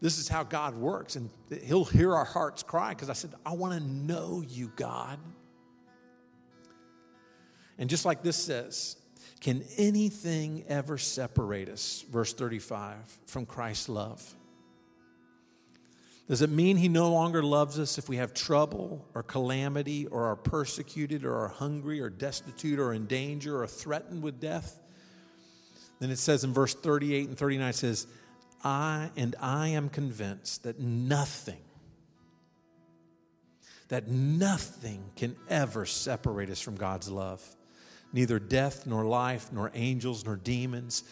This 0.00 0.18
is 0.18 0.28
how 0.28 0.44
God 0.44 0.74
works, 0.74 1.16
and 1.16 1.28
He'll 1.64 1.84
hear 1.84 2.14
our 2.14 2.24
hearts 2.24 2.62
cry 2.62 2.90
because 2.90 3.10
I 3.10 3.14
said, 3.14 3.34
I 3.44 3.52
want 3.52 3.74
to 3.74 3.86
know 3.86 4.42
you, 4.48 4.72
God. 4.76 5.18
And 7.78 7.88
just 7.88 8.04
like 8.04 8.22
this 8.22 8.36
says, 8.36 8.96
can 9.40 9.62
anything 9.76 10.64
ever 10.68 10.98
separate 10.98 11.68
us, 11.68 12.04
verse 12.10 12.32
35, 12.32 12.96
from 13.26 13.46
Christ's 13.46 13.88
love? 13.88 14.34
Does 16.28 16.42
it 16.42 16.50
mean 16.50 16.76
he 16.76 16.88
no 16.88 17.10
longer 17.10 17.42
loves 17.42 17.78
us 17.78 17.96
if 17.96 18.08
we 18.08 18.16
have 18.16 18.34
trouble 18.34 19.06
or 19.14 19.22
calamity 19.22 20.06
or 20.06 20.26
are 20.26 20.36
persecuted 20.36 21.24
or 21.24 21.34
are 21.34 21.48
hungry 21.48 22.00
or 22.00 22.10
destitute 22.10 22.78
or 22.78 22.92
in 22.92 23.06
danger 23.06 23.62
or 23.62 23.66
threatened 23.66 24.22
with 24.22 24.38
death? 24.38 24.78
Then 26.00 26.10
it 26.10 26.18
says 26.18 26.44
in 26.44 26.52
verse 26.52 26.74
38 26.74 27.28
and 27.28 27.38
39 27.38 27.68
it 27.68 27.74
says, 27.74 28.06
I 28.62 29.10
and 29.16 29.36
I 29.40 29.68
am 29.68 29.88
convinced 29.88 30.64
that 30.64 30.80
nothing 30.80 31.58
that 33.88 34.06
nothing 34.06 35.02
can 35.16 35.34
ever 35.48 35.86
separate 35.86 36.50
us 36.50 36.60
from 36.60 36.76
God's 36.76 37.10
love 37.10 37.42
neither 38.12 38.38
death, 38.38 38.86
nor 38.86 39.04
life, 39.04 39.52
nor 39.52 39.70
angels, 39.74 40.24
nor 40.24 40.36
demons, 40.36 41.04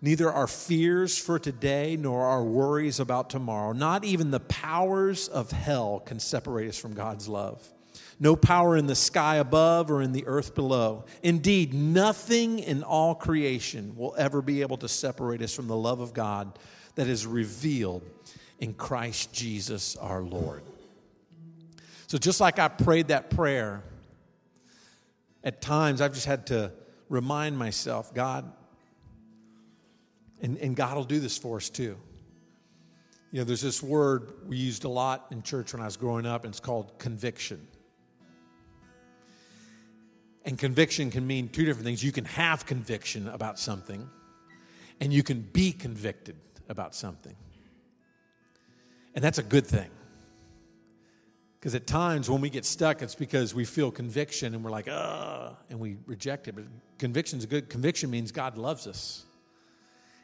neither 0.00 0.30
our 0.30 0.46
fears 0.46 1.16
for 1.16 1.38
today, 1.38 1.96
nor 1.98 2.24
our 2.24 2.42
worries 2.42 3.00
about 3.00 3.30
tomorrow. 3.30 3.72
Not 3.72 4.04
even 4.04 4.30
the 4.30 4.40
powers 4.40 5.28
of 5.28 5.50
hell 5.50 6.00
can 6.00 6.18
separate 6.18 6.68
us 6.68 6.78
from 6.78 6.94
God's 6.94 7.28
love. 7.28 7.66
No 8.18 8.36
power 8.36 8.76
in 8.76 8.86
the 8.86 8.94
sky 8.94 9.36
above 9.36 9.90
or 9.90 10.02
in 10.02 10.12
the 10.12 10.26
earth 10.26 10.54
below. 10.54 11.04
Indeed, 11.22 11.74
nothing 11.74 12.58
in 12.58 12.82
all 12.82 13.14
creation 13.14 13.96
will 13.96 14.14
ever 14.16 14.40
be 14.42 14.60
able 14.60 14.76
to 14.78 14.88
separate 14.88 15.42
us 15.42 15.54
from 15.54 15.66
the 15.66 15.76
love 15.76 16.00
of 16.00 16.14
God 16.14 16.58
that 16.94 17.08
is 17.08 17.26
revealed 17.26 18.02
in 18.60 18.74
Christ 18.74 19.32
Jesus 19.32 19.96
our 19.96 20.22
Lord. 20.22 20.62
So, 22.06 22.18
just 22.18 22.40
like 22.40 22.58
I 22.58 22.68
prayed 22.68 23.08
that 23.08 23.30
prayer, 23.30 23.82
at 25.44 25.60
times 25.60 26.00
I've 26.00 26.14
just 26.14 26.26
had 26.26 26.46
to 26.48 26.72
remind 27.08 27.58
myself, 27.58 28.14
God, 28.14 28.50
and, 30.40 30.56
and 30.58 30.74
God 30.74 30.96
will 30.96 31.04
do 31.04 31.20
this 31.20 31.38
for 31.38 31.56
us 31.56 31.70
too. 31.70 31.96
You 33.30 33.38
know, 33.38 33.44
there's 33.44 33.62
this 33.62 33.82
word 33.82 34.32
we 34.46 34.56
used 34.56 34.84
a 34.84 34.88
lot 34.88 35.26
in 35.30 35.42
church 35.42 35.72
when 35.72 35.80
I 35.80 35.86
was 35.86 35.96
growing 35.96 36.26
up, 36.26 36.44
and 36.44 36.52
it's 36.52 36.60
called 36.60 36.98
conviction. 36.98 37.66
And 40.44 40.58
conviction 40.58 41.10
can 41.10 41.26
mean 41.26 41.48
two 41.48 41.64
different 41.64 41.86
things. 41.86 42.02
You 42.02 42.12
can 42.12 42.24
have 42.24 42.66
conviction 42.66 43.28
about 43.28 43.58
something, 43.58 44.08
and 45.00 45.12
you 45.12 45.22
can 45.22 45.40
be 45.40 45.72
convicted 45.72 46.36
about 46.68 46.94
something. 46.94 47.34
And 49.14 49.24
that's 49.24 49.38
a 49.38 49.42
good 49.42 49.66
thing. 49.66 49.90
Because 51.62 51.76
at 51.76 51.86
times 51.86 52.28
when 52.28 52.40
we 52.40 52.50
get 52.50 52.64
stuck, 52.64 53.02
it's 53.02 53.14
because 53.14 53.54
we 53.54 53.64
feel 53.64 53.92
conviction 53.92 54.52
and 54.52 54.64
we're 54.64 54.72
like, 54.72 54.88
ah, 54.90 55.54
and 55.70 55.78
we 55.78 55.96
reject 56.06 56.48
it. 56.48 56.56
But 56.56 56.64
conviction 56.98 57.38
is 57.38 57.44
a 57.44 57.46
good. 57.46 57.70
Conviction 57.70 58.10
means 58.10 58.32
God 58.32 58.58
loves 58.58 58.88
us. 58.88 59.24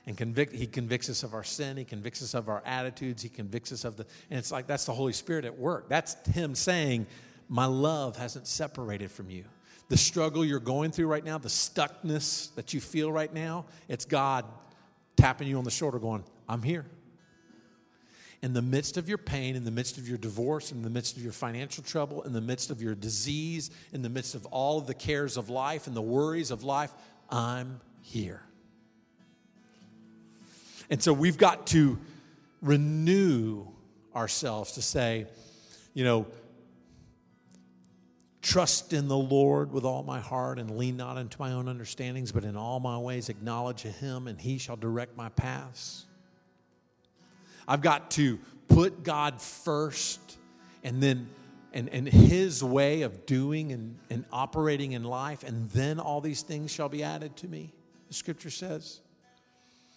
And 0.04 0.16
convict, 0.16 0.52
He 0.52 0.66
convicts 0.66 1.08
us 1.08 1.22
of 1.22 1.34
our 1.34 1.44
sin. 1.44 1.76
He 1.76 1.84
convicts 1.84 2.24
us 2.24 2.34
of 2.34 2.48
our 2.48 2.60
attitudes. 2.66 3.22
He 3.22 3.28
convicts 3.28 3.70
us 3.70 3.84
of 3.84 3.96
the, 3.96 4.04
and 4.30 4.38
it's 4.40 4.50
like 4.50 4.66
that's 4.66 4.84
the 4.84 4.92
Holy 4.92 5.12
Spirit 5.12 5.44
at 5.44 5.56
work. 5.56 5.88
That's 5.88 6.16
Him 6.26 6.56
saying, 6.56 7.06
My 7.48 7.66
love 7.66 8.16
hasn't 8.16 8.48
separated 8.48 9.12
from 9.12 9.30
you. 9.30 9.44
The 9.90 9.96
struggle 9.96 10.44
you're 10.44 10.58
going 10.58 10.90
through 10.90 11.06
right 11.06 11.24
now, 11.24 11.38
the 11.38 11.48
stuckness 11.48 12.52
that 12.56 12.74
you 12.74 12.80
feel 12.80 13.12
right 13.12 13.32
now, 13.32 13.66
it's 13.86 14.06
God 14.06 14.44
tapping 15.14 15.46
you 15.46 15.56
on 15.56 15.62
the 15.62 15.70
shoulder, 15.70 16.00
going, 16.00 16.24
I'm 16.48 16.62
here 16.62 16.84
in 18.42 18.52
the 18.52 18.62
midst 18.62 18.96
of 18.96 19.08
your 19.08 19.18
pain, 19.18 19.56
in 19.56 19.64
the 19.64 19.70
midst 19.70 19.98
of 19.98 20.08
your 20.08 20.18
divorce, 20.18 20.70
in 20.70 20.82
the 20.82 20.90
midst 20.90 21.16
of 21.16 21.22
your 21.22 21.32
financial 21.32 21.82
trouble, 21.82 22.22
in 22.22 22.32
the 22.32 22.40
midst 22.40 22.70
of 22.70 22.80
your 22.80 22.94
disease, 22.94 23.70
in 23.92 24.02
the 24.02 24.08
midst 24.08 24.34
of 24.34 24.46
all 24.46 24.78
of 24.78 24.86
the 24.86 24.94
cares 24.94 25.36
of 25.36 25.48
life 25.48 25.86
and 25.86 25.96
the 25.96 26.02
worries 26.02 26.50
of 26.50 26.62
life, 26.62 26.92
I'm 27.30 27.80
here. 28.00 28.42
And 30.88 31.02
so 31.02 31.12
we've 31.12 31.36
got 31.36 31.66
to 31.68 31.98
renew 32.62 33.66
ourselves 34.14 34.72
to 34.72 34.82
say, 34.82 35.26
you 35.92 36.04
know, 36.04 36.26
trust 38.40 38.92
in 38.92 39.08
the 39.08 39.16
Lord 39.16 39.72
with 39.72 39.84
all 39.84 40.02
my 40.02 40.20
heart 40.20 40.58
and 40.58 40.78
lean 40.78 40.96
not 40.96 41.18
into 41.18 41.38
my 41.38 41.52
own 41.52 41.68
understandings, 41.68 42.32
but 42.32 42.44
in 42.44 42.56
all 42.56 42.80
my 42.80 42.96
ways 42.96 43.28
acknowledge 43.28 43.82
him, 43.82 44.26
and 44.26 44.40
he 44.40 44.58
shall 44.58 44.76
direct 44.76 45.16
my 45.16 45.28
paths. 45.30 46.06
I've 47.68 47.82
got 47.82 48.10
to 48.12 48.38
put 48.66 49.04
God 49.04 49.40
first 49.40 50.18
and 50.82 51.02
then 51.02 51.28
and, 51.72 51.88
and 51.90 52.08
his 52.08 52.64
way 52.64 53.02
of 53.02 53.26
doing 53.26 53.72
and, 53.72 53.98
and 54.08 54.24
operating 54.32 54.92
in 54.92 55.04
life, 55.04 55.42
and 55.42 55.68
then 55.70 56.00
all 56.00 56.20
these 56.20 56.42
things 56.42 56.72
shall 56.72 56.88
be 56.88 57.02
added 57.02 57.36
to 57.36 57.46
me, 57.46 57.72
the 58.08 58.14
scripture 58.14 58.50
says. 58.50 59.00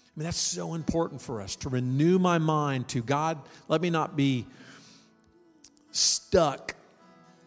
I 0.05 0.19
mean, 0.19 0.25
that's 0.25 0.37
so 0.37 0.73
important 0.73 1.21
for 1.21 1.41
us 1.41 1.55
to 1.57 1.69
renew 1.69 2.19
my 2.19 2.37
mind 2.37 2.89
to 2.89 3.01
God, 3.01 3.39
let 3.69 3.81
me 3.81 3.89
not 3.89 4.17
be 4.17 4.45
stuck 5.91 6.75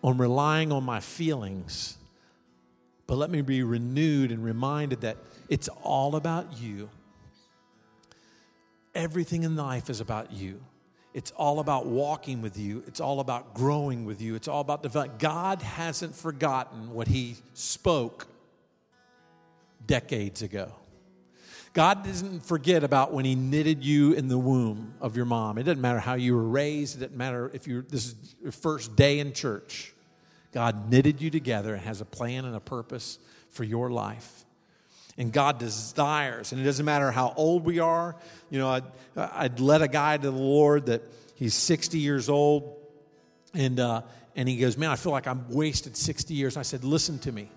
on 0.02 0.16
relying 0.16 0.72
on 0.72 0.84
my 0.84 1.00
feelings, 1.00 1.98
but 3.06 3.16
let 3.16 3.30
me 3.30 3.42
be 3.42 3.62
renewed 3.62 4.32
and 4.32 4.42
reminded 4.42 5.02
that 5.02 5.18
it's 5.50 5.68
all 5.82 6.16
about 6.16 6.58
you. 6.58 6.88
Everything 8.94 9.42
in 9.42 9.56
life 9.56 9.90
is 9.90 10.00
about 10.00 10.32
you. 10.32 10.60
It's 11.14 11.30
all 11.30 11.60
about 11.60 11.86
walking 11.86 12.42
with 12.42 12.58
you. 12.58 12.82
It's 12.88 13.00
all 13.00 13.20
about 13.20 13.54
growing 13.54 14.04
with 14.04 14.20
you. 14.20 14.34
It's 14.34 14.48
all 14.48 14.60
about 14.60 14.82
developing. 14.82 15.16
God 15.18 15.62
hasn't 15.62 16.14
forgotten 16.14 16.92
what 16.92 17.06
He 17.06 17.36
spoke 17.54 18.26
decades 19.86 20.42
ago. 20.42 20.72
God 21.72 22.04
doesn't 22.04 22.44
forget 22.44 22.84
about 22.84 23.12
when 23.12 23.24
He 23.24 23.34
knitted 23.34 23.84
you 23.84 24.12
in 24.12 24.28
the 24.28 24.38
womb 24.38 24.94
of 25.00 25.16
your 25.16 25.24
mom. 25.24 25.58
It 25.58 25.64
doesn't 25.64 25.80
matter 25.80 26.00
how 26.00 26.14
you 26.14 26.34
were 26.34 26.48
raised. 26.48 26.96
It 26.96 27.00
doesn't 27.00 27.16
matter 27.16 27.50
if 27.54 27.66
you 27.68 27.82
this 27.82 28.06
is 28.06 28.36
your 28.42 28.52
first 28.52 28.96
day 28.96 29.20
in 29.20 29.32
church. 29.32 29.92
God 30.52 30.90
knitted 30.90 31.20
you 31.20 31.30
together 31.30 31.74
and 31.74 31.82
has 31.82 32.00
a 32.00 32.04
plan 32.04 32.44
and 32.44 32.54
a 32.54 32.60
purpose 32.60 33.18
for 33.50 33.64
your 33.64 33.90
life. 33.90 34.44
And 35.16 35.32
God 35.32 35.58
desires, 35.58 36.50
and 36.50 36.60
it 36.60 36.64
doesn't 36.64 36.84
matter 36.84 37.12
how 37.12 37.32
old 37.36 37.64
we 37.64 37.78
are. 37.78 38.16
You 38.50 38.58
know, 38.58 38.68
I'd, 38.68 38.84
I'd 39.16 39.60
led 39.60 39.80
a 39.80 39.88
guy 39.88 40.16
to 40.16 40.30
the 40.30 40.36
Lord 40.36 40.86
that 40.86 41.02
he's 41.36 41.54
60 41.54 41.98
years 41.98 42.28
old, 42.28 42.76
and, 43.52 43.78
uh, 43.78 44.02
and 44.34 44.48
he 44.48 44.56
goes, 44.56 44.76
Man, 44.76 44.90
I 44.90 44.96
feel 44.96 45.12
like 45.12 45.28
I'm 45.28 45.48
wasted 45.50 45.96
60 45.96 46.34
years. 46.34 46.56
I 46.56 46.62
said, 46.62 46.82
Listen 46.82 47.18
to 47.20 47.32
me. 47.32 47.48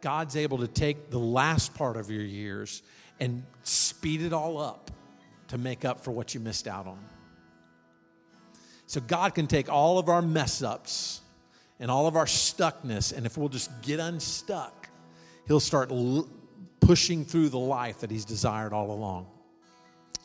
God's 0.00 0.36
able 0.36 0.58
to 0.58 0.68
take 0.68 1.10
the 1.10 1.18
last 1.18 1.74
part 1.74 1.96
of 1.96 2.10
your 2.10 2.22
years 2.22 2.82
and 3.18 3.44
speed 3.64 4.22
it 4.22 4.32
all 4.32 4.58
up 4.58 4.90
to 5.48 5.58
make 5.58 5.84
up 5.84 6.00
for 6.04 6.10
what 6.10 6.32
you 6.32 6.40
missed 6.40 6.66
out 6.66 6.86
on. 6.86 7.04
So 8.86 9.00
God 9.00 9.34
can 9.34 9.46
take 9.46 9.68
all 9.68 9.98
of 9.98 10.08
our 10.08 10.22
mess 10.22 10.62
ups 10.62 11.20
and 11.78 11.90
all 11.90 12.06
of 12.06 12.16
our 12.16 12.26
stuckness, 12.26 13.16
and 13.16 13.26
if 13.26 13.36
we'll 13.36 13.48
just 13.48 13.70
get 13.82 14.00
unstuck, 14.00 14.88
He'll 15.46 15.60
start 15.60 15.90
l- 15.90 16.28
pushing 16.80 17.24
through 17.24 17.50
the 17.50 17.58
life 17.58 18.00
that 18.00 18.10
He's 18.10 18.24
desired 18.24 18.72
all 18.72 18.90
along. 18.90 19.26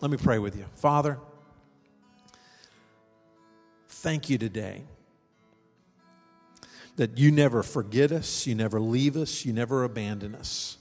Let 0.02 0.12
me 0.12 0.18
pray 0.18 0.40
with 0.40 0.56
you. 0.56 0.66
Father, 0.76 1.20
thank 3.88 4.30
you 4.30 4.38
today 4.38 4.84
that 6.98 7.18
you 7.18 7.32
never 7.32 7.62
forget 7.62 8.12
us, 8.12 8.48
you 8.48 8.56
never 8.56 8.80
leave 8.80 9.18
us, 9.18 9.46
you 9.46 9.54
never 9.54 9.84
abandon 9.84 10.36
us. 10.36 10.78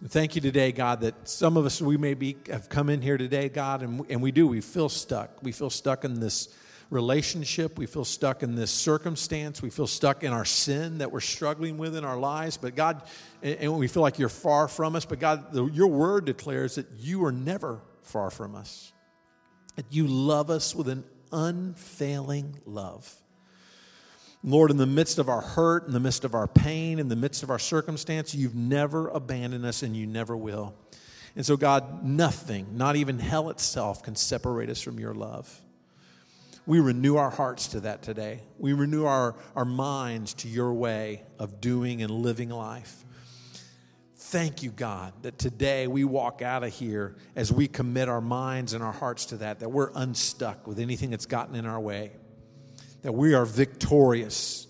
And 0.00 0.10
thank 0.10 0.34
you 0.34 0.40
today, 0.40 0.72
God, 0.72 1.00
that 1.00 1.28
some 1.28 1.56
of 1.56 1.64
us, 1.64 1.80
we 1.80 1.96
may 1.96 2.14
be, 2.14 2.36
have 2.50 2.68
come 2.68 2.90
in 2.90 3.00
here 3.00 3.16
today, 3.16 3.48
God, 3.48 3.82
and, 3.82 4.04
and 4.10 4.20
we 4.20 4.32
do. 4.32 4.46
We 4.46 4.60
feel 4.60 4.88
stuck. 4.88 5.42
We 5.42 5.52
feel 5.52 5.70
stuck 5.70 6.04
in 6.04 6.20
this 6.20 6.48
relationship. 6.94 7.76
We 7.76 7.86
feel 7.86 8.04
stuck 8.04 8.42
in 8.42 8.54
this 8.54 8.70
circumstance. 8.70 9.60
We 9.60 9.68
feel 9.68 9.86
stuck 9.86 10.22
in 10.22 10.32
our 10.32 10.44
sin 10.44 10.98
that 10.98 11.12
we're 11.12 11.20
struggling 11.20 11.76
with 11.76 11.96
in 11.96 12.04
our 12.04 12.16
lives. 12.16 12.56
But 12.56 12.76
God, 12.76 13.02
and, 13.42 13.76
we 13.76 13.88
feel 13.88 14.02
like 14.02 14.18
you're 14.18 14.28
far 14.28 14.68
from 14.68 14.96
us. 14.96 15.04
But 15.04 15.18
God, 15.18 15.54
your 15.74 15.88
word 15.88 16.24
declares 16.24 16.76
that 16.76 16.86
you 16.98 17.24
are 17.24 17.32
never 17.32 17.82
far 18.02 18.30
from 18.30 18.54
us, 18.54 18.92
that 19.76 19.86
you 19.90 20.06
love 20.06 20.48
us 20.50 20.74
with 20.74 20.88
an 20.88 21.04
unfailing 21.32 22.60
love. 22.64 23.12
Lord, 24.44 24.70
in 24.70 24.76
the 24.76 24.86
midst 24.86 25.18
of 25.18 25.28
our 25.28 25.40
hurt, 25.40 25.86
in 25.86 25.92
the 25.92 26.00
midst 26.00 26.24
of 26.24 26.34
our 26.34 26.46
pain, 26.46 26.98
in 26.98 27.08
the 27.08 27.16
midst 27.16 27.42
of 27.42 27.50
our 27.50 27.58
circumstance, 27.58 28.34
you've 28.34 28.54
never 28.54 29.08
abandoned 29.08 29.64
us 29.64 29.82
and 29.82 29.96
you 29.96 30.06
never 30.06 30.36
will. 30.36 30.74
And 31.34 31.44
so, 31.44 31.56
God, 31.56 32.04
nothing, 32.04 32.76
not 32.76 32.94
even 32.94 33.18
hell 33.18 33.50
itself, 33.50 34.02
can 34.02 34.14
separate 34.14 34.70
us 34.70 34.80
from 34.80 35.00
your 35.00 35.14
love. 35.14 35.63
We 36.66 36.80
renew 36.80 37.16
our 37.16 37.30
hearts 37.30 37.68
to 37.68 37.80
that 37.80 38.02
today. 38.02 38.40
We 38.58 38.72
renew 38.72 39.04
our, 39.04 39.34
our 39.54 39.64
minds 39.64 40.34
to 40.34 40.48
your 40.48 40.72
way 40.72 41.22
of 41.38 41.60
doing 41.60 42.02
and 42.02 42.10
living 42.10 42.48
life. 42.48 43.04
Thank 44.16 44.62
you, 44.62 44.70
God, 44.70 45.12
that 45.22 45.38
today 45.38 45.86
we 45.86 46.04
walk 46.04 46.40
out 46.40 46.64
of 46.64 46.72
here 46.72 47.16
as 47.36 47.52
we 47.52 47.68
commit 47.68 48.08
our 48.08 48.22
minds 48.22 48.72
and 48.72 48.82
our 48.82 48.92
hearts 48.92 49.26
to 49.26 49.36
that, 49.38 49.60
that 49.60 49.68
we're 49.68 49.90
unstuck 49.94 50.66
with 50.66 50.78
anything 50.78 51.10
that's 51.10 51.26
gotten 51.26 51.54
in 51.54 51.66
our 51.66 51.78
way 51.78 52.12
that 53.04 53.12
we 53.12 53.34
are 53.34 53.44
victorious. 53.44 54.66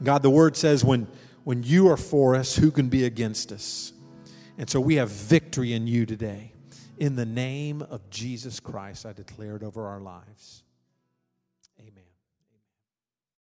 God, 0.00 0.22
the 0.22 0.30
word 0.30 0.56
says, 0.56 0.84
when, 0.84 1.08
when 1.42 1.64
you 1.64 1.88
are 1.88 1.96
for 1.96 2.36
us, 2.36 2.54
who 2.54 2.70
can 2.70 2.88
be 2.88 3.04
against 3.04 3.50
us? 3.50 3.92
And 4.56 4.70
so 4.70 4.80
we 4.80 4.94
have 4.94 5.10
victory 5.10 5.72
in 5.72 5.88
you 5.88 6.06
today. 6.06 6.52
In 6.96 7.16
the 7.16 7.26
name 7.26 7.82
of 7.82 8.08
Jesus 8.08 8.60
Christ, 8.60 9.04
I 9.04 9.12
declare 9.12 9.56
it 9.56 9.64
over 9.64 9.84
our 9.88 10.00
lives. 10.00 10.62